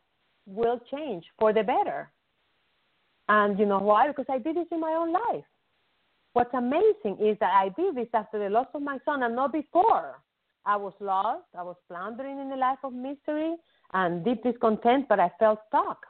will 0.52 0.80
change 0.92 1.26
for 1.40 1.54
the 1.54 1.64
better. 1.64 2.10
And 3.30 3.58
you 3.58 3.66
know 3.66 3.80
why? 3.80 4.08
Because 4.08 4.26
I 4.30 4.38
did 4.38 4.56
this 4.56 4.68
in 4.72 4.80
my 4.80 4.92
own 4.92 5.14
life. 5.14 5.46
What's 6.34 6.54
amazing 6.54 7.18
is 7.20 7.38
that 7.40 7.54
I 7.54 7.70
did 7.78 7.96
this 7.96 8.08
after 8.14 8.40
the 8.40 8.50
loss 8.50 8.68
of 8.74 8.82
my 8.82 9.00
son 9.06 9.24
and 9.24 9.36
not 9.36 9.52
before. 9.52 10.22
I 10.66 10.76
was 10.76 10.94
lost. 11.00 11.46
I 11.58 11.64
was 11.64 11.76
floundering 11.88 12.40
in 12.40 12.52
a 12.52 12.56
life 12.56 12.80
of 12.84 12.94
misery 12.94 13.56
and 13.94 14.24
deep 14.24 14.44
discontent, 14.44 15.08
but 15.10 15.20
I 15.20 15.32
felt 15.40 15.60
stuck. 15.68 16.06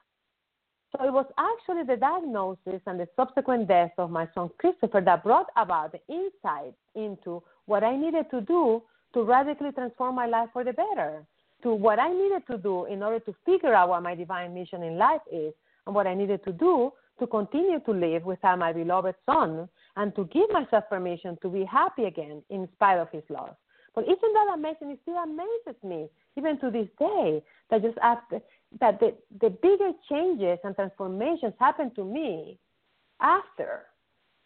So 0.91 1.05
it 1.05 1.13
was 1.13 1.25
actually 1.37 1.83
the 1.83 1.95
diagnosis 1.95 2.81
and 2.85 2.99
the 2.99 3.07
subsequent 3.15 3.67
death 3.67 3.91
of 3.97 4.11
my 4.11 4.27
son 4.35 4.49
Christopher 4.57 5.01
that 5.01 5.23
brought 5.23 5.47
about 5.55 5.93
the 5.93 6.01
insight 6.09 6.73
into 6.95 7.41
what 7.65 7.83
I 7.83 7.95
needed 7.95 8.25
to 8.31 8.41
do 8.41 8.83
to 9.13 9.23
radically 9.23 9.71
transform 9.71 10.15
my 10.15 10.25
life 10.25 10.49
for 10.51 10.63
the 10.63 10.73
better, 10.73 11.25
to 11.63 11.73
what 11.73 11.99
I 11.99 12.11
needed 12.11 12.43
to 12.49 12.57
do 12.57 12.85
in 12.85 13.03
order 13.03 13.19
to 13.21 13.35
figure 13.45 13.73
out 13.73 13.89
what 13.89 14.03
my 14.03 14.15
divine 14.15 14.53
mission 14.53 14.83
in 14.83 14.97
life 14.97 15.21
is, 15.31 15.53
and 15.85 15.95
what 15.95 16.07
I 16.07 16.13
needed 16.13 16.43
to 16.45 16.51
do 16.51 16.91
to 17.19 17.27
continue 17.27 17.79
to 17.81 17.91
live 17.91 18.23
without 18.25 18.59
my 18.59 18.73
beloved 18.73 19.15
son 19.25 19.69
and 19.95 20.15
to 20.15 20.25
give 20.25 20.49
myself 20.51 20.85
permission 20.89 21.37
to 21.41 21.49
be 21.49 21.63
happy 21.63 22.05
again 22.05 22.41
in 22.49 22.67
spite 22.73 22.97
of 22.97 23.09
his 23.11 23.23
loss. 23.29 23.53
But 23.93 24.05
isn't 24.05 24.19
that 24.21 24.51
amazing? 24.53 24.91
It 24.91 24.99
still 25.01 25.17
amazes 25.17 25.83
me, 25.83 26.07
even 26.37 26.59
to 26.59 26.71
this 26.71 26.87
day, 26.97 27.43
that 27.69 27.81
just 27.81 27.97
after 28.01 28.39
that 28.79 28.99
the, 28.99 29.13
the 29.41 29.49
bigger 29.49 29.91
changes 30.09 30.59
and 30.63 30.73
transformations 30.75 31.53
happened 31.59 31.93
to 31.95 32.05
me 32.05 32.57
after 33.19 33.83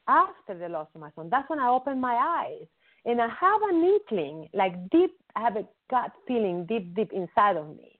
after 0.07 0.57
the 0.57 0.69
loss 0.69 0.87
of 0.95 1.01
my 1.01 1.11
son. 1.15 1.29
That's 1.29 1.49
when 1.49 1.59
I 1.59 1.69
opened 1.69 2.01
my 2.01 2.15
eyes 2.15 2.67
and 3.05 3.21
I 3.21 3.27
have 3.27 3.61
an 3.69 3.83
inkling, 3.83 4.49
like 4.53 4.89
deep, 4.89 5.11
I 5.35 5.41
have 5.41 5.55
a 5.57 5.65
gut 5.89 6.11
feeling 6.27 6.65
deep, 6.65 6.95
deep 6.95 7.11
inside 7.13 7.57
of 7.57 7.67
me 7.75 7.99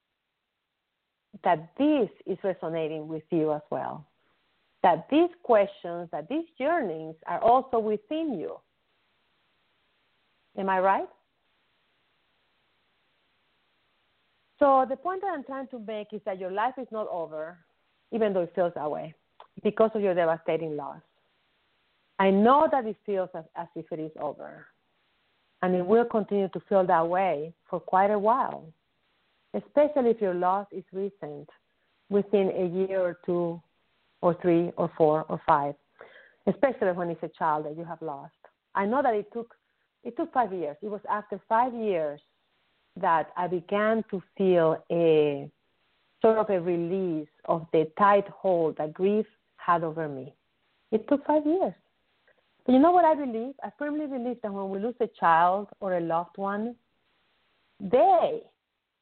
that 1.43 1.69
this 1.77 2.09
is 2.25 2.37
resonating 2.43 3.07
with 3.07 3.23
you 3.29 3.53
as 3.53 3.61
well. 3.69 4.05
That 4.83 5.07
these 5.09 5.29
questions, 5.43 6.09
that 6.11 6.29
these 6.29 6.45
yearnings 6.57 7.15
are 7.27 7.41
also 7.41 7.79
within 7.79 8.37
you. 8.39 8.57
Am 10.57 10.69
I 10.69 10.79
right? 10.79 11.07
So 14.59 14.85
the 14.87 14.95
point 14.95 15.21
that 15.21 15.31
I'm 15.33 15.43
trying 15.43 15.67
to 15.67 15.79
make 15.79 16.13
is 16.13 16.21
that 16.25 16.39
your 16.39 16.51
life 16.51 16.75
is 16.77 16.87
not 16.91 17.07
over, 17.09 17.57
even 18.11 18.33
though 18.33 18.41
it 18.41 18.53
feels 18.55 18.73
that 18.75 18.89
way, 18.89 19.13
because 19.63 19.91
of 19.93 20.01
your 20.01 20.15
devastating 20.15 20.77
loss. 20.77 21.01
I 22.17 22.29
know 22.31 22.69
that 22.71 22.85
it 22.85 22.95
feels 23.05 23.29
as, 23.35 23.43
as 23.57 23.67
if 23.75 23.85
it 23.91 23.99
is 23.99 24.11
over, 24.19 24.67
and 25.65 25.73
it 25.73 25.83
will 25.83 26.05
continue 26.05 26.47
to 26.49 26.59
feel 26.69 26.85
that 26.85 27.07
way 27.07 27.51
for 27.67 27.79
quite 27.79 28.11
a 28.11 28.19
while, 28.19 28.65
especially 29.55 30.11
if 30.11 30.21
your 30.21 30.35
loss 30.35 30.67
is 30.71 30.83
recent, 30.93 31.49
within 32.09 32.51
a 32.51 32.67
year 32.67 33.01
or 33.01 33.17
two, 33.25 33.59
or 34.21 34.37
three, 34.43 34.71
or 34.77 34.91
four, 34.95 35.25
or 35.27 35.41
five, 35.47 35.73
especially 36.45 36.91
when 36.91 37.09
it's 37.09 37.23
a 37.23 37.29
child 37.29 37.65
that 37.65 37.75
you 37.75 37.83
have 37.83 37.99
lost. 38.03 38.35
I 38.75 38.85
know 38.85 39.01
that 39.01 39.15
it 39.15 39.33
took 39.33 39.55
it 40.03 40.15
took 40.15 40.31
five 40.31 40.53
years. 40.53 40.77
It 40.83 40.87
was 40.87 41.01
after 41.09 41.41
five 41.49 41.73
years 41.73 42.21
that 43.01 43.31
I 43.35 43.47
began 43.47 44.03
to 44.11 44.21
feel 44.37 44.77
a 44.91 45.49
sort 46.21 46.37
of 46.37 46.47
a 46.51 46.61
release 46.61 47.33
of 47.45 47.65
the 47.73 47.89
tight 47.97 48.27
hold 48.27 48.77
that 48.77 48.93
grief 48.93 49.25
had 49.57 49.83
over 49.83 50.07
me. 50.07 50.31
It 50.91 51.07
took 51.07 51.25
five 51.25 51.43
years. 51.43 51.73
But 52.65 52.73
you 52.73 52.79
know 52.79 52.91
what 52.91 53.05
I 53.05 53.13
believe? 53.13 53.53
I 53.63 53.69
firmly 53.77 54.07
believe 54.07 54.37
that 54.41 54.51
when 54.51 54.69
we 54.69 54.79
lose 54.79 54.95
a 54.99 55.07
child 55.19 55.67
or 55.79 55.97
a 55.97 56.01
loved 56.01 56.37
one, 56.37 56.75
they, 57.79 58.41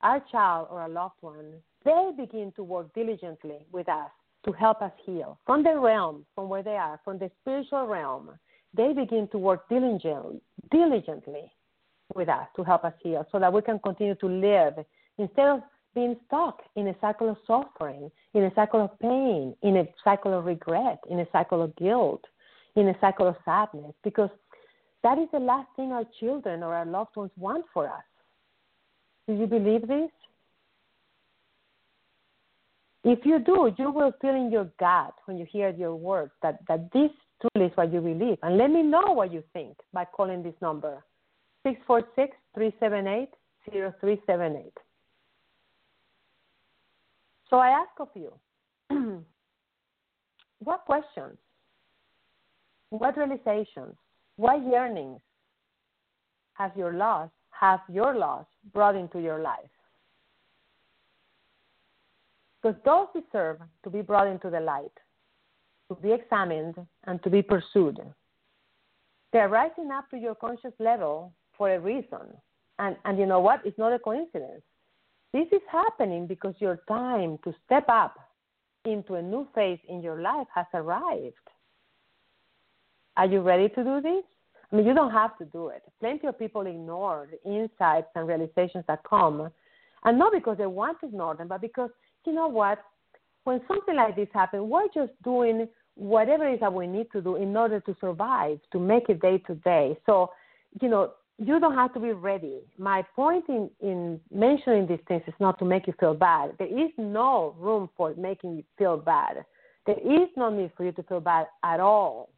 our 0.02 0.22
child 0.32 0.68
or 0.70 0.84
a 0.84 0.90
loved 0.90 1.22
one, 1.22 1.54
they 1.86 2.12
begin 2.18 2.52
to 2.56 2.64
work 2.64 2.94
diligently 2.94 3.60
with 3.72 3.88
us 3.88 4.10
to 4.46 4.52
help 4.52 4.82
us 4.82 4.92
heal 5.06 5.40
from 5.46 5.64
the 5.64 5.78
realm, 5.78 6.26
from 6.36 6.50
where 6.50 6.64
they 6.64 6.76
are, 6.76 7.00
from 7.06 7.18
the 7.18 7.32
spiritual 7.42 7.88
realm. 7.88 8.32
They 8.74 8.92
begin 8.92 9.30
to 9.32 9.38
work 9.38 9.70
diligently, 9.70 10.42
diligently 10.72 11.52
with 12.16 12.28
us 12.28 12.48
to 12.58 12.64
help 12.64 12.84
us 12.84 12.94
heal 13.02 13.26
so 13.32 13.40
that 13.40 13.54
we 13.54 13.62
can 13.62 13.80
continue 13.80 14.16
to 14.16 14.28
live 14.28 14.74
instead 15.18 15.48
of 15.48 15.62
being 15.96 16.18
stuck 16.28 16.62
in 16.76 16.88
a 16.88 16.96
cycle 17.00 17.30
of 17.30 17.38
suffering, 17.46 18.12
in 18.34 18.44
a 18.44 18.54
cycle 18.56 18.84
of 18.84 19.00
pain, 19.00 19.56
in 19.62 19.78
a 19.78 19.86
cycle 20.04 20.38
of 20.38 20.46
regret, 20.46 21.00
in 21.10 21.20
a 21.20 21.28
cycle 21.32 21.62
of 21.62 21.76
guilt, 21.76 22.26
in 22.76 22.90
a 22.90 22.96
cycle 23.00 23.28
of 23.28 23.36
sadness. 23.46 23.94
Because 24.04 24.30
that 25.04 25.18
is 25.18 25.28
the 25.32 25.40
last 25.40 25.68
thing 25.76 25.92
our 25.92 26.06
children 26.20 26.64
or 26.64 26.74
our 26.74 26.86
loved 26.86 27.16
ones 27.16 27.32
want 27.38 27.66
for 27.74 27.88
us. 27.88 28.04
Do 29.28 29.34
you 29.34 29.48
believe 29.48 29.88
this? 29.88 30.10
If 33.04 33.26
you 33.26 33.40
do, 33.40 33.74
you 33.78 33.92
will 33.92 34.14
feel 34.22 34.34
in 34.34 34.50
your 34.50 34.70
gut 34.80 35.14
when 35.26 35.38
you 35.38 35.46
hear 35.46 35.70
your 35.70 35.96
words 35.96 36.32
that, 36.42 36.60
that 36.68 36.92
this 36.94 37.12
truly 37.42 37.68
is 37.70 37.76
what 37.76 37.92
you 37.92 38.00
believe. 38.00 38.38
And 38.44 38.58
let 38.58 38.70
me 38.70 38.82
know 38.82 39.12
what 39.12 39.34
you 39.34 39.44
think 39.52 39.76
by 39.92 40.06
calling 40.06 40.42
this 40.42 40.54
number 40.62 41.04
646 41.64 42.36
378 42.56 43.30
0378. 43.72 44.72
So 47.50 47.58
I 47.58 47.70
ask 47.70 47.92
of 48.00 48.10
you 48.16 48.34
what 50.60 50.86
questions, 50.86 51.38
what 53.00 53.18
realizations, 53.18 53.96
what 54.36 54.64
yearnings 54.64 55.20
have 56.54 56.72
your 56.78 56.94
loss, 56.94 57.30
have 57.50 57.80
your 57.92 58.16
loss 58.16 58.46
brought 58.72 58.96
into 58.96 59.20
your 59.20 59.40
life? 59.42 59.70
Because 62.62 62.78
those 62.86 63.08
deserve 63.14 63.58
to 63.84 63.90
be 63.90 64.02
brought 64.02 64.28
into 64.28 64.50
the 64.50 64.60
light, 64.60 64.92
to 65.90 65.96
be 65.96 66.12
examined, 66.12 66.76
and 67.06 67.22
to 67.24 67.30
be 67.30 67.42
pursued. 67.42 68.00
They 69.34 69.40
are 69.40 69.50
rising 69.50 69.90
up 69.92 70.10
to 70.12 70.18
your 70.18 70.36
conscious 70.36 70.74
level 70.80 71.34
for 71.58 71.74
a 71.74 71.80
reason. 71.80 72.38
And, 72.78 72.96
and 73.06 73.18
you 73.18 73.26
know 73.26 73.40
what? 73.40 73.62
It's 73.66 73.78
not 73.78 73.92
a 73.92 74.00
coincidence. 74.00 74.62
This 75.34 75.48
is 75.52 75.62
happening 75.72 76.28
because 76.28 76.54
your 76.60 76.80
time 76.88 77.40
to 77.44 77.54
step 77.66 77.86
up 77.90 78.20
into 78.86 79.16
a 79.16 79.22
new 79.22 79.48
phase 79.56 79.80
in 79.90 80.02
your 80.02 80.22
life 80.22 80.48
has 80.54 80.68
arrived. 80.76 81.34
Are 83.18 83.26
you 83.26 83.42
ready 83.42 83.70
to 83.70 83.84
do 83.84 84.02
this? 84.02 84.24
I 84.72 84.76
mean, 84.76 84.86
you 84.88 84.94
don't 84.94 85.12
have 85.12 85.38
to 85.38 85.46
do 85.46 85.68
it. 85.68 85.84
Plenty 86.00 86.28
of 86.28 86.40
people 86.40 86.66
ignore 86.66 87.28
the 87.30 87.52
insights 87.52 88.08
and 88.16 88.28
realizations 88.28 88.84
that 88.88 89.04
come, 89.08 89.52
and 90.04 90.20
not 90.20 90.34
because 90.34 90.58
they 90.58 90.66
want 90.66 91.00
to 91.02 91.08
ignore 91.08 91.36
them, 91.36 91.48
but 91.48 91.62
because 91.62 91.92
you 92.26 92.34
know 92.34 92.48
what? 92.48 92.80
When 93.44 93.62
something 93.68 93.96
like 93.96 94.16
this 94.16 94.30
happens, 94.34 94.64
we're 94.64 94.88
just 94.94 95.12
doing 95.24 95.68
whatever 95.96 96.48
it 96.48 96.56
is 96.56 96.60
that 96.62 96.74
we 96.74 96.88
need 96.88 97.12
to 97.12 97.22
do 97.22 97.36
in 97.36 97.56
order 97.56 97.80
to 97.82 97.96
survive, 98.02 98.58
to 98.72 98.80
make 98.80 99.10
it 99.10 99.22
day 99.22 99.38
to 99.40 99.56
day. 99.56 99.98
So, 100.06 100.32
you 100.82 100.90
know, 100.90 101.12
you 101.38 101.60
don't 101.60 101.76
have 101.76 101.94
to 101.94 102.00
be 102.00 102.12
ready. 102.12 102.62
My 102.78 103.04
point 103.16 103.46
in, 103.50 103.70
in 103.82 104.20
mentioning 104.34 104.88
these 104.88 105.00
things 105.08 105.24
is 105.28 105.34
not 105.40 105.60
to 105.60 105.66
make 105.66 105.88
you 105.88 105.94
feel 106.00 106.14
bad. 106.14 106.54
There 106.58 106.68
is 106.68 106.92
no 106.98 107.56
room 107.60 107.90
for 107.98 108.14
making 108.16 108.56
you 108.56 108.64
feel 108.78 108.98
bad. 108.98 109.46
There 109.86 110.00
is 110.00 110.30
no 110.38 110.50
need 110.50 110.72
for 110.78 110.86
you 110.86 110.92
to 110.94 111.04
feel 111.04 111.20
bad 111.20 111.48
at 111.64 111.80
all. 111.80 112.30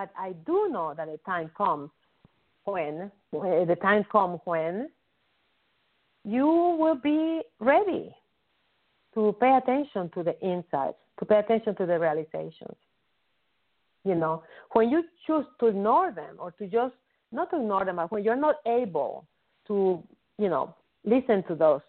But 0.00 0.12
I 0.18 0.32
do 0.46 0.70
know 0.70 0.94
that 0.96 1.08
the 1.08 1.18
time 1.26 1.50
comes 1.54 1.90
when, 2.64 3.12
when 3.32 3.68
the 3.68 3.76
time 3.76 4.06
comes 4.10 4.40
when 4.46 4.88
you 6.24 6.46
will 6.46 6.94
be 6.94 7.42
ready 7.58 8.16
to 9.12 9.36
pay 9.38 9.58
attention 9.62 10.10
to 10.14 10.22
the 10.22 10.40
insights, 10.40 10.96
to 11.18 11.26
pay 11.26 11.40
attention 11.40 11.74
to 11.76 11.84
the 11.84 11.98
realizations. 11.98 12.78
You 14.04 14.14
know, 14.14 14.42
when 14.72 14.88
you 14.88 15.04
choose 15.26 15.44
to 15.58 15.66
ignore 15.66 16.12
them 16.12 16.36
or 16.38 16.52
to 16.52 16.66
just 16.66 16.94
not 17.30 17.52
ignore 17.52 17.84
them, 17.84 17.96
but 17.96 18.10
when 18.10 18.24
you're 18.24 18.36
not 18.36 18.56
able 18.66 19.26
to, 19.66 20.02
you 20.38 20.48
know, 20.48 20.74
listen 21.04 21.42
to 21.48 21.54
those 21.54 21.82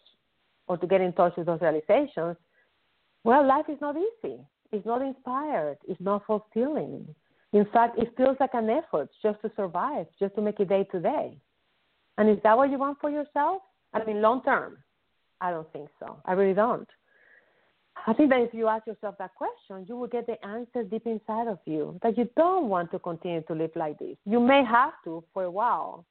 or 0.67 0.75
to 0.75 0.85
get 0.85 0.99
in 0.99 1.13
touch 1.13 1.37
with 1.37 1.45
those 1.45 1.61
realizations, 1.61 2.35
well, 3.23 3.47
life 3.47 3.67
is 3.69 3.79
not 3.79 3.95
easy. 3.95 4.37
It's 4.73 4.85
not 4.85 5.01
inspired. 5.01 5.77
It's 5.87 6.01
not 6.01 6.25
fulfilling. 6.25 7.15
In 7.53 7.65
fact, 7.73 7.99
it 7.99 8.13
feels 8.15 8.37
like 8.39 8.53
an 8.53 8.69
effort 8.69 9.09
just 9.21 9.41
to 9.41 9.51
survive, 9.55 10.07
just 10.19 10.35
to 10.35 10.41
make 10.41 10.59
it 10.59 10.69
day 10.69 10.85
to 10.91 10.99
day. 10.99 11.37
And 12.17 12.29
is 12.29 12.37
that 12.43 12.55
what 12.55 12.71
you 12.71 12.77
want 12.77 12.99
for 13.01 13.09
yourself? 13.09 13.61
I 13.93 14.03
mean, 14.05 14.21
long 14.21 14.41
term, 14.43 14.77
I 15.41 15.51
don't 15.51 15.71
think 15.73 15.89
so. 15.99 16.17
I 16.25 16.33
really 16.33 16.53
don't. 16.53 16.87
I 18.07 18.13
think 18.13 18.29
that 18.29 18.41
if 18.41 18.53
you 18.53 18.67
ask 18.67 18.87
yourself 18.87 19.15
that 19.19 19.35
question, 19.35 19.85
you 19.87 19.95
will 19.95 20.07
get 20.07 20.25
the 20.25 20.43
answer 20.45 20.83
deep 20.83 21.05
inside 21.05 21.47
of 21.47 21.59
you 21.65 21.99
that 22.01 22.17
you 22.17 22.29
don't 22.35 22.67
want 22.67 22.91
to 22.91 22.99
continue 22.99 23.41
to 23.43 23.53
live 23.53 23.71
like 23.75 23.99
this. 23.99 24.17
You 24.25 24.39
may 24.39 24.63
have 24.63 24.93
to 25.03 25.23
for 25.33 25.43
a 25.43 25.51
while, 25.51 26.05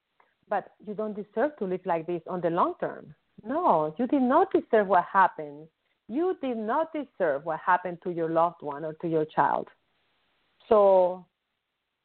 but 0.48 0.72
you 0.86 0.94
don't 0.94 1.16
deserve 1.16 1.56
to 1.58 1.64
live 1.64 1.80
like 1.86 2.06
this 2.06 2.22
on 2.28 2.40
the 2.42 2.50
long 2.50 2.74
term. 2.80 3.14
No, 3.44 3.94
you 3.98 4.06
did 4.06 4.22
not 4.22 4.52
deserve 4.52 4.86
what 4.86 5.04
happened. 5.10 5.66
You 6.08 6.36
did 6.42 6.58
not 6.58 6.92
deserve 6.92 7.44
what 7.44 7.60
happened 7.60 7.98
to 8.04 8.10
your 8.10 8.28
loved 8.28 8.62
one 8.62 8.84
or 8.84 8.92
to 8.94 9.08
your 9.08 9.24
child. 9.24 9.68
So, 10.68 11.24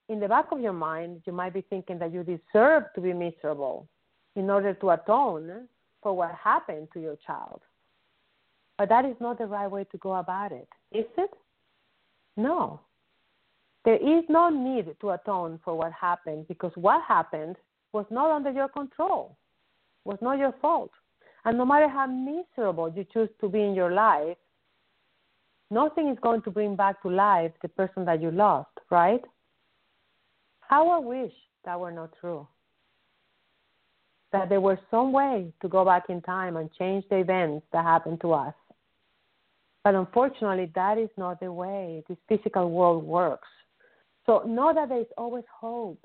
in 0.10 0.20
the 0.20 0.28
back 0.28 0.52
of 0.52 0.60
your 0.60 0.74
mind, 0.74 1.22
you 1.26 1.34
might 1.34 1.54
be 1.54 1.62
thinking 1.62 2.00
that 2.00 2.14
you 2.14 2.24
deserve 2.24 2.84
to 2.94 3.02
be 3.02 3.14
miserable 3.14 3.88
in 4.36 4.50
order 4.50 4.74
to 4.74 4.90
atone 4.92 5.68
for 6.02 6.14
what 6.14 6.36
happened 6.36 6.88
to 6.94 7.00
your 7.00 7.18
child 7.26 7.62
but 8.78 8.90
that 8.90 9.06
is 9.06 9.16
not 9.20 9.38
the 9.38 9.46
right 9.46 9.70
way 9.70 9.86
to 9.86 9.98
go 9.98 10.16
about 10.16 10.52
it, 10.52 10.68
is 10.92 11.06
it? 11.18 11.32
No. 12.36 12.82
There 13.86 13.96
is 13.96 14.24
no 14.30 14.50
need 14.50 14.96
to 15.00 15.12
atone 15.12 15.60
for 15.64 15.76
what 15.78 15.94
happened 15.94 16.48
because 16.48 16.72
what 16.76 17.02
happened 17.08 17.56
was 17.94 18.06
not 18.10 18.32
under 18.32 18.52
your 18.52 18.68
control, 18.68 19.38
was 20.04 20.18
not 20.22 20.40
your 20.40 20.54
fault. 20.62 20.92
And 21.46 21.58
no 21.58 21.66
matter 21.66 21.88
how 21.88 22.08
miserable 22.08 22.92
you 22.94 23.06
choose 23.14 23.30
to 23.40 23.48
be 23.48 23.62
in 23.62 23.76
your 23.76 23.92
life, 23.92 24.38
nothing 25.70 26.10
is 26.10 26.18
going 26.22 26.42
to 26.42 26.52
bring 26.52 26.76
back 26.76 27.02
to 27.04 27.10
life 27.10 27.52
the 27.62 27.70
person 27.70 28.04
that 28.06 28.22
you 28.22 28.32
lost, 28.32 28.72
right? 28.90 29.24
How 30.68 30.90
I 30.90 31.00
wish 31.00 31.32
that 31.66 31.80
were 31.80 31.92
not 31.92 32.12
true. 32.20 32.48
That 34.32 34.50
there 34.50 34.62
was 34.62 34.78
some 34.92 35.12
way 35.12 35.54
to 35.62 35.70
go 35.70 35.86
back 35.86 36.10
in 36.10 36.22
time 36.22 36.58
and 36.58 36.70
change 36.74 37.06
the 37.10 37.18
events 37.18 37.66
that 37.72 37.84
happened 37.84 38.22
to 38.22 38.34
us. 38.34 38.54
But 39.84 39.96
unfortunately, 39.96 40.72
that 40.76 40.98
is 40.98 41.10
not 41.16 41.40
the 41.40 41.52
way 41.52 42.04
this 42.10 42.18
physical 42.28 42.72
world 42.72 43.04
works. 43.04 43.48
So 44.26 44.44
know 44.48 44.74
that 44.74 44.90
there 44.90 45.02
is 45.02 45.08
always 45.18 45.44
hope. 45.52 46.04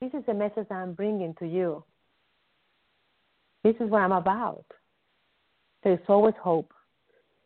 This 0.00 0.12
is 0.14 0.24
the 0.26 0.34
message 0.34 0.68
that 0.68 0.76
I'm 0.76 0.94
bringing 0.94 1.34
to 1.40 1.46
you. 1.46 1.84
This 3.64 3.74
is 3.80 3.90
what 3.90 4.02
I'm 4.02 4.12
about. 4.12 4.64
There 5.82 5.94
is 5.94 5.98
always 6.08 6.34
hope. 6.40 6.72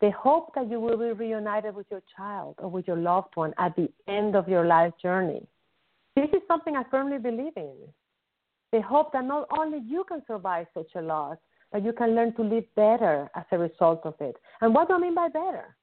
The 0.01 0.11
hope 0.11 0.53
that 0.55 0.69
you 0.69 0.79
will 0.79 0.97
be 0.97 1.11
reunited 1.11 1.73
with 1.73 1.87
your 1.89 2.03
child 2.15 2.55
or 2.59 2.69
with 2.69 2.87
your 2.87 2.97
loved 2.97 3.35
one 3.35 3.53
at 3.57 3.75
the 3.75 3.89
end 4.07 4.35
of 4.35 4.47
your 4.47 4.65
life 4.65 4.93
journey. 5.01 5.47
This 6.15 6.29
is 6.31 6.41
something 6.47 6.75
I 6.75 6.83
firmly 6.89 7.17
believe 7.17 7.53
in. 7.55 7.75
The 8.71 8.81
hope 8.81 9.11
that 9.13 9.25
not 9.25 9.47
only 9.57 9.79
you 9.85 10.05
can 10.07 10.21
survive 10.27 10.67
such 10.73 10.91
a 10.95 11.01
loss, 11.01 11.37
but 11.71 11.83
you 11.83 11.93
can 11.93 12.15
learn 12.15 12.33
to 12.35 12.41
live 12.41 12.63
better 12.75 13.29
as 13.35 13.43
a 13.51 13.57
result 13.57 14.01
of 14.05 14.15
it. 14.19 14.35
And 14.61 14.73
what 14.73 14.87
do 14.87 14.95
I 14.95 14.99
mean 14.99 15.15
by 15.15 15.27
better? 15.27 15.75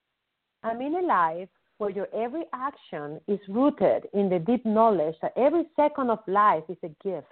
I 0.62 0.74
mean 0.74 0.94
a 0.94 1.02
life 1.02 1.48
where 1.78 1.90
your 1.90 2.08
every 2.14 2.44
action 2.54 3.20
is 3.28 3.40
rooted 3.48 4.08
in 4.14 4.28
the 4.28 4.38
deep 4.38 4.64
knowledge 4.64 5.16
that 5.20 5.32
every 5.36 5.64
second 5.76 6.10
of 6.10 6.20
life 6.26 6.62
is 6.68 6.76
a 6.82 6.88
gift, 7.02 7.26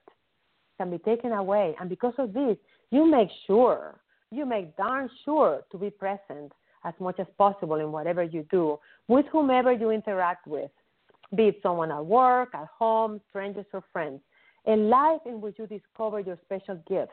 can 0.77 0.91
be 0.91 0.99
taken 0.99 1.33
away. 1.33 1.75
And 1.81 1.89
because 1.89 2.15
of 2.19 2.33
this, 2.33 2.57
you 2.91 3.09
make 3.09 3.29
sure, 3.47 4.01
you 4.31 4.45
make 4.45 4.77
darn 4.77 5.09
sure 5.25 5.63
to 5.71 5.79
be 5.79 5.91
present 5.91 6.53
as 6.85 6.95
much 6.99 7.21
as 7.21 7.27
possible 7.39 7.77
in 7.77 7.93
whatever 7.93 8.23
you 8.23 8.45
do 8.51 8.79
with 9.09 9.27
whomever 9.31 9.73
you 9.73 9.91
interact 9.91 10.47
with, 10.47 10.71
be 11.35 11.45
it 11.49 11.61
someone 11.63 11.91
at 11.93 12.05
work, 12.05 12.51
at 12.55 12.69
home, 12.77 13.21
strangers, 13.29 13.67
or 13.73 13.85
friends. 13.93 14.21
A 14.67 14.77
life 14.77 15.21
in 15.27 15.41
which 15.41 15.59
you 15.59 15.67
discover 15.67 16.21
your 16.21 16.39
special 16.45 16.83
gifts 16.89 17.13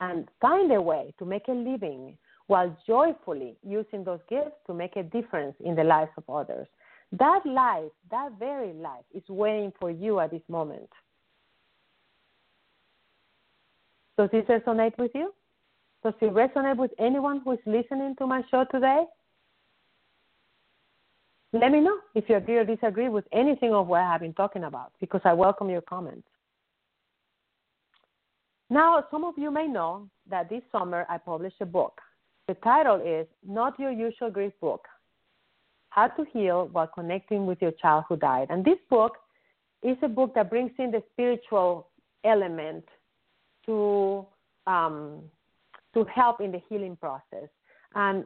and 0.00 0.28
find 0.40 0.70
a 0.72 0.80
way 0.80 1.12
to 1.18 1.24
make 1.24 1.48
a 1.48 1.52
living 1.52 2.16
while 2.46 2.76
joyfully 2.86 3.56
using 3.66 4.04
those 4.04 4.20
gifts 4.28 4.56
to 4.66 4.74
make 4.74 4.96
a 4.96 5.02
difference 5.02 5.54
in 5.64 5.74
the 5.74 5.84
lives 5.84 6.10
of 6.16 6.24
others. 6.28 6.66
That 7.12 7.40
life, 7.46 7.90
that 8.10 8.32
very 8.38 8.72
life, 8.72 9.04
is 9.14 9.22
waiting 9.28 9.72
for 9.80 9.90
you 9.90 10.20
at 10.20 10.30
this 10.30 10.42
moment. 10.48 10.88
Does 14.18 14.30
this 14.30 14.44
resonate 14.44 14.96
with 14.98 15.12
you? 15.14 15.32
Does 16.02 16.14
it 16.20 16.32
resonate 16.34 16.76
with 16.76 16.90
anyone 16.98 17.40
who 17.40 17.52
is 17.52 17.58
listening 17.66 18.14
to 18.18 18.26
my 18.26 18.42
show 18.50 18.64
today? 18.70 19.04
Let 21.54 21.70
me 21.70 21.78
know 21.78 21.98
if 22.16 22.28
you 22.28 22.34
agree 22.34 22.56
or 22.56 22.64
disagree 22.64 23.08
with 23.08 23.26
anything 23.32 23.72
of 23.72 23.86
what 23.86 24.00
I 24.00 24.10
have 24.10 24.22
been 24.22 24.34
talking 24.34 24.64
about 24.64 24.92
because 25.00 25.20
I 25.24 25.32
welcome 25.34 25.70
your 25.70 25.82
comments. 25.82 26.26
Now, 28.68 29.04
some 29.08 29.22
of 29.22 29.34
you 29.38 29.52
may 29.52 29.68
know 29.68 30.08
that 30.28 30.50
this 30.50 30.62
summer 30.72 31.06
I 31.08 31.16
published 31.16 31.58
a 31.60 31.66
book. 31.66 32.00
The 32.48 32.54
title 32.54 32.96
is 32.96 33.28
Not 33.46 33.78
Your 33.78 33.92
Usual 33.92 34.30
Grief 34.32 34.52
Book 34.60 34.84
How 35.90 36.08
to 36.08 36.24
Heal 36.32 36.68
While 36.72 36.88
Connecting 36.88 37.46
with 37.46 37.62
Your 37.62 37.70
Child 37.70 38.06
Who 38.08 38.16
Died. 38.16 38.48
And 38.50 38.64
this 38.64 38.78
book 38.90 39.12
is 39.84 39.96
a 40.02 40.08
book 40.08 40.34
that 40.34 40.50
brings 40.50 40.72
in 40.80 40.90
the 40.90 41.04
spiritual 41.12 41.86
element 42.24 42.84
to, 43.66 44.26
um, 44.66 45.20
to 45.94 46.04
help 46.12 46.40
in 46.40 46.50
the 46.50 46.60
healing 46.68 46.96
process. 46.96 47.48
And 47.94 48.24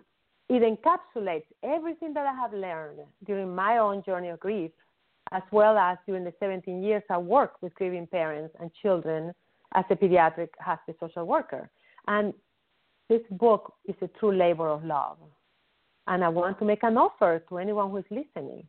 it 0.48 0.62
encapsulates 0.62 1.44
everything 1.62 2.14
that 2.14 2.26
I 2.26 2.34
have 2.34 2.52
learned 2.52 3.00
during 3.26 3.54
my 3.54 3.78
own 3.78 4.02
journey 4.02 4.28
of 4.28 4.40
grief 4.40 4.70
as 5.32 5.42
well 5.52 5.76
as 5.76 5.98
during 6.06 6.24
the 6.24 6.32
17 6.40 6.82
years 6.82 7.02
I 7.10 7.18
worked 7.18 7.62
with 7.62 7.74
grieving 7.74 8.06
parents 8.06 8.54
and 8.60 8.70
children 8.80 9.34
as 9.74 9.84
a 9.90 9.96
pediatric 9.96 10.48
hospice 10.60 10.94
social 11.00 11.26
worker. 11.26 11.70
And 12.06 12.32
this 13.08 13.20
book 13.32 13.74
is 13.86 13.94
a 14.00 14.08
true 14.18 14.34
labor 14.34 14.68
of 14.68 14.84
love. 14.84 15.18
And 16.06 16.24
I 16.24 16.28
want 16.28 16.58
to 16.60 16.64
make 16.64 16.82
an 16.82 16.96
offer 16.96 17.42
to 17.48 17.58
anyone 17.58 17.90
who 17.90 17.98
is 17.98 18.04
listening. 18.10 18.66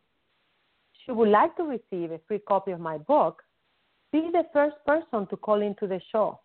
If 0.94 1.08
you 1.08 1.14
would 1.14 1.30
like 1.30 1.56
to 1.58 1.64
receive 1.64 2.12
a 2.12 2.20
free 2.28 2.40
copy 2.40 2.72
of 2.72 2.80
my 2.80 2.98
book, 2.98 3.42
be 4.12 4.30
the 4.32 4.44
first 4.52 4.76
person 4.86 5.28
to 5.28 5.38
call 5.38 5.62
into 5.62 5.88
the 5.88 6.02
show. 6.12 6.40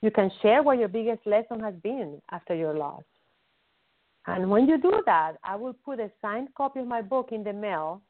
You 0.00 0.10
can 0.10 0.30
share 0.40 0.64
what 0.64 0.78
your 0.78 0.88
biggest 0.88 1.24
lesson 1.26 1.60
has 1.60 1.74
been 1.82 2.20
after 2.32 2.56
your 2.56 2.76
loss. 2.76 3.04
And 4.26 4.50
when 4.50 4.68
you 4.68 4.80
do 4.80 5.02
that, 5.06 5.32
I 5.42 5.56
will 5.56 5.72
put 5.72 5.98
a 5.98 6.10
signed 6.20 6.48
copy 6.56 6.80
of 6.80 6.86
my 6.86 7.02
book 7.02 7.30
in 7.32 7.42
the 7.42 7.52
mail 7.52 8.02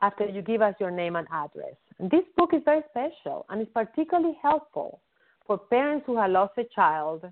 after 0.00 0.26
you 0.26 0.42
give 0.42 0.62
us 0.62 0.74
your 0.78 0.90
name 0.90 1.16
and 1.16 1.26
address. 1.32 1.74
And 1.98 2.10
this 2.10 2.24
book 2.36 2.50
is 2.54 2.62
very 2.64 2.82
special 2.90 3.46
and 3.48 3.60
is 3.60 3.68
particularly 3.74 4.36
helpful 4.40 5.00
for 5.46 5.58
parents 5.58 6.04
who 6.06 6.16
have 6.16 6.30
lost 6.30 6.52
a 6.58 6.64
child 6.74 7.24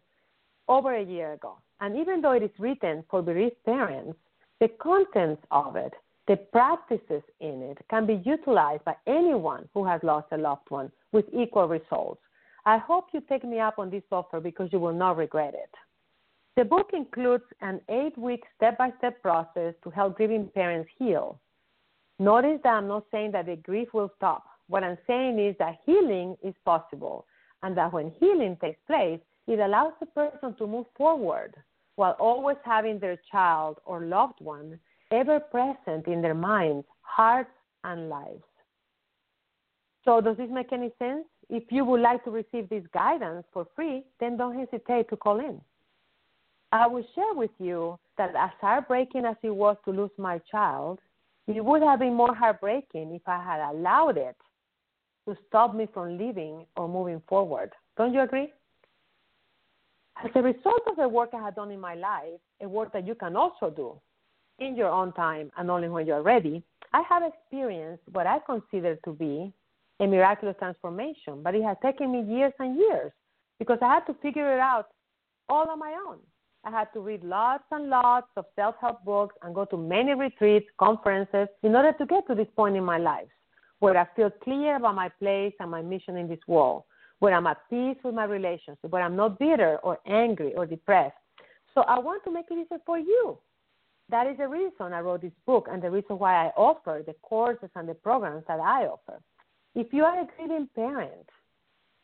over 0.69 0.95
a 0.95 1.03
year 1.03 1.35
ago. 1.35 1.57
And 1.81 1.97
even 1.97 2.21
though 2.21 2.33
it 2.33 2.43
is 2.43 2.51
written 2.59 3.05
for 3.09 3.23
bereaved 3.23 3.63
parents, 3.65 4.19
the 4.61 4.69
contents 4.81 5.43
of 5.51 5.77
it, 5.77 5.93
the 6.27 6.37
practices 6.37 7.23
in 7.41 7.63
it, 7.63 7.79
can 7.89 8.07
be 8.07 8.21
utilized 8.25 8.85
by 8.85 8.95
anyone 9.07 9.69
who 9.73 9.85
has 9.87 10.01
lost 10.03 10.27
a 10.33 10.37
loved 10.37 10.69
one 10.69 10.91
with 11.13 11.25
equal 11.33 11.69
results. 11.69 12.21
I 12.67 12.77
hope 12.77 13.07
you 13.15 13.23
take 13.29 13.45
me 13.45 13.61
up 13.61 13.79
on 13.79 13.89
this 13.89 14.03
offer 14.13 14.41
because 14.41 14.69
you 14.73 14.81
will 14.81 14.93
not 14.93 15.17
regret 15.17 15.55
it. 15.55 15.71
The 16.59 16.65
book 16.65 16.91
includes 16.93 17.45
an 17.61 17.81
eight 17.89 18.19
week 18.19 18.43
step 18.57 18.79
by 18.79 18.91
step 18.99 19.23
process 19.23 19.75
to 19.85 19.91
help 19.91 20.17
grieving 20.17 20.51
parents 20.53 20.91
heal 20.99 21.39
Notice 22.19 22.59
that 22.65 22.71
I'm 22.71 22.89
not 22.89 23.05
saying 23.13 23.31
that 23.31 23.47
the 23.47 23.55
grief 23.55 23.95
will 23.95 24.11
stop. 24.17 24.45
What 24.67 24.83
I'm 24.83 24.99
saying 25.07 25.39
is 25.39 25.55
that 25.61 25.79
healing 25.87 26.37
is 26.43 26.55
possible, 26.65 27.27
and 27.63 27.77
that 27.77 27.93
when 27.93 28.11
healing 28.19 28.57
takes 28.61 28.81
place, 28.89 29.21
it 29.47 29.61
allows 29.61 29.93
the 30.01 30.07
person 30.07 30.57
to 30.57 30.67
move 30.67 30.87
forward 30.97 31.55
while 31.95 32.17
always 32.19 32.57
having 32.65 32.99
their 32.99 33.21
child 33.31 33.79
or 33.85 34.01
loved 34.01 34.41
one 34.41 34.81
ever 35.13 35.39
present 35.39 36.09
in 36.09 36.21
their 36.21 36.35
minds, 36.35 36.89
hearts, 37.03 37.55
and 37.85 38.09
lives. 38.09 38.43
So, 40.05 40.21
does 40.21 40.37
this 40.39 40.51
make 40.51 40.73
any 40.73 40.91
sense? 40.99 41.25
If 41.49 41.71
you 41.71 41.85
would 41.85 42.01
like 42.01 42.25
to 42.25 42.33
receive 42.33 42.69
this 42.69 42.85
guidance 42.93 43.47
for 43.53 43.69
free, 43.77 44.03
then 44.19 44.37
don't 44.37 44.59
hesitate 44.59 45.09
to 45.11 45.17
call 45.17 45.39
in. 45.39 45.61
I 46.73 46.87
will 46.87 47.05
share 47.15 47.35
with 47.35 47.51
you 47.59 47.99
that 48.19 48.35
as 48.37 48.51
heartbreaking 48.61 49.25
as 49.25 49.37
it 49.43 49.55
was 49.55 49.77
to 49.85 49.91
lose 49.91 50.11
my 50.19 50.39
child, 50.51 50.99
it 51.47 51.65
would 51.65 51.83
have 51.83 52.01
been 52.01 52.15
more 52.15 52.35
heartbreaking 52.35 53.15
if 53.15 53.23
I 53.27 53.43
had 53.43 53.71
allowed 53.71 54.19
it 54.19 54.37
to 55.27 55.37
stop 55.47 55.75
me 55.75 55.89
from 55.93 56.19
living 56.19 56.67
or 56.77 56.89
moving 56.89 57.23
forward. 57.27 57.73
Don't 57.97 58.13
you 58.13 58.21
agree? 58.21 58.53
As 60.23 60.31
a 60.35 60.43
result 60.43 60.83
of 60.89 60.97
the 60.97 61.09
work 61.09 61.31
I 61.33 61.43
had 61.43 61.55
done 61.55 61.71
in 61.71 61.81
my 61.81 61.95
life, 61.95 62.41
a 62.61 62.69
work 62.69 62.93
that 62.93 63.07
you 63.07 63.15
can 63.15 63.37
also 63.37 63.71
do 63.71 63.99
in 64.59 64.75
your 64.75 64.89
own 64.89 65.13
time 65.13 65.51
and 65.57 65.71
only 65.71 65.89
when 65.89 66.07
you're 66.07 66.23
ready, 66.23 66.63
I 66.93 67.03
have 67.09 67.23
experienced 67.23 68.03
what 68.13 68.27
I 68.27 68.39
consider 68.45 68.97
to 69.05 69.13
be 69.13 69.53
a 70.01 70.07
miraculous 70.07 70.57
transformation, 70.59 71.43
but 71.43 71.55
it 71.55 71.63
has 71.63 71.77
taken 71.83 72.13
me 72.13 72.23
years 72.23 72.53
and 72.59 72.77
years 72.77 73.13
because 73.59 73.79
I 73.81 73.95
had 73.95 74.07
to 74.07 74.15
figure 74.21 74.53
it 74.53 74.61
out 74.61 74.89
all 75.49 75.69
on 75.71 75.79
my 75.79 75.97
own. 76.07 76.19
I 76.65 76.71
had 76.71 76.93
to 76.95 77.01
read 77.01 77.23
lots 77.25 77.65
and 77.71 77.89
lots 77.89 78.29
of 78.37 78.45
self 78.57 78.75
help 78.81 79.05
books 79.05 79.37
and 79.43 79.55
go 79.55 79.65
to 79.67 79.77
many 79.77 80.15
retreats, 80.15 80.67
conferences 80.79 81.49
in 81.63 81.75
order 81.75 81.93
to 81.93 82.07
get 82.07 82.27
to 82.27 82.35
this 82.35 82.49
point 82.57 82.77
in 82.77 82.85
my 82.85 82.99
life 82.99 83.29
where 83.79 83.97
I 83.97 84.07
feel 84.17 84.31
clear 84.43 84.77
about 84.77 84.95
my 84.95 85.09
place 85.09 85.55
and 85.61 85.71
my 85.71 85.83
mission 85.83 86.17
in 86.17 86.29
this 86.29 86.41
world, 86.47 86.83
where 87.21 87.35
I'm 87.35 87.47
at 87.47 87.59
peace 87.71 87.97
with 88.03 88.15
my 88.15 88.25
relationship, 88.25 88.91
where 88.91 89.03
I'm 89.03 89.17
not 89.17 89.39
bitter 89.39 89.79
or 89.83 89.99
angry 90.07 90.55
or 90.55 90.67
depressed. 90.67 91.15
So 91.75 91.83
I 91.83 91.99
want 91.99 92.25
to 92.25 92.33
make 92.33 92.47
it 92.51 92.55
easier 92.55 92.81
for 92.85 92.99
you. 92.99 93.39
That 94.11 94.27
is 94.27 94.39
the 94.39 94.49
reason 94.49 94.93
I 94.93 95.01
wrote 95.01 95.23
this 95.23 95.33
book 95.47 95.69
and 95.71 95.83
the 95.83 95.91
reason 95.91 96.19
why 96.19 96.47
I 96.47 96.49
offer 96.57 97.03
the 97.07 97.15
courses 97.23 97.71
and 97.77 97.89
the 97.89 97.95
programs 97.95 98.45
that 98.49 98.59
I 98.59 98.87
offer. 98.87 99.21
If 99.75 99.93
you 99.93 100.05
are 100.05 100.21
a 100.21 100.27
grieving 100.37 100.69
parent, 100.75 101.29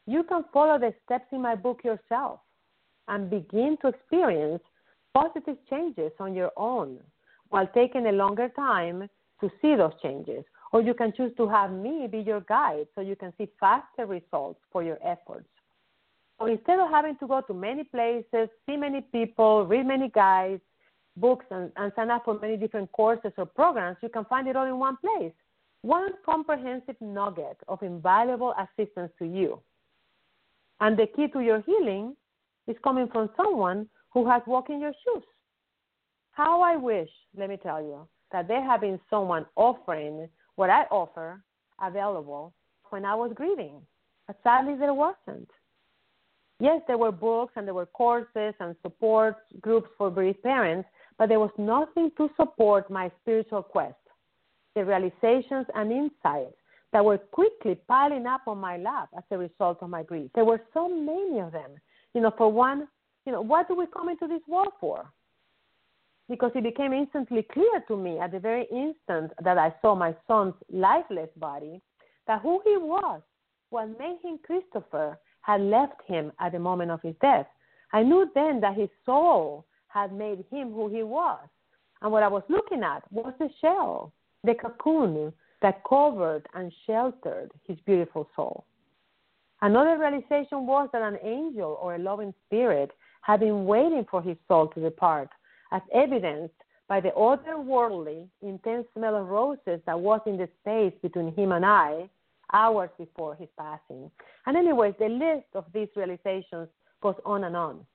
you 0.07 0.23
can 0.23 0.45
follow 0.53 0.79
the 0.79 0.95
steps 1.05 1.27
in 1.33 1.41
my 1.41 1.55
book 1.55 1.81
yourself 1.83 2.41
and 3.09 3.31
begin 3.31 3.77
to 3.83 3.89
experience 3.89 4.63
positive 5.15 5.57
changes 5.71 6.13
on 6.19 6.35
your 6.35 6.51
own 6.57 6.99
while 7.51 7.69
taking 7.75 8.07
a 8.07 8.13
longer 8.13 8.49
time 8.51 9.09
to 9.41 9.51
see 9.61 9.75
those 9.77 9.93
changes. 10.03 10.45
Or 10.73 10.83
you 10.83 10.95
can 10.95 11.13
choose 11.17 11.33
to 11.37 11.49
have 11.49 11.71
me 11.71 12.09
be 12.11 12.19
your 12.19 12.41
guide 12.41 12.89
so 12.95 13.01
you 13.01 13.15
can 13.15 13.33
see 13.39 13.49
faster 13.61 14.07
results 14.07 14.59
for 14.73 14.83
your 14.83 14.99
efforts. 15.05 15.49
So 16.39 16.47
instead 16.47 16.81
of 16.81 16.91
having 16.91 17.17
to 17.19 17.29
go 17.29 17.41
to 17.43 17.55
many 17.55 17.85
places, 17.85 18.49
see 18.67 18.77
many 18.77 19.03
people, 19.03 19.67
read 19.67 19.87
many 19.87 20.09
guides, 20.09 20.63
books, 21.17 21.47
and, 21.51 21.71
and 21.77 21.93
sign 21.95 22.11
up 22.11 22.25
for 22.25 22.39
many 22.41 22.57
different 22.57 22.91
courses 22.91 23.33
or 23.37 23.47
programs, 23.47 23.99
you 24.03 24.09
can 24.09 24.25
find 24.25 24.49
it 24.49 24.57
all 24.57 24.67
in 24.67 24.79
one 24.79 24.97
place. 24.97 25.33
One 25.83 26.11
comprehensive 26.25 26.97
nugget 27.01 27.59
of 27.69 27.83
invaluable 27.83 28.55
assistance 28.59 29.13
to 29.19 29.27
you. 29.27 29.61
And 30.81 30.99
the 30.99 31.07
key 31.07 31.29
to 31.29 31.41
your 31.41 31.61
healing 31.61 32.17
is 32.67 32.77
coming 32.83 33.09
from 33.09 33.31
someone 33.37 33.89
who 34.12 34.29
has 34.29 34.43
walked 34.47 34.71
in 34.71 34.81
your 34.81 34.93
shoes. 35.05 35.25
How 36.33 36.62
I 36.62 36.77
wish, 36.77 37.11
let 37.37 37.49
me 37.49 37.57
tell 37.57 37.81
you, 37.81 38.09
that 38.33 38.49
there 38.49 38.62
had 38.62 38.81
been 38.81 38.99
someone 39.09 39.47
offering 39.57 40.29
what 40.57 40.71
I 40.71 40.83
offer 40.91 41.43
available 41.81 42.53
when 42.91 43.05
I 43.05 43.15
was 43.15 43.33
grieving. 43.35 43.81
But 44.27 44.39
sadly, 44.43 44.75
there 44.79 44.95
wasn't. 44.95 45.49
Yes, 46.61 46.81
there 46.87 46.99
were 46.99 47.12
books 47.12 47.53
and 47.57 47.67
there 47.67 47.75
were 47.75 47.87
courses 47.87 48.55
and 48.61 48.77
support 48.83 49.37
groups 49.61 49.89
for 49.99 50.11
bereaved 50.11 50.43
parents, 50.43 50.89
but 51.19 51.29
there 51.29 51.41
was 51.41 51.51
nothing 51.59 52.11
to 52.17 52.31
support 52.37 52.91
my 52.91 53.11
spiritual 53.21 53.62
quest, 53.62 53.95
the 54.75 54.85
realizations 54.85 55.67
and 55.75 55.93
insights 55.93 56.57
that 56.93 57.05
were 57.05 57.19
quickly 57.19 57.75
piling 57.89 58.27
up 58.27 58.43
on 58.47 58.59
my 58.59 58.77
lap 58.77 59.09
as 59.17 59.25
a 59.33 59.39
result 59.39 59.79
of 59.83 59.91
my 59.91 60.03
grief. 60.05 60.31
There 60.35 60.45
were 60.45 60.62
so 60.73 60.89
many 60.89 61.41
of 61.41 61.53
them 61.53 61.73
you 62.15 62.21
know, 62.21 62.33
for 62.37 62.51
one, 62.51 62.89
you 63.27 63.33
know, 63.33 63.43
what 63.43 63.69
do 63.69 63.75
we 63.75 63.87
come 63.87 64.09
into 64.09 64.27
this 64.27 64.43
world 64.49 64.73
for? 64.81 65.07
Because 66.29 66.53
it 66.55 66.62
became 66.62 66.93
instantly 66.93 67.47
clear 67.53 67.83
to 67.89 67.97
me 67.97 68.19
at 68.19 68.33
the 68.33 68.39
very 68.39 68.67
instant 68.71 69.33
that 69.43 69.59
I 69.59 69.75
saw 69.83 69.95
my 69.95 70.15
son's 70.27 70.55
lifeless 70.73 71.29
body 71.37 71.83
that 72.27 72.41
who 72.41 72.61
he 72.65 72.77
was, 72.77 73.21
what 73.71 73.99
made 73.99 74.19
him 74.23 74.39
Christopher, 74.45 75.19
had 75.43 75.61
left 75.61 76.01
him 76.07 76.33
at 76.41 76.53
the 76.53 76.59
moment 76.59 76.91
of 76.91 77.03
his 77.03 77.15
death. 77.21 77.47
I 77.93 78.03
knew 78.03 78.31
then 78.35 78.61
that 78.61 78.77
his 78.77 78.89
soul 79.05 79.67
had 79.89 80.12
made 80.12 80.45
him 80.51 80.73
who 80.73 80.89
he 80.89 81.03
was. 81.03 81.41
And 82.01 82.11
what 82.11 82.23
I 82.23 82.29
was 82.29 82.43
looking 82.49 82.83
at 82.83 83.03
was 83.12 83.35
the 83.39 83.49
shell, 83.61 84.12
the 84.43 84.55
cocoon 84.55 85.33
that 85.62 85.83
covered 85.89 86.47
and 86.55 86.73
sheltered 86.87 87.51
his 87.67 87.79
beautiful 87.87 88.29
soul. 88.35 88.65
Another 89.65 89.97
realization 89.97 90.67
was 90.67 90.91
that 90.93 91.01
an 91.01 91.17
angel 91.23 91.79
or 91.81 91.95
a 91.95 91.99
loving 91.99 92.35
spirit 92.45 92.91
had 93.23 93.41
been 93.41 93.65
waiting 93.65 94.05
for 94.11 94.21
his 94.21 94.37
soul 94.47 94.69
to 94.69 94.81
depart, 94.81 95.31
as 95.73 95.81
evidenced 95.95 96.53
by 96.87 97.01
the 97.01 97.09
otherworldly, 97.12 98.29
intense 98.43 98.87
smell 98.95 99.17
of 99.17 99.27
roses 99.27 99.81
that 99.87 99.99
was 99.99 100.21
in 100.27 100.37
the 100.37 100.51
space 100.61 100.93
between 101.01 101.35
him 101.35 101.53
and 101.53 101.65
I 101.65 102.11
hours 102.53 102.91
before 102.99 103.37
his 103.37 103.49
passing. 103.59 104.11
And, 104.45 104.55
anyways, 104.55 104.97
the 104.99 105.09
list 105.09 105.47
of 105.55 105.65
these 105.73 105.89
realizations 105.97 106.69
goes 107.01 107.17
on 107.25 107.45
and 107.45 107.57
on. 107.57 107.87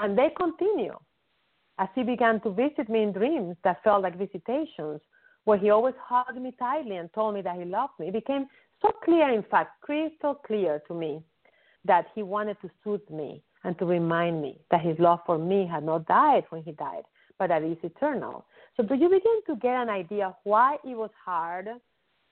And 0.00 0.18
they 0.18 0.30
continue 0.36 0.98
as 1.78 1.86
he 1.94 2.02
began 2.02 2.40
to 2.40 2.50
visit 2.50 2.88
me 2.88 3.04
in 3.04 3.12
dreams 3.12 3.56
that 3.62 3.80
felt 3.84 4.02
like 4.02 4.18
visitations, 4.18 5.00
where 5.44 5.58
he 5.58 5.70
always 5.70 5.94
hugged 6.02 6.40
me 6.40 6.52
tightly 6.58 6.96
and 6.96 7.12
told 7.12 7.34
me 7.34 7.42
that 7.42 7.56
he 7.56 7.64
loved 7.64 7.92
me. 8.00 8.08
It 8.08 8.14
became 8.14 8.48
so 8.84 8.92
clear, 9.04 9.30
in 9.30 9.42
fact, 9.44 9.80
crystal 9.80 10.34
clear 10.34 10.82
to 10.88 10.94
me 10.94 11.22
that 11.84 12.06
he 12.14 12.22
wanted 12.22 12.60
to 12.60 12.70
soothe 12.82 13.08
me 13.10 13.42
and 13.64 13.78
to 13.78 13.86
remind 13.86 14.42
me 14.42 14.58
that 14.70 14.82
his 14.82 14.98
love 14.98 15.20
for 15.24 15.38
me 15.38 15.66
had 15.66 15.84
not 15.84 16.06
died 16.06 16.44
when 16.50 16.62
he 16.62 16.72
died, 16.72 17.04
but 17.38 17.48
that 17.48 17.62
is 17.62 17.78
eternal. 17.82 18.44
So, 18.76 18.82
do 18.82 18.94
you 18.94 19.08
begin 19.08 19.40
to 19.46 19.56
get 19.56 19.74
an 19.74 19.88
idea 19.88 20.34
why 20.44 20.76
it 20.84 20.96
was 20.96 21.10
hard 21.24 21.68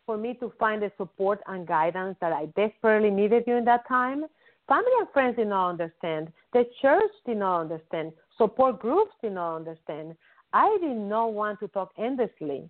for 0.05 0.19
me 0.19 0.35
to 0.35 0.53
find 0.59 0.83
the 0.83 0.93
support 0.99 1.41
and 1.47 1.67
guidance 1.67 2.17
that 2.21 2.33
I 2.33 2.47
desperately 2.57 3.11
needed 3.11 3.47
during 3.47 3.65
that 3.65 3.89
time? 3.89 4.25
Family 4.69 4.93
and 4.99 5.09
friends 5.13 5.37
did 5.37 5.49
not 5.49 5.71
understand. 5.71 6.33
The 6.53 6.65
church 6.81 7.13
did 7.27 7.39
not 7.39 7.63
understand. 7.63 8.13
Support 8.37 8.81
groups 8.81 9.13
did 9.23 9.33
not 9.33 9.57
understand. 9.57 10.17
I 10.53 10.77
did 10.81 10.97
not 10.97 11.33
want 11.33 11.61
to 11.61 11.69
talk 11.69 11.93
endlessly 11.99 12.69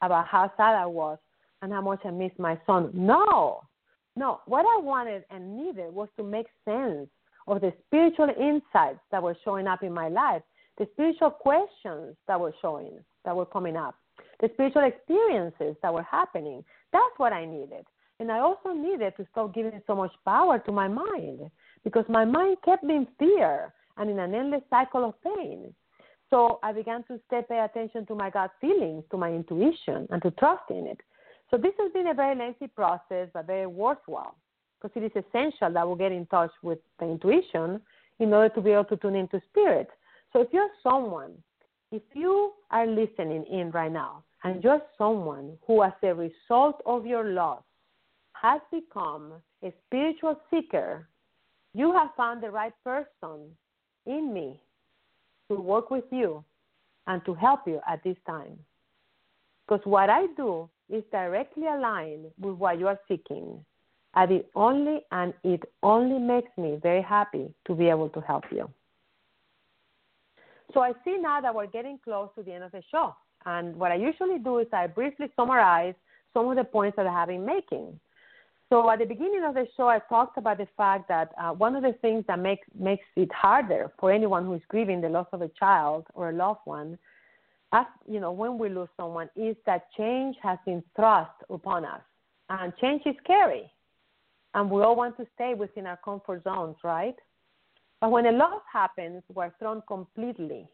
about 0.00 0.26
how 0.26 0.50
sad 0.56 0.74
I 0.74 0.86
was 0.86 1.18
and 1.62 1.72
how 1.72 1.82
much 1.82 2.00
I 2.04 2.10
miss 2.10 2.32
my 2.38 2.58
son. 2.66 2.90
No, 2.94 3.62
no. 4.16 4.40
What 4.46 4.64
I 4.66 4.80
wanted 4.80 5.24
and 5.30 5.56
needed 5.56 5.92
was 5.92 6.08
to 6.16 6.22
make 6.22 6.46
sense 6.64 7.08
of 7.46 7.60
the 7.60 7.72
spiritual 7.86 8.28
insights 8.28 9.00
that 9.10 9.22
were 9.22 9.36
showing 9.44 9.66
up 9.66 9.82
in 9.82 9.92
my 9.92 10.08
life, 10.08 10.42
the 10.78 10.86
spiritual 10.92 11.30
questions 11.30 12.16
that 12.26 12.38
were 12.40 12.54
showing, 12.62 12.98
that 13.24 13.34
were 13.36 13.46
coming 13.46 13.76
up. 13.76 13.96
the 14.40 14.48
spiritual 14.54 14.84
experiences 14.84 15.76
that 15.82 15.92
were 15.92 16.02
happening. 16.02 16.64
That's 16.92 17.18
what 17.18 17.32
I 17.32 17.44
needed. 17.44 17.86
And 18.18 18.30
I 18.30 18.40
also 18.40 18.72
needed 18.72 19.14
to 19.16 19.26
stop 19.32 19.54
giving 19.54 19.80
so 19.86 19.94
much 19.94 20.12
power 20.24 20.58
to 20.58 20.72
my 20.72 20.88
mind 20.88 21.50
because 21.84 22.04
my 22.08 22.24
mind 22.24 22.58
kept 22.64 22.84
me 22.84 22.96
in 22.96 23.06
fear 23.18 23.72
and 23.96 24.10
in 24.10 24.18
an 24.18 24.34
endless 24.34 24.62
cycle 24.68 25.04
of 25.04 25.14
pain. 25.22 25.74
So 26.28 26.60
I 26.62 26.72
began 26.72 27.02
to 27.04 27.18
stay 27.26 27.40
pay 27.48 27.60
attention 27.60 28.06
to 28.06 28.14
my 28.14 28.30
gut 28.30 28.52
feelings, 28.60 29.04
to 29.10 29.16
my 29.16 29.30
intuition, 29.30 30.06
and 30.10 30.22
to 30.22 30.30
trust 30.32 30.62
in 30.70 30.86
it. 30.86 31.00
So 31.50 31.56
this 31.56 31.74
has 31.80 31.92
been 31.92 32.08
a 32.08 32.14
very 32.14 32.36
lengthy 32.36 32.68
process, 32.68 33.28
but 33.32 33.46
very 33.46 33.66
worthwhile 33.66 34.36
because 34.80 34.96
it 35.02 35.04
is 35.04 35.24
essential 35.24 35.70
that 35.72 35.88
we 35.88 35.98
get 35.98 36.12
in 36.12 36.26
touch 36.26 36.52
with 36.62 36.78
the 36.98 37.06
intuition 37.06 37.80
in 38.18 38.32
order 38.32 38.54
to 38.54 38.60
be 38.60 38.70
able 38.70 38.84
to 38.84 38.96
tune 38.96 39.16
into 39.16 39.40
spirit. 39.50 39.88
So 40.32 40.40
if 40.40 40.48
you're 40.52 40.70
someone, 40.82 41.32
if 41.90 42.02
you 42.14 42.52
are 42.70 42.86
listening 42.86 43.44
in 43.50 43.70
right 43.72 43.92
now, 43.92 44.22
and 44.44 44.62
you're 44.64 44.80
someone 44.96 45.58
who, 45.66 45.82
as 45.82 45.92
a 46.02 46.14
result 46.14 46.80
of 46.86 47.04
your 47.04 47.24
loss, 47.24 47.62
has 48.32 48.60
become 48.70 49.32
a 49.62 49.72
spiritual 49.86 50.40
seeker, 50.50 51.06
you 51.74 51.92
have 51.92 52.08
found 52.16 52.42
the 52.42 52.50
right 52.50 52.72
person 52.82 53.54
in 54.06 54.32
me 54.32 54.60
to 55.48 55.56
work 55.56 55.90
with 55.90 56.04
you 56.10 56.42
and 57.06 57.22
to 57.26 57.34
help 57.34 57.60
you 57.66 57.80
at 57.88 58.02
this 58.02 58.16
time. 58.26 58.58
Because 59.66 59.84
what 59.84 60.08
I 60.08 60.26
do 60.36 60.70
is 60.92 61.04
directly 61.12 61.66
aligned 61.66 62.26
with 62.38 62.54
what 62.56 62.78
you 62.78 62.88
are 62.88 62.98
seeking. 63.08 63.64
And 64.14 64.32
it 64.32 64.50
only 64.56 65.02
and 65.12 65.32
it 65.44 65.62
only 65.82 66.18
makes 66.18 66.50
me 66.58 66.78
very 66.82 67.02
happy 67.02 67.54
to 67.66 67.74
be 67.74 67.88
able 67.88 68.08
to 68.10 68.20
help 68.20 68.44
you. 68.50 68.68
So 70.74 70.80
I 70.80 70.92
see 71.04 71.16
now 71.18 71.40
that 71.40 71.54
we're 71.54 71.66
getting 71.66 71.98
close 72.02 72.28
to 72.36 72.42
the 72.42 72.52
end 72.52 72.64
of 72.64 72.72
the 72.72 72.82
show. 72.90 73.14
And 73.46 73.76
what 73.76 73.92
I 73.92 73.96
usually 73.96 74.38
do 74.38 74.58
is 74.58 74.66
I 74.72 74.86
briefly 74.86 75.26
summarize 75.36 75.94
some 76.34 76.48
of 76.48 76.56
the 76.56 76.64
points 76.64 76.96
that 76.96 77.06
I 77.06 77.12
have 77.12 77.28
been 77.28 77.46
making. 77.46 77.98
So 78.68 78.88
at 78.88 79.00
the 79.00 79.04
beginning 79.04 79.42
of 79.44 79.54
the 79.54 79.66
show, 79.76 79.88
I 79.88 79.98
talked 80.08 80.38
about 80.38 80.58
the 80.58 80.68
fact 80.76 81.08
that 81.08 81.32
uh, 81.40 81.50
one 81.50 81.74
of 81.74 81.82
the 81.82 81.92
things 82.00 82.24
that 82.28 82.38
makes 82.38 82.66
makes 82.78 83.04
it 83.16 83.32
harder 83.32 83.90
for 83.98 84.12
anyone 84.12 84.44
who 84.44 84.54
is 84.54 84.62
grieving 84.68 85.00
the 85.00 85.08
loss 85.08 85.26
of 85.32 85.42
a 85.42 85.48
child 85.48 86.06
or 86.14 86.30
a 86.30 86.32
loved 86.32 86.60
one, 86.64 86.96
you 88.08 88.20
know, 88.20 88.32
when 88.32 88.58
we 88.58 88.68
lose 88.68 88.88
someone, 88.96 89.28
is 89.36 89.56
that 89.66 89.88
change 89.96 90.36
has 90.42 90.58
been 90.66 90.82
thrust 90.96 91.30
upon 91.48 91.84
us, 91.84 92.00
and 92.48 92.72
change 92.80 93.02
is 93.06 93.14
scary, 93.22 93.70
and 94.54 94.70
we 94.70 94.82
all 94.82 94.96
want 94.96 95.16
to 95.18 95.26
stay 95.34 95.54
within 95.54 95.86
our 95.86 95.98
comfort 96.04 96.42
zones, 96.42 96.76
right? 96.82 97.14
But 98.00 98.10
when 98.10 98.26
a 98.26 98.32
loss 98.32 98.62
happens, 98.72 99.22
we're 99.32 99.52
thrown 99.58 99.82
completely, 99.86 100.66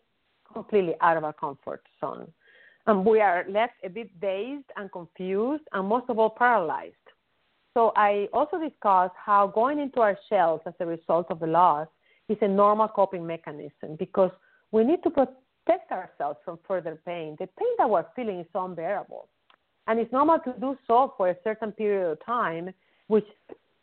completely 0.53 0.95
out 1.01 1.17
of 1.17 1.25
our 1.25 1.33
comfort 1.33 1.83
zone. 2.01 2.29
And 2.87 3.05
we 3.05 3.21
are 3.21 3.45
left 3.49 3.75
a 3.83 3.91
bit 3.91 4.19
dazed 4.21 4.71
and 4.77 4.91
confused, 4.93 5.65
and 5.73 5.89
most 5.89 6.09
of 6.09 6.19
all, 6.19 6.31
paralyzed. 6.31 6.95
So 7.75 7.93
I 7.95 8.29
also 8.33 8.59
discussed 8.59 9.15
how 9.23 9.49
going 9.49 9.81
into 9.81 10.01
our 10.01 10.17
shells 10.31 10.63
as 10.67 10.73
a 10.81 10.87
result 10.87 11.27
of 11.31 11.41
the 11.41 11.47
loss 11.47 11.89
is 12.29 12.39
a 12.41 12.49
normal 12.49 12.89
coping 12.89 13.27
mechanism 13.27 13.97
because 13.99 14.31
we 14.73 14.83
need 14.83 15.03
to 15.03 15.11
protect 15.67 15.91
ourselves 15.93 16.39
from 16.45 16.59
further 16.67 16.99
pain. 17.05 17.37
The 17.39 17.47
pain 17.59 17.69
that 17.79 17.91
we're 17.91 18.07
feeling 18.15 18.41
is 18.41 18.47
unbearable. 18.55 19.29
And 19.87 19.99
it's 19.99 20.13
normal 20.13 20.39
to 20.41 20.55
do 20.61 20.77
so 20.87 21.15
for 21.17 21.29
a 21.31 21.37
certain 21.45 21.73
period 21.73 22.11
of 22.11 22.25
time, 22.25 22.73
which 23.09 23.27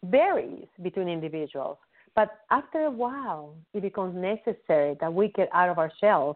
varies 0.03 0.67
between 0.81 1.07
individuals. 1.07 1.77
But 2.15 2.29
after 2.51 2.83
a 2.83 2.91
while, 2.91 3.55
it 3.73 3.81
becomes 3.81 4.15
necessary 4.15 4.95
that 4.99 5.13
we 5.13 5.29
get 5.29 5.49
out 5.53 5.69
of 5.69 5.77
our 5.77 5.91
shells 5.99 6.35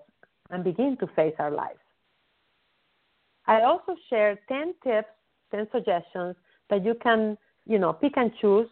and 0.49 0.63
begin 0.63 0.97
to 0.99 1.07
face 1.15 1.35
our 1.39 1.51
lives. 1.51 1.79
I 3.45 3.61
also 3.61 3.95
share 4.09 4.39
10 4.47 4.73
tips, 4.83 5.09
10 5.51 5.67
suggestions 5.71 6.35
that 6.69 6.83
you 6.83 6.95
can, 7.01 7.37
you 7.65 7.79
know, 7.79 7.93
pick 7.93 8.13
and 8.17 8.31
choose, 8.41 8.67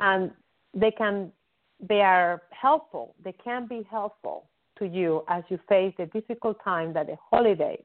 and 0.00 0.30
they 0.74 0.90
can, 0.90 1.32
they 1.80 2.00
are 2.00 2.42
helpful. 2.50 3.14
They 3.24 3.32
can 3.32 3.66
be 3.66 3.86
helpful 3.90 4.48
to 4.78 4.86
you 4.86 5.22
as 5.28 5.42
you 5.48 5.58
face 5.68 5.94
the 5.98 6.06
difficult 6.06 6.56
time 6.62 6.92
that 6.92 7.06
the 7.06 7.16
holidays 7.30 7.84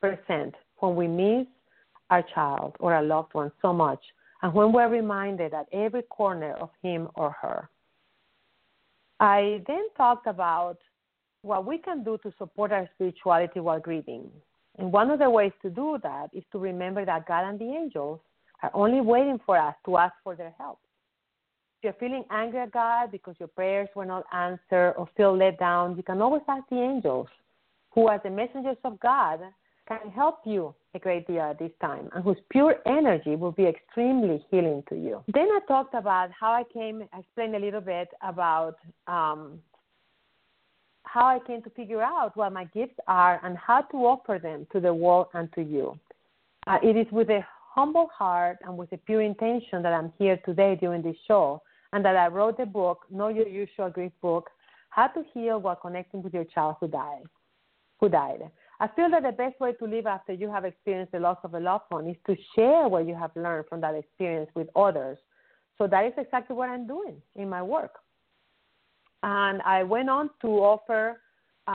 present 0.00 0.54
when 0.78 0.96
we 0.96 1.06
miss 1.06 1.46
our 2.10 2.24
child 2.34 2.74
or 2.80 2.94
our 2.94 3.02
loved 3.02 3.34
one 3.34 3.52
so 3.62 3.72
much, 3.72 4.00
and 4.42 4.52
when 4.52 4.72
we're 4.72 4.88
reminded 4.88 5.54
at 5.54 5.66
every 5.72 6.02
corner 6.02 6.54
of 6.54 6.70
him 6.82 7.08
or 7.14 7.30
her. 7.40 7.68
I 9.20 9.62
then 9.66 9.84
talked 9.96 10.26
about 10.26 10.78
what 11.42 11.66
we 11.66 11.78
can 11.78 12.02
do 12.04 12.18
to 12.22 12.32
support 12.38 12.72
our 12.72 12.88
spirituality 12.94 13.60
while 13.60 13.80
grieving. 13.80 14.30
And 14.78 14.92
one 14.92 15.10
of 15.10 15.18
the 15.18 15.28
ways 15.28 15.52
to 15.62 15.70
do 15.70 15.98
that 16.02 16.28
is 16.32 16.42
to 16.52 16.58
remember 16.58 17.04
that 17.04 17.26
God 17.26 17.48
and 17.48 17.58
the 17.58 17.64
angels 17.64 18.20
are 18.62 18.70
only 18.74 19.00
waiting 19.00 19.38
for 19.44 19.58
us 19.58 19.74
to 19.84 19.96
ask 19.96 20.14
for 20.24 20.34
their 20.34 20.54
help. 20.58 20.78
If 21.80 21.84
you're 21.84 22.10
feeling 22.10 22.24
angry 22.30 22.60
at 22.60 22.72
God 22.72 23.10
because 23.10 23.36
your 23.38 23.48
prayers 23.48 23.88
were 23.94 24.04
not 24.04 24.26
answered 24.34 24.92
or 24.98 25.08
feel 25.16 25.34
let 25.34 25.58
down, 25.58 25.96
you 25.96 26.02
can 26.02 26.20
always 26.20 26.42
ask 26.46 26.68
the 26.68 26.76
angels, 26.76 27.26
who, 27.92 28.10
as 28.10 28.20
the 28.22 28.28
messengers 28.28 28.76
of 28.84 29.00
God, 29.00 29.40
can 29.88 30.10
help 30.10 30.40
you 30.44 30.74
a 30.94 30.98
great 30.98 31.26
deal 31.26 31.40
at 31.40 31.58
this 31.58 31.70
time 31.80 32.10
and 32.14 32.22
whose 32.22 32.36
pure 32.50 32.76
energy 32.84 33.34
will 33.34 33.52
be 33.52 33.64
extremely 33.64 34.44
healing 34.50 34.82
to 34.90 34.94
you. 34.94 35.24
Then 35.32 35.48
I 35.48 35.60
talked 35.66 35.94
about 35.94 36.28
how 36.38 36.52
I 36.52 36.64
came, 36.70 37.08
I 37.14 37.20
explained 37.20 37.56
a 37.56 37.58
little 37.58 37.80
bit 37.80 38.08
about 38.20 38.76
um, 39.06 39.58
how 41.04 41.24
I 41.24 41.38
came 41.46 41.62
to 41.62 41.70
figure 41.70 42.02
out 42.02 42.36
what 42.36 42.52
my 42.52 42.64
gifts 42.74 42.98
are 43.08 43.40
and 43.42 43.56
how 43.56 43.80
to 43.80 43.96
offer 43.96 44.38
them 44.38 44.66
to 44.72 44.80
the 44.80 44.92
world 44.92 45.28
and 45.32 45.50
to 45.54 45.62
you. 45.62 45.98
Uh, 46.66 46.76
it 46.82 46.98
is 46.98 47.10
with 47.10 47.30
a 47.30 47.40
humble 47.74 48.10
heart 48.14 48.58
and 48.66 48.76
with 48.76 48.92
a 48.92 48.98
pure 48.98 49.22
intention 49.22 49.82
that 49.82 49.94
I'm 49.94 50.12
here 50.18 50.38
today 50.44 50.76
during 50.78 51.00
this 51.00 51.16
show 51.26 51.62
and 51.92 52.04
that 52.04 52.16
I 52.16 52.28
wrote 52.28 52.56
the 52.56 52.66
book, 52.66 53.06
Not 53.10 53.34
Your 53.34 53.48
Usual 53.48 53.90
Grief 53.90 54.12
book, 54.22 54.50
How 54.90 55.08
to 55.08 55.24
Heal 55.34 55.60
While 55.60 55.76
Connecting 55.76 56.22
with 56.22 56.34
Your 56.34 56.44
Child 56.44 56.76
Who 56.80 56.88
Died. 56.88 57.24
Who 58.00 58.08
died. 58.08 58.50
I 58.80 58.88
feel 58.88 59.10
that 59.10 59.22
the 59.22 59.32
best 59.32 59.60
way 59.60 59.72
to 59.74 59.84
live 59.84 60.06
after 60.06 60.32
you 60.32 60.50
have 60.50 60.64
experienced 60.64 61.12
the 61.12 61.20
loss 61.20 61.36
of 61.44 61.52
a 61.52 61.60
loved 61.60 61.84
one 61.90 62.08
is 62.08 62.16
to 62.26 62.34
share 62.54 62.88
what 62.88 63.06
you 63.06 63.14
have 63.14 63.30
learned 63.36 63.66
from 63.68 63.82
that 63.82 63.94
experience 63.94 64.48
with 64.54 64.68
others. 64.74 65.18
So 65.76 65.86
that 65.86 66.06
is 66.06 66.12
exactly 66.16 66.56
what 66.56 66.70
I'm 66.70 66.86
doing 66.86 67.20
in 67.36 67.48
my 67.48 67.62
work. 67.62 67.96
And 69.22 69.60
I 69.62 69.82
went 69.82 70.08
on 70.08 70.30
to 70.40 70.48
offer 70.48 71.20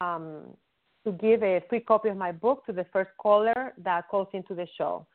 um, 0.01 0.55
to 1.05 1.11
give 1.11 1.43
a 1.43 1.61
free 1.69 1.79
copy 1.79 2.09
of 2.09 2.17
my 2.17 2.31
book 2.31 2.65
to 2.65 2.73
the 2.73 2.85
first 2.91 3.11
caller 3.19 3.73
that 3.83 4.07
calls 4.09 4.27
into 4.33 4.55
the 4.55 4.67
show, 4.75 5.05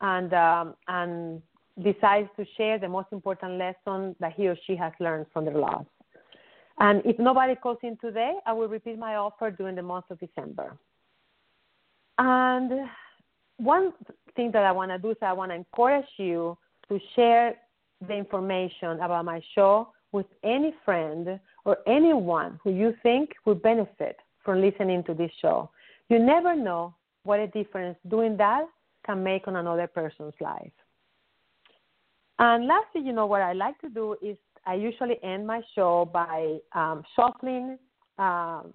and 0.00 0.34
um, 0.34 0.74
and 0.88 1.40
decides 1.82 2.28
to 2.36 2.44
share 2.56 2.78
the 2.78 2.88
most 2.88 3.08
important 3.12 3.58
lesson 3.58 4.16
that 4.20 4.32
he 4.34 4.48
or 4.48 4.56
she 4.66 4.76
has 4.76 4.92
learned 4.98 5.26
from 5.32 5.44
their 5.44 5.58
loss. 5.58 5.84
And 6.78 7.02
if 7.04 7.18
nobody 7.18 7.54
calls 7.54 7.78
in 7.82 7.96
today, 7.98 8.34
I 8.46 8.52
will 8.52 8.68
repeat 8.68 8.98
my 8.98 9.16
offer 9.16 9.50
during 9.50 9.76
the 9.76 9.82
month 9.82 10.06
of 10.10 10.20
December. 10.20 10.76
And 12.18 12.88
one 13.58 13.92
thing 14.34 14.50
that 14.52 14.64
I 14.64 14.72
want 14.72 14.90
to 14.90 14.98
do 14.98 15.10
is 15.10 15.16
I 15.22 15.32
want 15.32 15.50
to 15.50 15.56
encourage 15.56 16.06
you 16.18 16.56
to 16.88 16.98
share 17.14 17.54
the 18.06 18.14
information 18.14 19.00
about 19.00 19.24
my 19.24 19.40
show 19.54 19.88
with 20.12 20.26
any 20.44 20.74
friend 20.84 21.40
or 21.64 21.78
anyone 21.86 22.60
who 22.62 22.70
you 22.70 22.94
think 23.02 23.30
would 23.44 23.62
benefit 23.62 24.16
from 24.44 24.60
listening 24.60 25.02
to 25.04 25.14
this 25.14 25.30
show. 25.40 25.70
You 26.08 26.18
never 26.18 26.54
know 26.54 26.94
what 27.24 27.40
a 27.40 27.48
difference 27.48 27.98
doing 28.08 28.36
that 28.36 28.66
can 29.04 29.22
make 29.22 29.48
on 29.48 29.56
another 29.56 29.86
person's 29.86 30.34
life. 30.40 30.72
And 32.38 32.66
lastly, 32.66 33.02
you 33.02 33.12
know, 33.12 33.26
what 33.26 33.42
I 33.42 33.52
like 33.52 33.78
to 33.80 33.88
do 33.88 34.16
is 34.22 34.36
I 34.66 34.74
usually 34.74 35.22
end 35.22 35.46
my 35.46 35.62
show 35.74 36.10
by 36.12 36.58
um, 36.72 37.02
shuffling 37.14 37.78
um, 38.18 38.74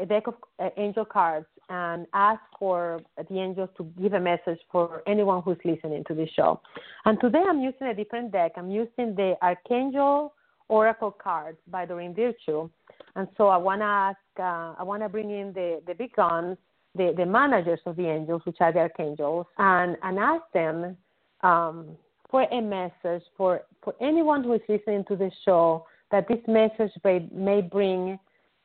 a 0.00 0.06
deck 0.06 0.26
of 0.26 0.34
uh, 0.58 0.68
angel 0.76 1.04
cards 1.04 1.46
and 1.68 2.06
ask 2.12 2.40
for 2.58 3.00
the 3.16 3.38
angels 3.38 3.68
to 3.76 3.84
give 4.00 4.12
a 4.12 4.20
message 4.20 4.58
for 4.70 5.02
anyone 5.06 5.42
who's 5.42 5.58
listening 5.64 6.04
to 6.04 6.14
this 6.14 6.28
show. 6.30 6.60
And 7.04 7.20
today 7.20 7.42
I'm 7.46 7.60
using 7.60 7.88
a 7.88 7.94
different 7.94 8.32
deck. 8.32 8.52
I'm 8.56 8.70
using 8.70 9.14
the 9.14 9.34
Archangel 9.42 10.34
Oracle 10.68 11.10
cards 11.10 11.58
by 11.68 11.84
Doreen 11.86 12.14
Virtue. 12.14 12.68
And 13.16 13.28
so 13.36 13.48
I 13.48 13.56
want 13.56 13.80
to 13.80 13.84
ask, 13.84 14.18
uh, 14.38 14.74
I 14.78 14.82
want 14.82 15.02
to 15.02 15.08
bring 15.08 15.30
in 15.30 15.52
the, 15.52 15.82
the 15.86 15.94
big 15.94 16.14
guns, 16.14 16.56
the, 16.94 17.12
the 17.16 17.26
managers 17.26 17.80
of 17.84 17.96
the 17.96 18.06
angels, 18.06 18.42
which 18.44 18.56
are 18.60 18.72
the 18.72 18.80
archangels, 18.80 19.46
and, 19.58 19.96
and 20.02 20.18
ask 20.18 20.44
them 20.54 20.96
um, 21.42 21.96
for 22.32 22.42
a 22.50 22.60
message 22.60 23.22
for, 23.36 23.60
for 23.84 23.94
anyone 24.00 24.42
who 24.42 24.54
is 24.54 24.60
listening 24.68 25.04
to 25.06 25.14
the 25.14 25.30
show 25.44 25.86
that 26.10 26.26
this 26.26 26.40
message 26.48 26.90
may, 27.04 27.28
may 27.32 27.60
bring 27.60 28.18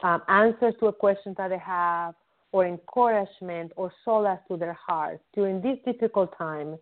um, 0.03 0.22
answers 0.30 0.74
to 0.80 0.88
a 0.88 0.93
question 0.93 1.36
that 1.38 1.49
they 1.49 1.59
have 1.59 2.15
or 2.53 2.65
encouragement 2.65 3.74
or 3.76 3.91
solace 4.05 4.39
to 4.47 4.55
their 4.55 4.74
hearts 4.74 5.22
during 5.34 5.61
this 5.61 5.78
difficult 5.86 6.36
time, 6.38 6.78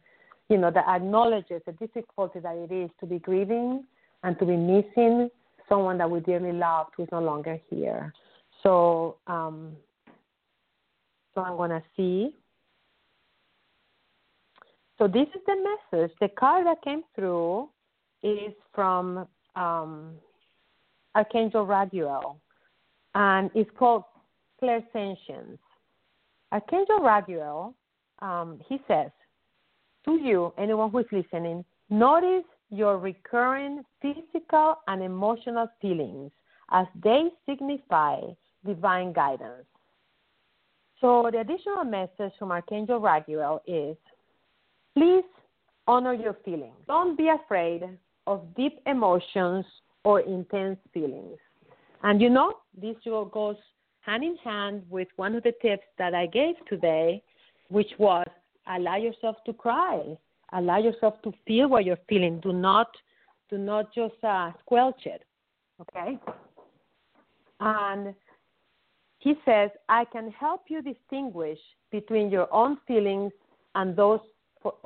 you 0.48 0.58
know, 0.58 0.70
that 0.70 0.86
acknowledges 0.88 1.60
the 1.66 1.72
difficulty 1.74 2.40
that 2.40 2.56
it 2.56 2.72
is 2.72 2.92
to 3.00 3.08
be 3.08 3.18
grieving 3.18 3.84
and 4.24 4.38
to 4.38 4.46
be 4.46 4.56
missing 4.56 5.30
someone 5.68 5.98
that 5.98 6.10
we 6.10 6.20
dearly 6.20 6.52
loved 6.52 6.92
who 6.96 7.04
is 7.04 7.10
no 7.12 7.20
longer 7.20 7.60
here. 7.70 8.14
So, 8.62 9.18
um, 9.26 9.76
so 11.34 11.42
I'm 11.42 11.58
gonna 11.58 11.84
see 11.98 12.36
So 14.98 15.08
this 15.08 15.28
is 15.36 15.42
the 15.46 15.78
message. 15.92 16.12
The 16.22 16.30
card 16.30 16.66
that 16.68 16.82
came 16.82 17.04
through 17.16 17.70
is 18.24 18.54
from 18.74 19.28
um, 19.56 20.12
Archangel 21.16 21.66
Raguel, 21.66 22.38
and 23.14 23.50
it's 23.54 23.70
called 23.78 24.04
Clairsentience. 24.62 25.60
Archangel 26.52 27.00
Raguel, 27.00 27.74
um, 28.20 28.62
he 28.68 28.80
says, 28.88 29.12
to 30.06 30.14
you, 30.14 30.54
anyone 30.58 30.92
who 30.92 31.00
is 31.00 31.06
listening, 31.12 31.66
notice 31.90 32.46
your 32.70 32.98
recurring 32.98 33.84
physical 34.02 34.76
and 34.88 35.04
emotional 35.04 35.68
feelings 35.82 36.32
as 36.72 36.88
they 37.04 37.30
signify 37.46 38.22
divine 38.66 39.14
guidance. 39.14 39.66
So 41.02 41.30
the 41.32 41.40
additional 41.40 41.84
message 41.84 42.34
from 42.40 42.52
Archangel 42.52 43.00
Raguel 43.00 43.60
is 43.68 43.98
please 44.96 45.24
honor 45.88 46.14
your 46.14 46.36
feelings. 46.46 46.76
Don't 46.88 47.18
be 47.18 47.30
afraid 47.30 47.84
of 48.28 48.44
deep 48.56 48.80
emotions 48.88 49.66
or 50.04 50.22
intense 50.22 50.80
feelings. 50.94 51.38
And 52.04 52.22
you 52.22 52.30
know, 52.30 52.54
this 52.80 52.96
goes 53.06 53.56
hand 54.02 54.24
in 54.24 54.38
hand 54.44 54.84
with 54.90 55.08
one 55.16 55.36
of 55.36 55.44
the 55.44 55.54
tips 55.62 55.86
that 55.98 56.14
I 56.14 56.28
gave 56.28 56.56
today, 56.68 57.24
which 57.70 57.90
was 57.98 58.28
allow 58.68 58.98
yourself 58.98 59.38
to 59.46 59.54
cry, 59.54 60.02
allow 60.54 60.78
yourself 60.78 61.22
to 61.24 61.34
feel 61.48 61.68
what 61.68 61.86
you're 61.86 61.98
feeling. 62.08 62.40
Do 62.40 62.54
not, 62.54 62.88
do 63.50 63.58
not 63.58 63.94
just 63.94 64.16
uh, 64.24 64.52
squelch 64.62 65.06
it. 65.06 65.24
Okay. 65.82 66.20
And 67.60 68.14
he 69.20 69.34
says, 69.44 69.72
I 69.90 70.06
can 70.06 70.32
help 70.32 70.62
you 70.68 70.82
distinguish 70.82 71.60
between 71.92 72.30
your 72.30 72.52
own 72.54 72.78
feelings 72.88 73.32
and 73.74 73.96
those 73.96 74.20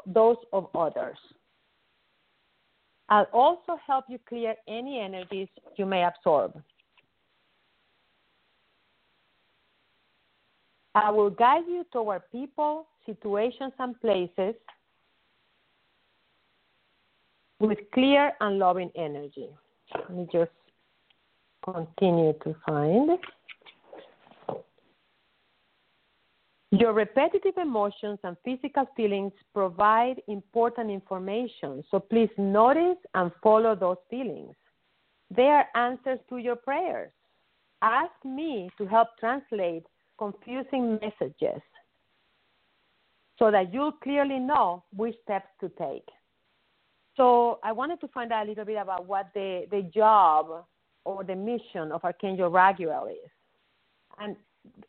those 0.06 0.38
of 0.54 0.68
others. 0.76 1.18
I'll 3.10 3.28
also 3.34 3.80
help 3.86 4.06
you 4.08 4.20
clear 4.28 4.56
any 4.68 5.00
energies 5.00 5.48
you 5.78 5.86
may 5.86 6.04
absorb. 6.04 6.62
I 10.96 11.10
will 11.12 11.30
guide 11.30 11.64
you 11.68 11.86
toward 11.92 12.22
people, 12.32 12.88
situations, 13.06 13.74
and 13.80 14.00
places 14.02 14.56
with 17.60 17.80
clear 17.94 18.32
and 18.42 18.58
loving 18.60 18.92
energy. 18.96 19.50
Let 19.96 20.12
me 20.12 20.28
just 20.32 20.52
continue 21.64 22.34
to 22.44 22.56
find. 22.66 23.12
Your 26.72 26.94
repetitive 26.94 27.58
emotions 27.58 28.20
and 28.24 28.38
physical 28.46 28.86
feelings 28.96 29.32
provide 29.56 30.22
important 30.28 30.92
information, 30.92 31.84
so 31.90 32.00
please 32.00 32.30
notice 32.38 32.98
and 33.16 33.32
follow 33.42 33.76
those 33.76 33.98
feelings. 34.10 34.56
They 35.36 35.48
are 35.48 35.66
answers 35.74 36.20
to 36.30 36.38
your 36.38 36.56
prayers. 36.56 37.12
Ask 37.82 38.14
me 38.24 38.70
to 38.78 38.86
help 38.86 39.10
translate 39.20 39.84
confusing 40.20 41.00
messages 41.02 41.62
so 43.40 43.50
that 43.50 43.74
you'll 43.74 43.94
clearly 43.94 44.38
know 44.38 44.84
which 44.96 45.16
steps 45.24 45.48
to 45.62 45.70
take. 45.70 46.08
So 47.18 47.60
I 47.64 47.72
wanted 47.72 48.00
to 48.02 48.08
find 48.10 48.32
out 48.32 48.46
a 48.46 48.50
little 48.50 48.66
bit 48.66 48.78
about 48.78 49.08
what 49.08 49.30
the, 49.34 49.66
the 49.72 49.82
job 49.94 50.66
or 51.04 51.24
the 51.24 51.36
mission 51.36 51.92
of 51.92 52.04
Archangel 52.04 52.52
Raguel 52.52 53.08
is. 53.10 53.32
And 54.20 54.36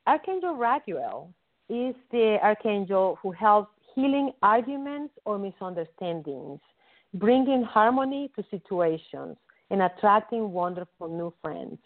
Archangel 0.07 0.57
Raguel 0.57 1.33
is 1.71 1.95
the 2.11 2.39
archangel 2.43 3.19
who 3.23 3.31
helps 3.31 3.71
healing 3.95 4.33
arguments 4.43 5.15
or 5.25 5.39
misunderstandings, 5.39 6.61
bringing 7.15 7.63
harmony 7.63 8.31
to 8.37 8.45
situations, 8.51 9.37
and 9.71 9.83
attracting 9.83 10.53
wonderful 10.53 11.09
new 11.09 11.33
friends. 11.41 11.79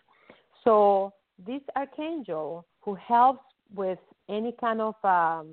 So, 0.65 1.13
this 1.47 1.61
archangel 1.77 2.65
who 2.81 2.95
helps 2.95 3.45
with 3.75 3.99
any 4.29 4.53
kind 4.53 4.81
of 4.81 4.95
um, 5.05 5.49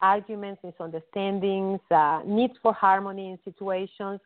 arguments, 0.00 0.62
misunderstandings, 0.64 1.80
uh, 1.90 2.20
needs 2.24 2.54
for 2.62 2.72
harmony 2.72 3.30
in 3.32 3.38
situations, 3.44 4.20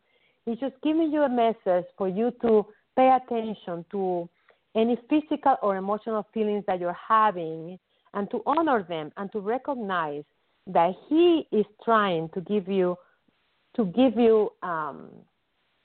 is 0.46 0.58
just 0.60 0.74
giving 0.82 1.10
you 1.10 1.22
a 1.22 1.28
message 1.28 1.86
for 1.98 2.08
you 2.08 2.32
to 2.42 2.64
pay 2.96 3.16
attention 3.16 3.84
to 3.90 4.28
any 4.76 4.96
physical 5.10 5.56
or 5.62 5.76
emotional 5.76 6.26
feelings 6.32 6.62
that 6.68 6.78
you're 6.78 6.96
having 7.08 7.78
and 8.16 8.28
to 8.30 8.42
honor 8.46 8.82
them 8.82 9.12
and 9.18 9.30
to 9.30 9.38
recognize 9.38 10.24
that 10.66 10.92
he 11.08 11.46
is 11.52 11.66
trying 11.84 12.28
to 12.30 12.40
give 12.40 12.66
you 12.66 12.96
to 13.76 13.84
give 13.84 14.16
you 14.16 14.50
um, 14.62 15.10